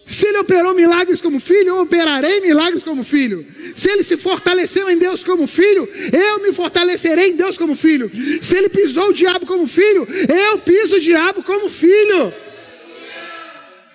Se 0.05 0.25
ele 0.27 0.39
operou 0.39 0.73
milagres 0.73 1.21
como 1.21 1.39
filho, 1.39 1.67
eu 1.67 1.81
operarei 1.81 2.39
milagres 2.39 2.83
como 2.83 3.03
filho. 3.03 3.45
Se 3.75 3.91
ele 3.91 4.03
se 4.03 4.17
fortaleceu 4.17 4.89
em 4.89 4.97
Deus 4.97 5.23
como 5.23 5.45
filho, 5.45 5.87
eu 6.11 6.41
me 6.41 6.51
fortalecerei 6.51 7.29
em 7.29 7.35
Deus 7.35 7.57
como 7.57 7.75
filho. 7.75 8.09
Se 8.41 8.57
ele 8.57 8.69
pisou 8.69 9.09
o 9.09 9.13
diabo 9.13 9.45
como 9.45 9.67
filho, 9.67 10.07
eu 10.27 10.57
piso 10.59 10.95
o 10.95 10.99
diabo 10.99 11.43
como 11.43 11.69
filho. 11.69 12.33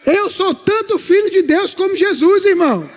Eu 0.06 0.28
sou 0.30 0.54
tanto 0.54 0.98
filho 0.98 1.30
de 1.30 1.42
Deus 1.42 1.74
como 1.74 1.96
Jesus, 1.96 2.44
irmão. 2.44 2.88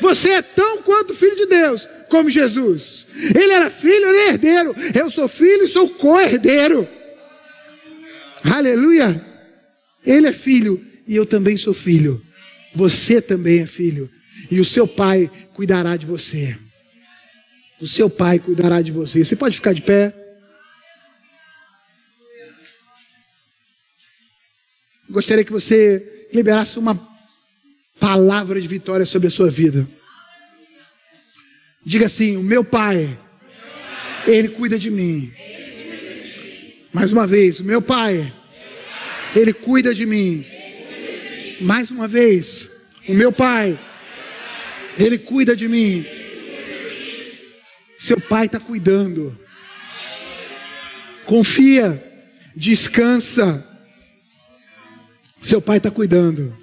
Você 0.00 0.30
é 0.30 0.42
tão 0.42 0.82
quanto 0.82 1.14
filho 1.14 1.36
de 1.36 1.46
Deus 1.46 1.88
como 2.08 2.30
Jesus. 2.30 3.06
Ele 3.34 3.52
era 3.52 3.70
filho, 3.70 4.06
ele 4.06 4.18
é 4.18 4.28
herdeiro. 4.28 4.74
Eu 4.94 5.10
sou 5.10 5.28
filho 5.28 5.64
e 5.64 5.68
sou 5.68 5.90
co-herdeiro. 5.90 6.88
Aleluia. 8.44 9.24
Ele 10.04 10.28
é 10.28 10.32
filho 10.32 10.84
e 11.06 11.16
eu 11.16 11.26
também 11.26 11.56
sou 11.56 11.74
filho. 11.74 12.22
Você 12.74 13.20
também 13.20 13.60
é 13.60 13.66
filho. 13.66 14.10
E 14.50 14.60
o 14.60 14.64
seu 14.64 14.86
pai 14.86 15.30
cuidará 15.52 15.96
de 15.96 16.06
você. 16.06 16.56
O 17.80 17.86
seu 17.86 18.08
pai 18.08 18.38
cuidará 18.38 18.80
de 18.82 18.90
você. 18.90 19.24
Você 19.24 19.36
pode 19.36 19.56
ficar 19.56 19.72
de 19.72 19.82
pé. 19.82 20.14
Gostaria 25.10 25.44
que 25.44 25.52
você 25.52 26.28
liberasse 26.32 26.78
uma 26.78 27.17
palavra 28.00 28.60
de 28.60 28.68
vitória 28.68 29.06
sobre 29.06 29.28
a 29.28 29.30
sua 29.30 29.50
vida. 29.50 29.88
Diga 31.84 32.06
assim: 32.06 32.36
O 32.36 32.42
meu 32.42 32.64
pai, 32.64 33.18
ele 34.26 34.48
cuida 34.48 34.78
de 34.78 34.90
mim. 34.90 35.32
Mais 36.92 37.12
uma 37.12 37.26
vez, 37.26 37.60
o 37.60 37.64
meu 37.64 37.82
pai, 37.82 38.32
ele 39.34 39.52
cuida 39.52 39.94
de 39.94 40.06
mim. 40.06 40.44
Mais 41.60 41.90
uma 41.90 42.06
vez, 42.06 42.70
o 43.08 43.14
meu 43.14 43.32
pai, 43.32 43.78
ele 44.98 45.18
cuida 45.18 45.56
de 45.56 45.68
mim. 45.68 46.04
Seu 47.98 48.20
pai 48.20 48.46
está 48.46 48.60
cuidando. 48.60 49.38
Confia, 51.24 52.02
descansa. 52.54 53.66
Seu 55.40 55.60
pai 55.60 55.78
está 55.78 55.90
cuidando. 55.90 56.56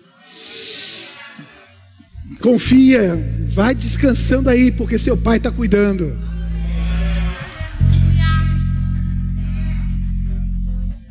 Confia, 2.41 3.17
vai 3.47 3.73
descansando 3.73 4.49
aí, 4.49 4.71
porque 4.71 4.97
seu 4.97 5.17
pai 5.17 5.37
está 5.37 5.51
cuidando. 5.51 6.25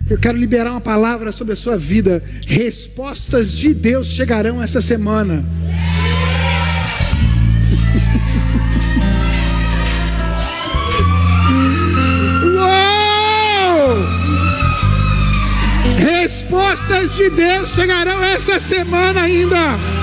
Eu 0.09 0.19
quero 0.19 0.37
liberar 0.37 0.73
uma 0.73 0.81
palavra 0.83 1.33
sobre 1.33 1.55
a 1.55 1.57
sua 1.57 1.79
vida. 1.79 2.23
Respostas 2.47 3.51
de 3.51 3.73
Deus 3.73 4.09
chegarão 4.09 4.63
essa 4.63 4.79
semana. 4.81 5.43
Uou! 12.55 14.05
Respostas 15.97 17.15
de 17.15 17.31
Deus 17.31 17.71
chegarão 17.71 18.23
essa 18.23 18.61
semana 18.61 19.23
ainda. 19.23 19.94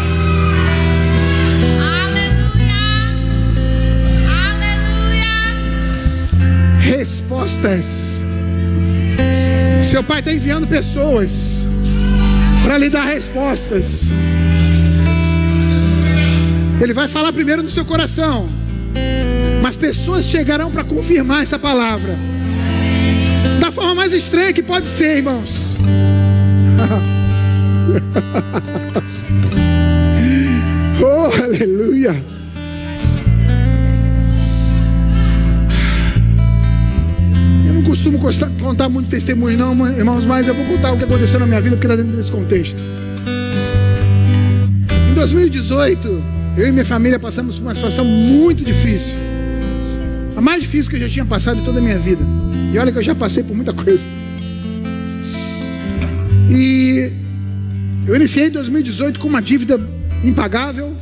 Respostas. 7.02 8.22
Seu 9.82 10.04
pai 10.04 10.20
está 10.20 10.32
enviando 10.32 10.68
pessoas 10.68 11.66
para 12.64 12.78
lhe 12.78 12.92
dar 12.92 13.06
respostas. 13.06 14.12
Ele 16.80 16.94
vai 16.94 17.08
falar 17.08 17.34
primeiro 17.34 17.64
no 17.64 17.72
seu 17.72 17.84
coração, 17.84 18.48
mas 19.64 19.76
pessoas 19.76 20.26
chegarão 20.26 20.70
para 20.70 20.84
confirmar 20.84 21.42
essa 21.42 21.58
palavra. 21.58 22.16
Da 23.60 23.72
forma 23.72 23.96
mais 23.96 24.14
estranha 24.14 24.54
que 24.54 24.62
pode 24.62 24.86
ser, 24.86 25.18
irmãos. 25.18 25.50
oh, 31.02 31.32
aleluia. 31.44 32.24
Costumo 38.02 38.18
contar 38.60 38.90
muito 38.90 39.10
testemunho, 39.10 39.58
não, 39.58 39.88
irmãos, 39.88 40.26
mas 40.26 40.48
eu 40.48 40.56
vou 40.56 40.66
contar 40.66 40.92
o 40.92 40.98
que 40.98 41.04
aconteceu 41.04 41.40
na 41.40 41.46
minha 41.46 41.62
vida 41.62 41.76
porque 41.76 41.86
está 41.86 41.96
dentro 41.96 42.18
desse 42.18 42.32
contexto. 42.32 42.82
Em 45.12 45.14
2018, 45.14 46.24
eu 46.58 46.68
e 46.68 46.72
minha 46.72 46.86
família 46.86 47.20
passamos 47.20 47.58
por 47.58 47.62
uma 47.64 47.74
situação 47.74 48.04
muito 48.04 48.64
difícil. 48.66 49.14
A 50.36 50.42
mais 50.42 50.62
difícil 50.62 50.90
que 50.90 50.98
eu 50.98 51.02
já 51.02 51.10
tinha 51.10 51.26
passado 51.26 51.60
em 51.60 51.64
toda 51.64 51.78
a 51.78 51.82
minha 51.82 52.00
vida. 52.00 52.24
E 52.74 52.78
olha 52.80 52.92
que 52.92 52.98
eu 52.98 53.04
já 53.04 53.14
passei 53.14 53.44
por 53.44 53.56
muita 53.56 53.74
coisa. 53.74 54.04
E 56.50 57.12
eu 58.08 58.16
iniciei 58.16 58.50
2018 58.50 59.20
com 59.20 59.28
uma 59.28 59.42
dívida 59.42 59.80
impagável, 60.24 60.96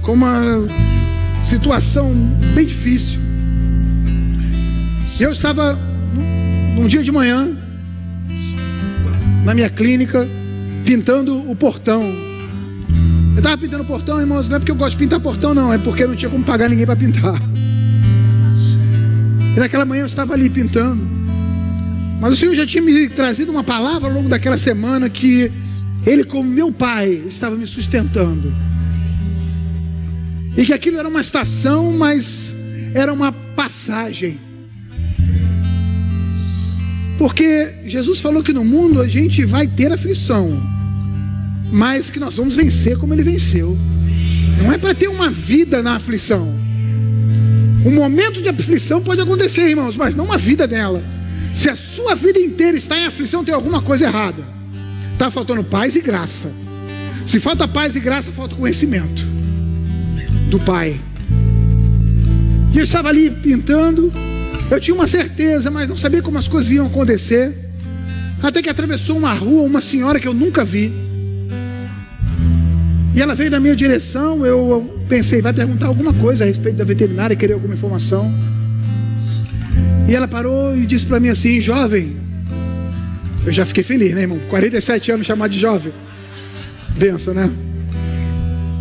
com 0.00 0.12
uma 0.12 0.66
situação 1.40 2.14
bem 2.54 2.64
difícil. 2.64 3.23
Eu 5.18 5.30
estava 5.30 5.78
num 6.74 6.88
dia 6.88 7.02
de 7.02 7.12
manhã, 7.12 7.56
na 9.44 9.54
minha 9.54 9.70
clínica, 9.70 10.28
pintando 10.84 11.48
o 11.48 11.54
portão. 11.54 12.02
Eu 13.34 13.38
estava 13.38 13.56
pintando 13.56 13.84
o 13.84 13.86
portão, 13.86 14.20
irmãos, 14.20 14.48
não 14.48 14.56
é 14.56 14.58
porque 14.58 14.72
eu 14.72 14.76
gosto 14.76 14.92
de 14.92 15.04
pintar 15.04 15.20
portão, 15.20 15.54
não, 15.54 15.72
é 15.72 15.78
porque 15.78 16.04
não 16.04 16.16
tinha 16.16 16.28
como 16.28 16.44
pagar 16.44 16.68
ninguém 16.68 16.84
para 16.84 16.96
pintar. 16.96 17.40
E 19.56 19.58
naquela 19.58 19.84
manhã 19.84 20.02
eu 20.02 20.06
estava 20.06 20.34
ali 20.34 20.50
pintando. 20.50 21.06
Mas 22.20 22.32
o 22.32 22.36
Senhor 22.36 22.56
já 22.56 22.66
tinha 22.66 22.82
me 22.82 23.08
trazido 23.08 23.52
uma 23.52 23.62
palavra 23.62 24.08
ao 24.08 24.14
longo 24.14 24.28
daquela 24.28 24.56
semana 24.56 25.08
que 25.08 25.50
Ele, 26.04 26.24
como 26.24 26.50
meu 26.50 26.72
pai, 26.72 27.22
estava 27.28 27.54
me 27.54 27.68
sustentando. 27.68 28.52
E 30.56 30.64
que 30.64 30.72
aquilo 30.72 30.98
era 30.98 31.08
uma 31.08 31.20
estação, 31.20 31.92
mas 31.92 32.56
era 32.94 33.12
uma 33.12 33.30
passagem. 33.30 34.43
Porque 37.18 37.72
Jesus 37.86 38.20
falou 38.20 38.42
que 38.42 38.52
no 38.52 38.64
mundo 38.64 39.00
a 39.00 39.08
gente 39.08 39.44
vai 39.44 39.66
ter 39.66 39.92
aflição, 39.92 40.60
mas 41.70 42.10
que 42.10 42.18
nós 42.18 42.36
vamos 42.36 42.56
vencer 42.56 42.98
como 42.98 43.14
ele 43.14 43.22
venceu. 43.22 43.76
Não 44.62 44.72
é 44.72 44.78
para 44.78 44.94
ter 44.94 45.08
uma 45.08 45.30
vida 45.30 45.82
na 45.82 45.96
aflição. 45.96 46.48
Um 47.84 47.90
momento 47.90 48.40
de 48.40 48.48
aflição 48.48 49.02
pode 49.02 49.20
acontecer, 49.20 49.68
irmãos, 49.68 49.96
mas 49.96 50.16
não 50.16 50.24
uma 50.24 50.38
vida 50.38 50.66
dela. 50.66 51.02
Se 51.52 51.70
a 51.70 51.74
sua 51.74 52.14
vida 52.14 52.38
inteira 52.40 52.76
está 52.76 52.98
em 52.98 53.06
aflição, 53.06 53.44
tem 53.44 53.54
alguma 53.54 53.80
coisa 53.80 54.06
errada. 54.06 54.42
Está 55.12 55.30
faltando 55.30 55.62
paz 55.62 55.94
e 55.94 56.00
graça. 56.00 56.52
Se 57.24 57.38
falta 57.38 57.68
paz 57.68 57.94
e 57.94 58.00
graça, 58.00 58.32
falta 58.32 58.56
conhecimento 58.56 59.22
do 60.50 60.58
Pai. 60.60 61.00
E 62.72 62.78
eu 62.78 62.84
estava 62.84 63.08
ali 63.08 63.30
pintando, 63.30 64.12
eu 64.70 64.80
tinha 64.80 64.94
uma 64.94 65.06
certeza, 65.06 65.70
mas 65.70 65.88
não 65.88 65.96
sabia 65.96 66.22
como 66.22 66.38
as 66.38 66.48
coisas 66.48 66.70
iam 66.70 66.86
acontecer. 66.86 67.52
Até 68.42 68.60
que 68.60 68.68
atravessou 68.68 69.16
uma 69.16 69.32
rua 69.32 69.62
uma 69.62 69.80
senhora 69.80 70.18
que 70.18 70.28
eu 70.28 70.34
nunca 70.34 70.64
vi. 70.64 70.92
E 73.14 73.22
ela 73.22 73.34
veio 73.34 73.50
na 73.50 73.60
minha 73.60 73.76
direção. 73.76 74.44
Eu 74.44 75.04
pensei, 75.08 75.40
vai 75.40 75.52
perguntar 75.52 75.86
alguma 75.86 76.12
coisa 76.12 76.44
a 76.44 76.46
respeito 76.46 76.76
da 76.76 76.84
veterinária, 76.84 77.36
querer 77.36 77.54
alguma 77.54 77.74
informação. 77.74 78.30
E 80.08 80.14
ela 80.14 80.28
parou 80.28 80.76
e 80.76 80.84
disse 80.84 81.06
para 81.06 81.20
mim 81.20 81.28
assim: 81.28 81.60
Jovem, 81.60 82.16
eu 83.46 83.52
já 83.52 83.64
fiquei 83.64 83.84
feliz, 83.84 84.14
né, 84.14 84.22
irmão? 84.22 84.40
47 84.48 85.12
anos 85.12 85.26
chamar 85.26 85.48
de 85.48 85.58
jovem. 85.58 85.92
Benção, 86.96 87.34
né? 87.34 87.50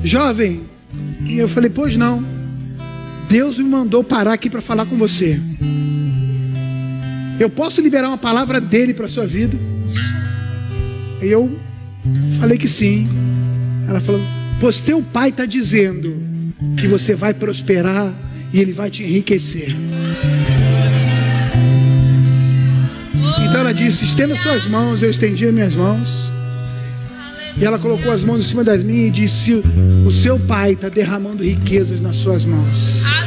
Jovem. 0.03 0.63
E 1.25 1.38
eu 1.38 1.47
falei: 1.47 1.69
Pois 1.69 1.95
não. 1.95 2.32
Deus 3.34 3.57
me 3.57 3.65
mandou 3.65 4.03
parar 4.03 4.34
aqui 4.34 4.47
para 4.47 4.61
falar 4.61 4.86
com 4.86 4.95
você. 4.95 5.41
Eu 7.39 7.49
posso 7.49 7.81
liberar 7.81 8.07
uma 8.07 8.17
palavra 8.17 8.61
dele 8.61 8.93
para 8.93 9.07
sua 9.07 9.25
vida? 9.25 9.57
E 11.19 11.25
eu 11.25 11.59
falei 12.39 12.59
que 12.59 12.67
sim. 12.67 13.09
Ela 13.89 13.99
falou: 13.99 14.21
Pois 14.59 14.79
teu 14.79 15.01
pai 15.01 15.29
está 15.29 15.45
dizendo 15.45 16.15
que 16.77 16.86
você 16.86 17.15
vai 17.15 17.34
prosperar 17.34 18.13
e 18.53 18.59
ele 18.59 18.71
vai 18.71 18.91
te 18.91 19.01
enriquecer. 19.01 19.75
Então 23.47 23.61
ela 23.61 23.73
disse: 23.73 24.05
Estenda 24.05 24.36
suas 24.36 24.67
mãos. 24.67 25.01
Eu 25.01 25.09
estendi 25.09 25.47
as 25.47 25.53
minhas 25.55 25.75
mãos. 25.75 26.31
E 27.57 27.65
ela 27.65 27.79
colocou 27.79 28.11
as 28.11 28.23
mãos 28.23 28.45
em 28.45 28.47
cima 28.47 28.63
das 28.63 28.84
minhas 28.84 29.07
e 29.07 29.21
disse: 29.21 29.63
O 30.05 30.11
seu 30.11 30.39
pai 30.39 30.73
está 30.73 30.88
derramando 30.88 31.43
riquezas 31.43 31.99
nas 31.99 32.17
suas 32.17 32.45
mãos. 32.45 33.22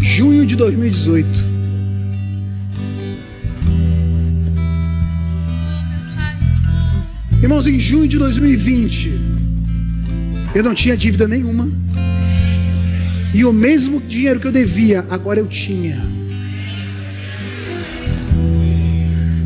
Junho 0.00 0.46
de 0.46 0.56
2018. 0.56 1.56
Irmãos, 7.42 7.66
em 7.66 7.78
junho 7.78 8.08
de 8.08 8.18
2020, 8.18 9.12
eu 10.54 10.62
não 10.62 10.74
tinha 10.74 10.96
dívida 10.96 11.28
nenhuma. 11.28 11.68
E 13.34 13.44
o 13.44 13.52
mesmo 13.52 14.00
dinheiro 14.00 14.40
que 14.40 14.46
eu 14.46 14.52
devia, 14.52 15.04
agora 15.10 15.38
eu 15.38 15.46
tinha. 15.46 15.96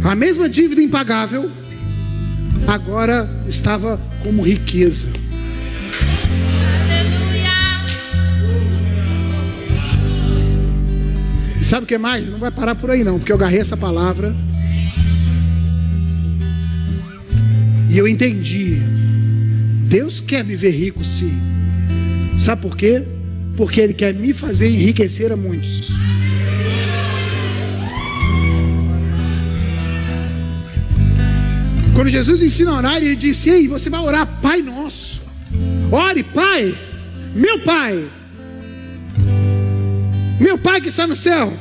A 0.05 0.15
mesma 0.15 0.49
dívida 0.49 0.81
impagável, 0.81 1.51
agora 2.71 3.29
estava 3.49 4.01
como 4.23 4.43
riqueza. 4.43 5.09
E 11.61 11.65
sabe 11.65 11.85
o 11.85 11.87
que 11.87 11.99
mais? 11.99 12.31
Não 12.31 12.39
vai 12.39 12.51
parar 12.51 12.75
por 12.77 12.91
aí 12.91 13.03
não, 13.03 13.19
porque 13.19 13.33
eu 13.33 13.37
agarrei 13.37 13.59
essa 13.59 13.77
palavra. 13.77 14.35
E 17.91 17.99
eu 17.99 18.07
entendi. 18.07 18.81
Deus 19.89 20.21
quer 20.21 20.45
me 20.45 20.55
ver 20.55 20.71
rico 20.71 21.05
sim. 21.05 21.37
Sabe 22.39 22.63
por 22.63 22.77
quê? 22.77 23.03
Porque 23.57 23.81
Ele 23.81 23.93
quer 23.93 24.15
me 24.15 24.33
fazer 24.33 24.69
enriquecer 24.69 25.33
a 25.33 25.37
muitos. 25.37 25.91
Quando 31.95 32.09
Jesus 32.09 32.43
ensina 32.43 32.71
a 32.71 32.77
orar, 32.77 32.97
ele 32.97 33.17
disse: 33.17 33.51
Ei, 33.51 33.69
você 33.69 33.91
vai 33.91 34.01
orar, 34.01 34.41
Pai 34.41 34.63
Nosso. 34.63 35.23
Ore, 35.91 36.23
Pai, 36.23 36.75
meu 37.35 37.61
Pai, 37.61 38.09
meu 40.39 40.57
Pai 40.57 40.81
que 40.81 40.89
está 40.89 41.07
no 41.07 41.17
céu, 41.17 41.53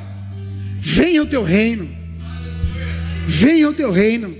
venha 0.79 1.23
o 1.23 1.25
teu 1.25 1.43
reino, 1.43 1.89
venha 3.27 3.69
o 3.69 3.73
teu 3.73 3.91
reino. 3.91 4.35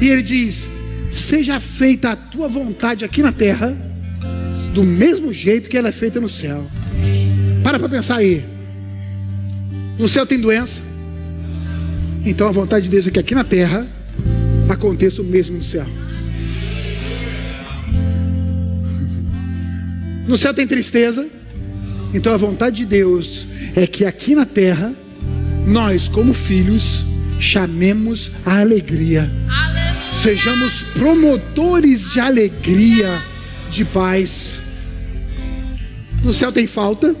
E 0.00 0.08
ele 0.08 0.22
diz: 0.22 0.70
Seja 1.10 1.60
feita 1.60 2.10
a 2.10 2.16
tua 2.16 2.48
vontade 2.48 3.04
aqui 3.04 3.22
na 3.22 3.30
terra, 3.32 3.76
do 4.72 4.82
mesmo 4.82 5.32
jeito 5.32 5.68
que 5.68 5.76
ela 5.76 5.88
é 5.88 5.92
feita 5.92 6.20
no 6.20 6.28
céu. 6.28 6.66
Para 7.62 7.78
para 7.78 7.88
pensar 7.88 8.16
aí. 8.16 8.44
No 9.98 10.08
céu 10.08 10.26
tem 10.26 10.40
doença, 10.40 10.82
então 12.24 12.48
a 12.48 12.50
vontade 12.50 12.86
de 12.86 12.90
Deus 12.90 13.06
é 13.06 13.10
que 13.10 13.20
aqui 13.20 13.34
na 13.34 13.44
terra 13.44 13.86
aconteça 14.74 15.22
o 15.22 15.24
mesmo 15.24 15.58
no 15.58 15.64
céu. 15.64 15.86
No 20.26 20.38
céu 20.38 20.54
tem 20.54 20.66
tristeza, 20.66 21.28
então 22.14 22.32
a 22.32 22.38
vontade 22.38 22.76
de 22.76 22.86
Deus 22.86 23.46
é 23.76 23.86
que 23.86 24.06
aqui 24.06 24.34
na 24.34 24.46
terra, 24.46 24.94
nós, 25.66 26.08
como 26.08 26.32
filhos, 26.32 27.04
chamemos 27.38 28.30
a 28.44 28.60
alegria. 28.60 29.30
Aleluia. 29.48 30.12
Sejamos 30.12 30.82
promotores 30.94 32.10
de 32.10 32.20
alegria, 32.20 33.22
de 33.70 33.84
paz. 33.84 34.62
No 36.22 36.32
céu 36.32 36.50
tem 36.50 36.66
falta? 36.66 37.14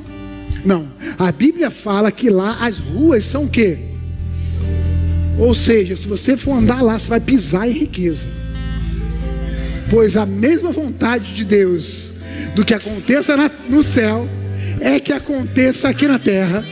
Não. 0.64 0.88
A 1.18 1.30
Bíblia 1.30 1.70
fala 1.70 2.10
que 2.10 2.30
lá 2.30 2.56
as 2.60 2.78
ruas 2.78 3.24
são 3.24 3.44
o 3.44 3.50
quê? 3.50 3.93
Ou 5.38 5.54
seja, 5.54 5.96
se 5.96 6.06
você 6.06 6.36
for 6.36 6.52
andar 6.52 6.82
lá, 6.82 6.98
você 6.98 7.08
vai 7.08 7.20
pisar 7.20 7.68
em 7.68 7.72
riqueza. 7.72 8.28
Pois 9.90 10.16
a 10.16 10.24
mesma 10.24 10.70
vontade 10.70 11.34
de 11.34 11.44
Deus 11.44 12.12
do 12.54 12.64
que 12.64 12.74
aconteça 12.74 13.36
na, 13.36 13.50
no 13.68 13.82
céu 13.82 14.28
é 14.80 14.98
que 15.00 15.12
aconteça 15.12 15.88
aqui 15.88 16.06
na 16.06 16.18
terra. 16.18 16.64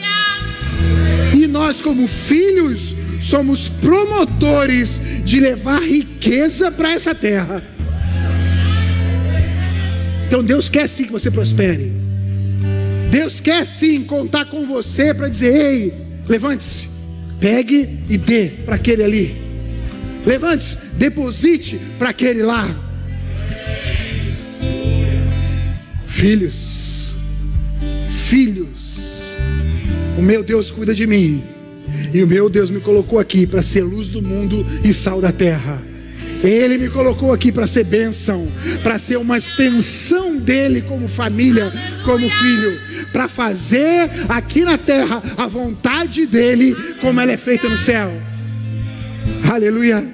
E 1.35 1.47
nós, 1.47 1.81
como 1.81 2.07
filhos, 2.07 2.95
somos 3.21 3.69
promotores 3.69 5.01
de 5.25 5.41
levar 5.41 5.83
riqueza 5.83 6.71
para 6.71 6.93
essa 6.93 7.15
terra. 7.15 7.63
Então 10.27 10.43
Deus 10.43 10.69
quer 10.69 10.89
sim 10.89 11.05
que 11.05 11.13
você 11.13 11.31
prospere. 11.31 11.93
Deus 13.11 13.41
quer 13.41 13.67
sim 13.67 14.03
contar 14.05 14.47
com 14.47 14.67
você 14.67 15.13
para 15.13 15.29
dizer: 15.29 15.55
ei, 15.55 15.95
levante-se. 16.27 16.92
Pegue 17.43 17.99
e 18.09 18.17
dê 18.17 18.51
para 18.65 18.77
aquele 18.77 19.03
ali. 19.03 19.37
Levante-se, 20.25 20.79
deposite 20.97 21.77
para 21.99 22.11
aquele 22.11 22.45
lá. 22.45 22.71
Filhos, 26.07 27.19
filhos, 28.09 28.97
o 30.17 30.23
meu 30.23 30.45
Deus 30.45 30.71
cuida 30.71 30.95
de 30.95 31.05
mim. 31.05 31.43
E 32.15 32.23
o 32.23 32.29
meu 32.29 32.49
Deus 32.49 32.71
me 32.71 32.79
colocou 32.79 33.19
aqui 33.19 33.45
para 33.45 33.61
ser 33.61 33.83
luz 33.83 34.09
do 34.09 34.23
mundo 34.23 34.65
e 34.85 34.93
sal 34.93 35.21
da 35.21 35.33
terra. 35.33 35.83
Ele 36.43 36.77
me 36.77 36.89
colocou 36.89 37.33
aqui 37.33 37.53
para 37.53 37.67
ser 37.67 37.85
bênção, 37.85 38.49
para 38.83 38.99
ser 38.99 39.17
uma 39.17 39.37
extensão 39.37 40.37
dele 40.37 40.83
como 40.83 41.07
família, 41.09 41.73
como 42.05 42.29
filho, 42.29 42.81
para 43.13 43.29
fazer 43.29 44.11
aqui 44.29 44.65
na 44.65 44.77
terra 44.77 45.23
a 45.37 45.47
vontade 45.47 46.27
dele, 46.27 46.75
como 47.01 47.21
ela 47.21 47.33
é 47.33 47.37
feita 47.37 47.69
no 47.69 47.77
céu. 47.77 48.13
Aleluia. 49.51 50.05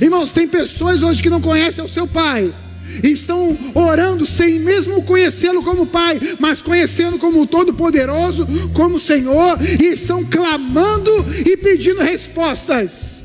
Irmãos, 0.00 0.30
tem 0.30 0.46
pessoas 0.46 1.02
hoje 1.02 1.22
que 1.22 1.30
não 1.30 1.40
conhecem 1.40 1.84
o 1.84 1.88
seu 1.88 2.06
pai, 2.06 2.54
estão 3.02 3.56
orando 3.74 4.26
sem 4.26 4.58
mesmo 4.58 5.02
conhecê-lo 5.02 5.62
como 5.62 5.86
Pai, 5.86 6.20
mas 6.38 6.62
conhecendo 6.62 7.18
como 7.18 7.46
Todo-Poderoso, 7.46 8.46
como 8.72 8.98
Senhor, 8.98 9.58
e 9.80 9.86
estão 9.86 10.24
clamando 10.24 11.10
e 11.44 11.56
pedindo 11.56 12.02
respostas. 12.02 13.17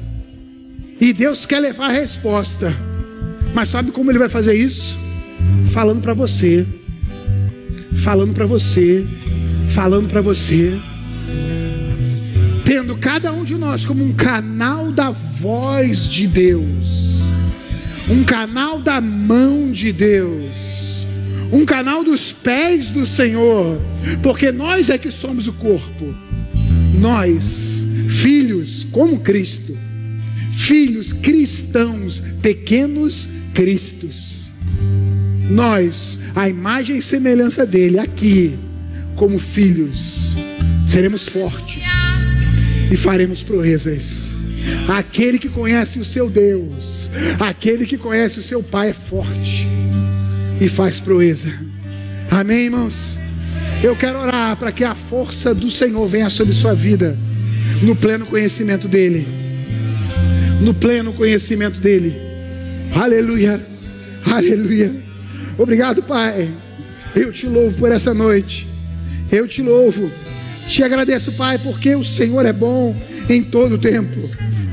E 1.03 1.11
Deus 1.11 1.45
quer 1.45 1.59
levar 1.59 1.89
a 1.89 1.91
resposta, 1.91 2.73
mas 3.53 3.67
sabe 3.67 3.91
como 3.91 4.09
Ele 4.09 4.19
vai 4.19 4.29
fazer 4.29 4.53
isso? 4.53 4.97
Falando 5.73 6.01
para 6.01 6.13
você, 6.13 6.65
falando 8.01 8.33
para 8.33 8.45
você, 8.45 9.05
falando 9.67 10.07
para 10.07 10.21
você. 10.21 10.79
Tendo 12.63 12.95
cada 12.95 13.33
um 13.33 13.43
de 13.43 13.57
nós 13.57 13.85
como 13.85 14.01
um 14.01 14.13
canal 14.13 14.93
da 14.93 15.11
voz 15.11 16.07
de 16.07 16.25
Deus, 16.25 17.19
um 18.09 18.23
canal 18.23 18.79
da 18.79 19.01
mão 19.01 19.73
de 19.73 19.91
Deus, 19.91 21.05
um 21.51 21.65
canal 21.65 22.01
dos 22.05 22.31
pés 22.31 22.89
do 22.91 23.05
Senhor, 23.05 23.77
porque 24.21 24.53
nós 24.53 24.89
é 24.89 24.97
que 24.97 25.11
somos 25.11 25.49
o 25.49 25.53
corpo, 25.53 26.15
nós, 26.97 27.85
filhos 28.07 28.87
como 28.89 29.19
Cristo, 29.19 29.77
filhos 30.53 31.11
cristãos, 31.13 32.21
pequenos 32.41 33.27
cristos, 33.53 34.51
nós, 35.49 36.19
a 36.35 36.47
imagem 36.47 36.97
e 36.97 37.01
semelhança 37.01 37.65
dele, 37.65 37.99
aqui, 37.99 38.57
como 39.15 39.37
filhos, 39.37 40.35
seremos 40.85 41.27
fortes 41.27 41.83
e 42.89 42.95
faremos 42.95 43.43
proezas. 43.43 44.33
Aquele 44.87 45.37
que 45.37 45.49
conhece 45.49 45.99
o 45.99 46.05
seu 46.05 46.29
Deus, 46.29 47.11
aquele 47.39 47.85
que 47.85 47.97
conhece 47.97 48.39
o 48.39 48.41
seu 48.41 48.63
Pai 48.63 48.89
é 48.89 48.93
forte 48.93 49.67
e 50.59 50.69
faz 50.69 50.99
proeza. 50.99 51.51
Amém, 52.31 52.65
irmãos? 52.65 53.19
Eu 53.83 53.95
quero 53.95 54.19
orar 54.19 54.55
para 54.55 54.71
que 54.71 54.83
a 54.83 54.95
força 54.95 55.53
do 55.53 55.69
Senhor 55.69 56.07
venha 56.07 56.29
sobre 56.29 56.53
sua 56.53 56.73
vida, 56.73 57.17
no 57.81 57.95
pleno 57.95 58.25
conhecimento 58.25 58.87
dEle. 58.87 59.42
No 60.63 60.73
pleno 60.73 61.11
conhecimento 61.11 61.77
dEle. 61.77 62.15
Aleluia, 62.95 63.61
aleluia. 64.25 64.95
Obrigado, 65.57 66.01
Pai. 66.01 66.55
Eu 67.13 67.33
te 67.33 67.45
louvo 67.47 67.77
por 67.77 67.91
essa 67.91 68.13
noite. 68.13 68.65
Eu 69.29 69.45
te 69.45 69.61
louvo. 69.61 70.09
Te 70.65 70.81
agradeço, 70.81 71.33
Pai, 71.33 71.59
porque 71.59 71.93
o 71.93 72.03
Senhor 72.03 72.45
é 72.45 72.53
bom 72.53 72.95
em 73.27 73.43
todo 73.43 73.75
o 73.75 73.77
tempo. 73.77 74.17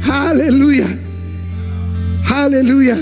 Aleluia. 0.08 0.86
Aleluia. 2.24 2.96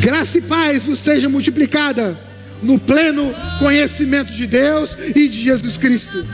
Graça 0.00 0.38
e 0.38 0.40
paz 0.40 0.86
vos 0.86 1.00
seja 1.00 1.28
multiplicada 1.28 2.18
no 2.62 2.78
pleno 2.78 3.34
conhecimento 3.58 4.32
de 4.32 4.46
Deus 4.46 4.96
e 5.14 5.28
de 5.28 5.38
Jesus 5.38 5.76
Cristo. 5.76 6.24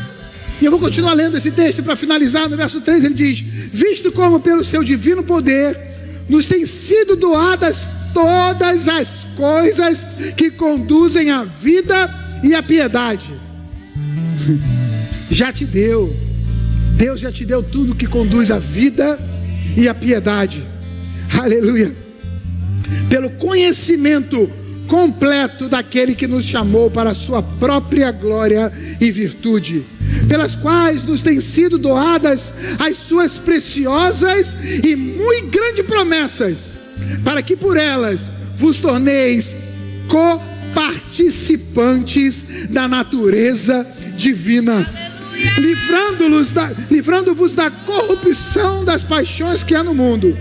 E 0.61 0.65
eu 0.65 0.71
vou 0.71 0.81
continuar 0.81 1.13
lendo 1.13 1.37
esse 1.37 1.51
texto 1.51 1.83
para 1.83 1.97
finalizar. 1.97 2.49
No 2.49 2.57
verso 2.57 2.81
3 2.81 3.05
ele 3.05 3.15
diz: 3.15 3.41
Visto 3.73 4.11
como 4.13 4.41
pelo 4.41 4.65
seu 4.65 4.83
divino 4.83 5.23
poder 5.23 5.79
nos 6.29 6.47
têm 6.47 6.65
sido 6.65 7.15
doadas 7.15 7.87
todas 8.13 8.89
as 8.89 9.27
coisas 9.37 10.07
que 10.37 10.51
conduzem 10.51 11.31
à 11.31 11.45
vida 11.45 12.13
e 12.43 12.55
à 12.55 12.63
piedade. 12.63 13.31
já 15.31 15.53
te 15.53 15.65
deu. 15.65 16.17
Deus 16.97 17.21
já 17.21 17.31
te 17.31 17.45
deu 17.45 17.63
tudo 17.63 17.95
que 17.95 18.07
conduz 18.07 18.51
à 18.51 18.59
vida 18.59 19.19
e 19.77 19.87
à 19.87 19.95
piedade. 19.95 20.67
Aleluia. 21.39 21.95
Pelo 23.11 23.31
conhecimento 23.31 24.51
completo 24.87 25.69
daquele 25.69 26.15
que 26.15 26.27
nos 26.27 26.45
chamou 26.45 26.91
para 26.91 27.11
a 27.11 27.15
sua 27.15 27.43
própria 27.43 28.11
glória 28.11 28.73
e 29.01 29.11
virtude, 29.11 29.85
pelas 30.29 30.55
quais 30.57 31.03
nos 31.03 31.21
têm 31.21 31.41
sido 31.41 31.77
doadas 31.79 32.55
as 32.79 32.97
suas 32.97 33.39
preciosas 33.39 34.57
e 34.85 34.97
muito 34.97 35.51
grandes 35.51 35.87
promessas, 35.87 36.81
para 37.25 37.43
que 37.43 37.57
por 37.57 37.77
elas 37.77 38.33
vos 38.57 38.79
torneis 38.79 39.57
coparticipantes 40.09 42.47
da 42.71 42.89
natureza 42.89 43.87
divina 44.17 45.16
livrando-vos 45.59 46.53
da, 46.53 46.73
livrando 46.91 47.35
da 47.55 47.71
corrupção 47.71 48.85
das 48.85 49.05
paixões 49.05 49.63
que 49.63 49.75
há 49.75 49.83
no 49.83 49.95
mundo. 49.95 50.37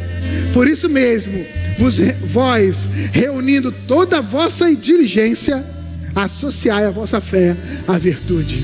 Por 0.53 0.67
isso 0.67 0.89
mesmo, 0.89 1.45
vos, 1.77 1.97
vós, 2.25 2.87
reunindo 3.11 3.71
toda 3.71 4.17
a 4.17 4.21
vossa 4.21 4.73
diligência, 4.75 5.63
associai 6.15 6.85
a 6.85 6.91
vossa 6.91 7.19
fé 7.19 7.55
à 7.87 7.97
virtude. 7.97 8.63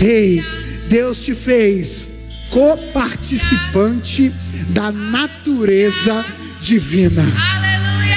Ei, 0.00 0.42
Deus 0.88 1.22
te 1.22 1.34
fez 1.34 2.10
coparticipante 2.50 4.32
da 4.70 4.90
natureza 4.90 6.24
divina. 6.60 7.22
Aleluia! 7.22 8.16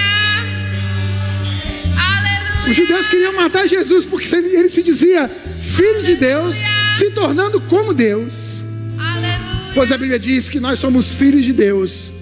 Aleluia! 1.98 2.70
Os 2.70 2.76
judeus 2.76 3.08
queriam 3.08 3.34
matar 3.34 3.68
Jesus 3.68 4.06
porque 4.06 4.34
ele 4.36 4.70
se 4.70 4.82
dizia 4.82 5.30
filho 5.62 6.04
de 6.04 6.16
Deus 6.16 6.56
se 6.94 7.10
tornando 7.10 7.60
como 7.62 7.94
Deus. 7.94 8.64
Aleluia. 8.98 9.74
Pois 9.74 9.92
a 9.92 9.98
Bíblia 9.98 10.20
diz 10.20 10.50
que 10.50 10.60
nós 10.60 10.80
somos 10.80 11.14
filhos 11.14 11.44
de 11.44 11.54
Deus, 11.54 12.14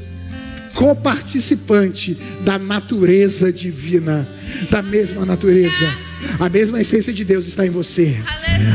coparticipante 0.73 2.17
da 2.41 2.57
natureza 2.57 3.51
divina, 3.51 4.27
da 4.69 4.81
mesma 4.81 5.25
natureza. 5.25 5.91
A 6.39 6.49
mesma 6.49 6.79
essência 6.79 7.11
de 7.11 7.23
Deus 7.23 7.47
está 7.47 7.65
em 7.65 7.69
você. 7.69 8.15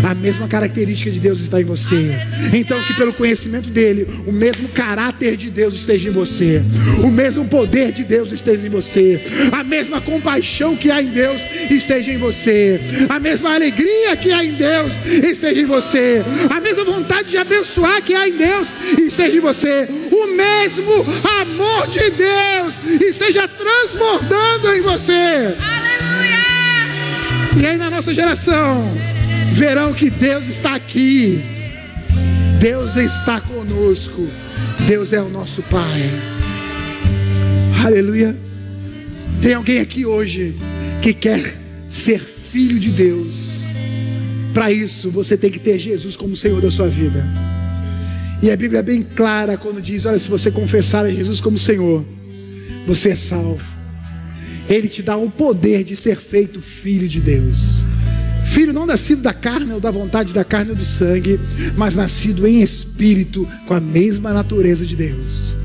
A 0.03 0.15
mesma 0.15 0.49
característica 0.49 1.11
de 1.11 1.21
Deus 1.21 1.41
está 1.41 1.61
em 1.61 1.65
você. 1.65 2.17
Então, 2.53 2.83
que 2.85 2.95
pelo 2.95 3.13
conhecimento 3.13 3.71
dele, 3.71 4.07
o 4.27 4.33
mesmo 4.33 4.69
caráter 4.69 5.37
de 5.37 5.51
Deus 5.51 5.75
esteja 5.75 6.09
em 6.09 6.13
você. 6.13 6.63
O 7.05 7.11
mesmo 7.11 7.45
poder 7.47 7.93
de 7.93 8.05
Deus 8.05 8.33
esteja 8.33 8.67
em 8.67 8.71
você. 8.71 9.21
A 9.53 9.63
mesma 9.63 10.01
compaixão 10.01 10.77
que 10.77 10.91
há 10.91 11.03
em 11.03 11.09
Deus 11.09 11.41
esteja 11.71 12.13
em 12.13 12.19
você. 12.19 12.81
A 13.09 13.19
mesma 13.19 13.55
alegria 13.55 14.17
que 14.17 14.33
há 14.33 14.45
em 14.45 14.55
Deus 14.55 14.95
esteja 15.07 15.61
em 15.61 15.67
você. 15.67 16.25
A 16.51 16.61
mesma 16.61 16.85
vontade 16.85 17.31
de 17.31 17.37
abençoar 17.37 18.03
que 18.03 18.15
há 18.15 18.29
em 18.29 18.37
Deus 18.37 18.69
esteja 18.99 19.37
em 19.37 19.41
você. 19.41 19.89
O 20.27 20.37
mesmo 20.37 20.93
amor 21.41 21.87
de 21.87 22.11
Deus 22.11 22.75
esteja 23.01 23.47
transbordando 23.47 24.75
em 24.75 24.81
você. 24.81 25.13
Aleluia! 25.13 26.37
E 27.57 27.65
aí 27.65 27.77
na 27.77 27.89
nossa 27.89 28.13
geração, 28.13 28.93
verão 29.53 29.93
que 29.93 30.11
Deus 30.11 30.49
está 30.49 30.75
aqui. 30.75 31.45
Deus 32.59 32.97
está 32.97 33.41
conosco. 33.41 34.29
Deus 34.89 35.13
é 35.13 35.23
o 35.23 35.29
nosso 35.29 35.63
Pai. 35.63 36.11
Aleluia. 37.85 38.37
Tem 39.41 39.55
alguém 39.55 39.79
aqui 39.79 40.05
hoje 40.05 40.57
que 41.03 41.15
quer 41.15 41.55
ser 41.89 42.19
filho 42.19 42.81
de 42.81 42.91
Deus. 42.91 43.65
Para 44.53 44.73
isso, 44.73 45.09
você 45.09 45.37
tem 45.37 45.53
que 45.53 45.61
ter 45.61 45.79
Jesus 45.79 46.17
como 46.17 46.35
Senhor 46.35 46.61
da 46.61 46.71
sua 46.71 46.89
vida. 46.89 47.25
E 48.43 48.51
a 48.51 48.57
Bíblia 48.57 48.81
é 48.81 48.83
bem 48.83 49.03
clara 49.03 49.57
quando 49.57 49.81
diz: 49.81 50.05
olha, 50.05 50.19
se 50.19 50.29
você 50.29 50.51
confessar 50.51 51.05
a 51.05 51.11
Jesus 51.11 51.41
como 51.41 51.59
Senhor, 51.59 52.05
você 52.87 53.11
é 53.11 53.17
salvo. 53.17 53.77
Ele 54.69 54.89
te 54.89 55.03
dá 55.03 55.17
o 55.17 55.31
poder 55.31 55.85
de 55.85 55.95
ser 55.95 56.17
feito 56.17 56.61
filho 56.61 57.09
de 57.09 57.21
Deus. 57.21 57.85
Filho 58.47 58.73
não 58.73 58.87
nascido 58.87 59.23
da 59.23 59.33
carne 59.33 59.73
ou 59.73 59.81
da 59.81 59.91
vontade 59.91 60.33
da 60.33 60.45
carne 60.45 60.71
ou 60.71 60.77
do 60.77 60.85
sangue, 60.85 61.39
mas 61.77 61.95
nascido 61.95 62.47
em 62.47 62.63
espírito 62.63 63.47
com 63.67 63.75
a 63.75 63.81
mesma 63.81 64.33
natureza 64.33 64.87
de 64.87 64.97
Deus. 64.97 65.57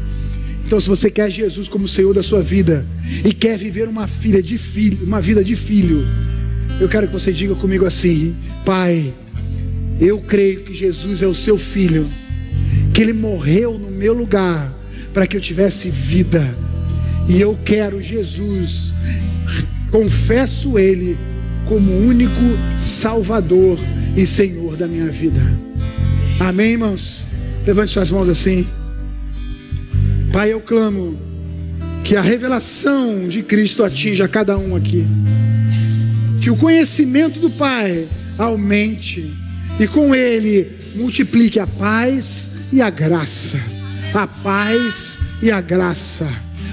Então, 0.66 0.80
se 0.80 0.88
você 0.88 1.10
quer 1.10 1.30
Jesus 1.30 1.68
como 1.68 1.88
Senhor 1.88 2.14
da 2.14 2.24
sua 2.24 2.42
vida 2.42 2.86
e 3.26 3.34
quer 3.34 3.58
viver 3.58 3.88
uma 3.88 4.08
filha 4.08 4.42
de 4.42 4.58
filho, 4.58 5.06
uma 5.06 5.22
vida 5.22 5.44
de 5.44 5.56
filho, 5.56 6.06
eu 6.80 6.88
quero 6.88 7.08
que 7.08 7.14
você 7.14 7.32
diga 7.32 7.56
comigo 7.56 7.86
assim: 7.86 8.36
Pai, 8.66 9.14
eu 10.00 10.20
creio 10.20 10.64
que 10.64 10.74
Jesus 10.74 11.22
é 11.22 11.28
o 11.28 11.36
seu 11.36 11.58
filho, 11.58 12.08
que 12.94 13.02
ele 13.02 13.14
morreu 13.14 13.78
no 13.78 13.90
meu 13.90 14.14
lugar 14.14 14.74
para 15.14 15.28
que 15.28 15.38
eu 15.38 15.42
tivesse 15.42 15.90
vida 15.90 16.56
e 17.28 17.40
eu 17.40 17.58
quero 17.64 18.02
Jesus, 18.02 18.94
confesso 19.90 20.78
Ele 20.78 21.18
como 21.66 21.92
único 22.00 22.32
Salvador 22.78 23.80
e 24.16 24.26
Senhor 24.26 24.76
da 24.76 24.88
minha 24.88 25.08
vida. 25.08 25.42
Amém, 26.40 26.72
irmãos? 26.72 27.28
Levante 27.66 27.92
suas 27.92 28.12
mãos 28.12 28.28
assim. 28.28 28.68
Pai, 30.34 30.52
eu 30.52 30.60
clamo 30.60 31.18
que 32.04 32.16
a 32.16 32.22
revelação 32.22 33.28
de 33.28 33.44
Cristo 33.44 33.84
atinja 33.84 34.28
cada 34.28 34.58
um 34.58 34.76
aqui. 34.76 35.06
Que 36.42 36.50
o 36.50 36.58
conhecimento 36.58 37.40
do 37.40 37.52
Pai 37.52 38.10
aumente 38.38 39.32
e 39.80 39.88
com 39.88 40.16
ele 40.16 40.72
multiplique 40.96 41.60
a 41.60 41.68
paz 41.68 42.50
e 42.72 42.82
a 42.82 42.90
graça. 42.90 43.60
A 44.14 44.28
paz 44.28 45.18
e 45.42 45.50
a 45.52 45.62
graça 45.62 46.28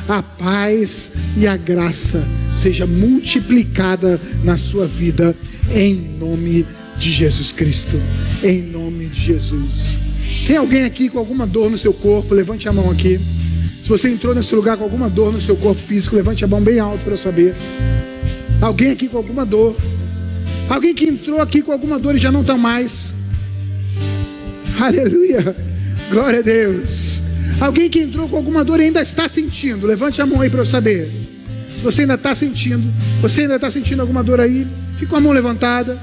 a 0.08 0.22
paz 0.22 1.10
e 1.36 1.46
a 1.46 1.56
graça 1.56 2.26
seja 2.56 2.86
multiplicada 2.86 4.18
na 4.42 4.56
sua 4.56 4.86
vida 4.86 5.36
em 5.70 5.94
nome 5.94 6.66
de 6.96 7.12
Jesus 7.12 7.52
Cristo. 7.52 8.00
Em 8.42 8.62
nome 8.62 9.06
de 9.06 9.20
Jesus. 9.20 9.98
Tem 10.46 10.56
alguém 10.56 10.84
aqui 10.84 11.10
com 11.10 11.18
alguma 11.18 11.46
dor 11.46 11.70
no 11.70 11.76
seu 11.76 11.92
corpo? 11.92 12.34
Levante 12.34 12.66
a 12.68 12.72
mão 12.72 12.90
aqui. 12.90 13.20
Se 13.82 13.88
você 13.88 14.10
entrou 14.10 14.34
nesse 14.34 14.54
lugar 14.54 14.78
com 14.78 14.84
alguma 14.84 15.10
dor 15.10 15.30
no 15.30 15.40
seu 15.40 15.56
corpo 15.56 15.80
físico, 15.80 16.16
levante 16.16 16.42
a 16.42 16.48
mão 16.48 16.60
bem 16.60 16.78
alto 16.78 17.04
para 17.04 17.12
eu 17.12 17.18
saber. 17.18 17.54
Alguém 18.62 18.90
aqui 18.90 19.08
com 19.08 19.18
alguma 19.18 19.44
dor. 19.44 19.76
Alguém 20.70 20.94
que 20.94 21.04
entrou 21.04 21.40
aqui 21.40 21.60
com 21.60 21.70
alguma 21.70 21.98
dor 21.98 22.16
e 22.16 22.18
já 22.18 22.32
não 22.32 22.40
está 22.40 22.56
mais. 22.56 23.14
Aleluia. 24.80 25.67
Glória 26.10 26.38
a 26.38 26.42
Deus. 26.42 27.22
Alguém 27.60 27.90
que 27.90 28.00
entrou 28.00 28.28
com 28.28 28.36
alguma 28.36 28.64
dor 28.64 28.80
e 28.80 28.84
ainda 28.84 29.02
está 29.02 29.28
sentindo. 29.28 29.86
Levante 29.86 30.22
a 30.22 30.26
mão 30.26 30.40
aí 30.40 30.48
para 30.48 30.60
eu 30.60 30.66
saber. 30.66 31.10
Se 31.76 31.82
você 31.82 32.02
ainda 32.02 32.14
está 32.14 32.34
sentindo, 32.34 32.92
você 33.20 33.42
ainda 33.42 33.56
está 33.56 33.68
sentindo 33.68 34.00
alguma 34.00 34.22
dor 34.22 34.40
aí, 34.40 34.66
fica 34.94 35.10
com 35.10 35.16
a 35.16 35.20
mão 35.20 35.32
levantada. 35.32 36.00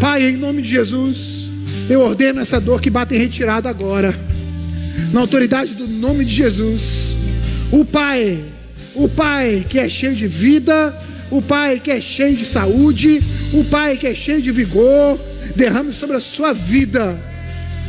Pai, 0.00 0.22
em 0.24 0.36
nome 0.36 0.62
de 0.62 0.68
Jesus, 0.68 1.50
eu 1.88 2.00
ordeno 2.00 2.40
essa 2.40 2.60
dor 2.60 2.80
que 2.80 2.90
bate 2.90 3.14
em 3.14 3.18
retirada 3.18 3.68
agora. 3.68 4.14
Na 5.12 5.20
autoridade 5.20 5.74
do 5.74 5.88
nome 5.88 6.24
de 6.24 6.34
Jesus. 6.34 7.16
O 7.72 7.84
Pai, 7.84 8.44
o 8.94 9.08
Pai 9.08 9.64
que 9.68 9.78
é 9.78 9.88
cheio 9.88 10.14
de 10.14 10.26
vida, 10.26 10.96
o 11.30 11.40
Pai 11.40 11.80
que 11.80 11.90
é 11.90 12.00
cheio 12.00 12.36
de 12.36 12.44
saúde, 12.44 13.22
o 13.52 13.64
Pai 13.64 13.96
que 13.96 14.06
é 14.06 14.14
cheio 14.14 14.42
de 14.42 14.52
vigor, 14.52 15.18
derrame 15.56 15.92
sobre 15.92 16.16
a 16.16 16.20
sua 16.20 16.52
vida, 16.52 17.18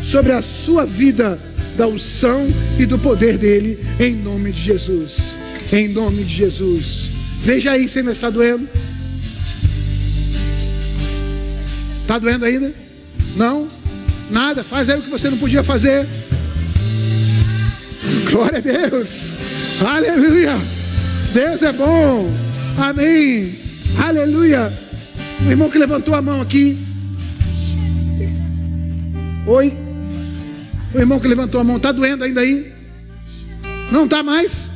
sobre 0.02 0.32
a 0.32 0.41
sua 0.41 0.86
vida, 0.86 1.40
da 1.78 1.88
unção 1.88 2.48
e 2.78 2.86
do 2.86 2.99
poder 2.99 3.38
dele, 3.38 3.80
em 3.99 4.15
nome 4.15 4.52
de 4.52 4.61
Jesus. 4.61 5.18
Em 5.72 5.88
nome 5.88 6.23
de 6.23 6.36
Jesus. 6.36 7.10
Veja 7.41 7.72
aí 7.72 7.88
se 7.88 7.99
ainda 7.99 8.11
está 8.11 8.30
doendo. 8.30 8.68
Está 12.02 12.19
doendo 12.19 12.45
ainda? 12.45 12.73
Não? 13.36 13.68
Nada? 14.30 14.64
Faz 14.64 14.90
aí 14.90 14.99
o 14.99 15.02
que 15.02 15.10
você 15.10 15.30
não 15.30 15.38
podia 15.38 15.64
fazer. 15.64 16.06
Glória 18.30 18.57
a 18.57 18.61
Deus. 18.61 19.34
Aleluia. 19.80 20.60
Deus 21.34 21.64
é 21.64 21.72
bom. 21.72 22.30
Amém. 22.78 23.56
Aleluia. 23.98 24.73
O 25.45 25.49
irmão 25.49 25.69
que 25.69 25.78
levantou 25.78 26.14
a 26.14 26.22
mão 26.22 26.41
aqui. 26.41 26.78
Oi. 29.48 29.90
O 30.93 30.99
irmão 30.99 31.19
que 31.19 31.27
levantou 31.27 31.61
a 31.61 31.63
mão, 31.63 31.77
está 31.77 31.91
doendo 31.91 32.23
ainda 32.23 32.41
aí? 32.41 32.72
Não 33.91 34.05
está 34.05 34.22
mais? 34.22 34.69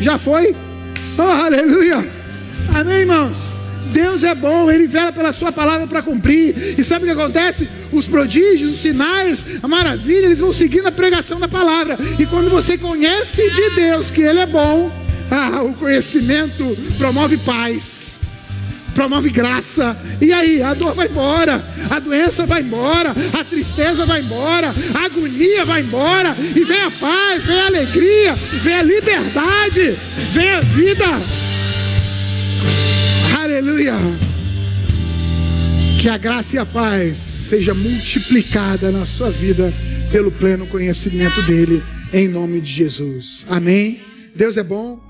Já 0.00 0.16
foi? 0.18 0.54
Oh, 1.18 1.22
aleluia! 1.22 2.08
Amém, 2.74 3.00
irmãos? 3.00 3.54
Deus 3.92 4.24
é 4.24 4.34
bom, 4.34 4.70
Ele 4.70 4.86
vela 4.86 5.12
pela 5.12 5.32
Sua 5.32 5.52
palavra 5.52 5.86
para 5.86 6.02
cumprir. 6.02 6.78
E 6.78 6.82
sabe 6.82 7.04
o 7.04 7.06
que 7.06 7.20
acontece? 7.20 7.68
Os 7.92 8.08
prodígios, 8.08 8.74
os 8.74 8.80
sinais, 8.80 9.44
a 9.62 9.68
maravilha, 9.68 10.26
eles 10.26 10.40
vão 10.40 10.52
seguindo 10.52 10.86
a 10.86 10.92
pregação 10.92 11.38
da 11.38 11.48
palavra. 11.48 11.98
E 12.18 12.24
quando 12.24 12.50
você 12.50 12.78
conhece 12.78 13.50
de 13.50 13.70
Deus 13.70 14.10
que 14.10 14.22
Ele 14.22 14.40
é 14.40 14.46
bom, 14.46 14.90
ah, 15.30 15.62
o 15.62 15.74
conhecimento 15.74 16.76
promove 16.96 17.36
paz 17.38 18.09
promove 19.00 19.30
graça. 19.30 19.96
E 20.20 20.30
aí, 20.30 20.62
a 20.62 20.74
dor 20.74 20.94
vai 20.94 21.08
embora, 21.08 21.64
a 21.88 21.98
doença 21.98 22.44
vai 22.44 22.60
embora, 22.60 23.14
a 23.32 23.42
tristeza 23.42 24.04
vai 24.04 24.20
embora, 24.20 24.74
a 24.94 25.04
agonia 25.06 25.64
vai 25.64 25.80
embora, 25.80 26.36
e 26.54 26.62
vem 26.64 26.82
a 26.82 26.90
paz, 26.90 27.46
vem 27.46 27.58
a 27.58 27.66
alegria, 27.66 28.34
vem 28.62 28.74
a 28.74 28.82
liberdade, 28.82 29.96
vem 30.32 30.50
a 30.50 30.60
vida. 30.60 31.06
Aleluia. 33.42 33.94
Que 35.98 36.08
a 36.10 36.18
graça 36.18 36.56
e 36.56 36.58
a 36.58 36.66
paz 36.66 37.16
seja 37.16 37.72
multiplicada 37.72 38.92
na 38.92 39.06
sua 39.06 39.30
vida 39.30 39.72
pelo 40.12 40.30
pleno 40.30 40.66
conhecimento 40.66 41.40
dele, 41.42 41.82
em 42.12 42.28
nome 42.28 42.60
de 42.60 42.70
Jesus. 42.70 43.46
Amém. 43.48 44.00
Deus 44.36 44.58
é 44.58 44.62
bom. 44.62 45.09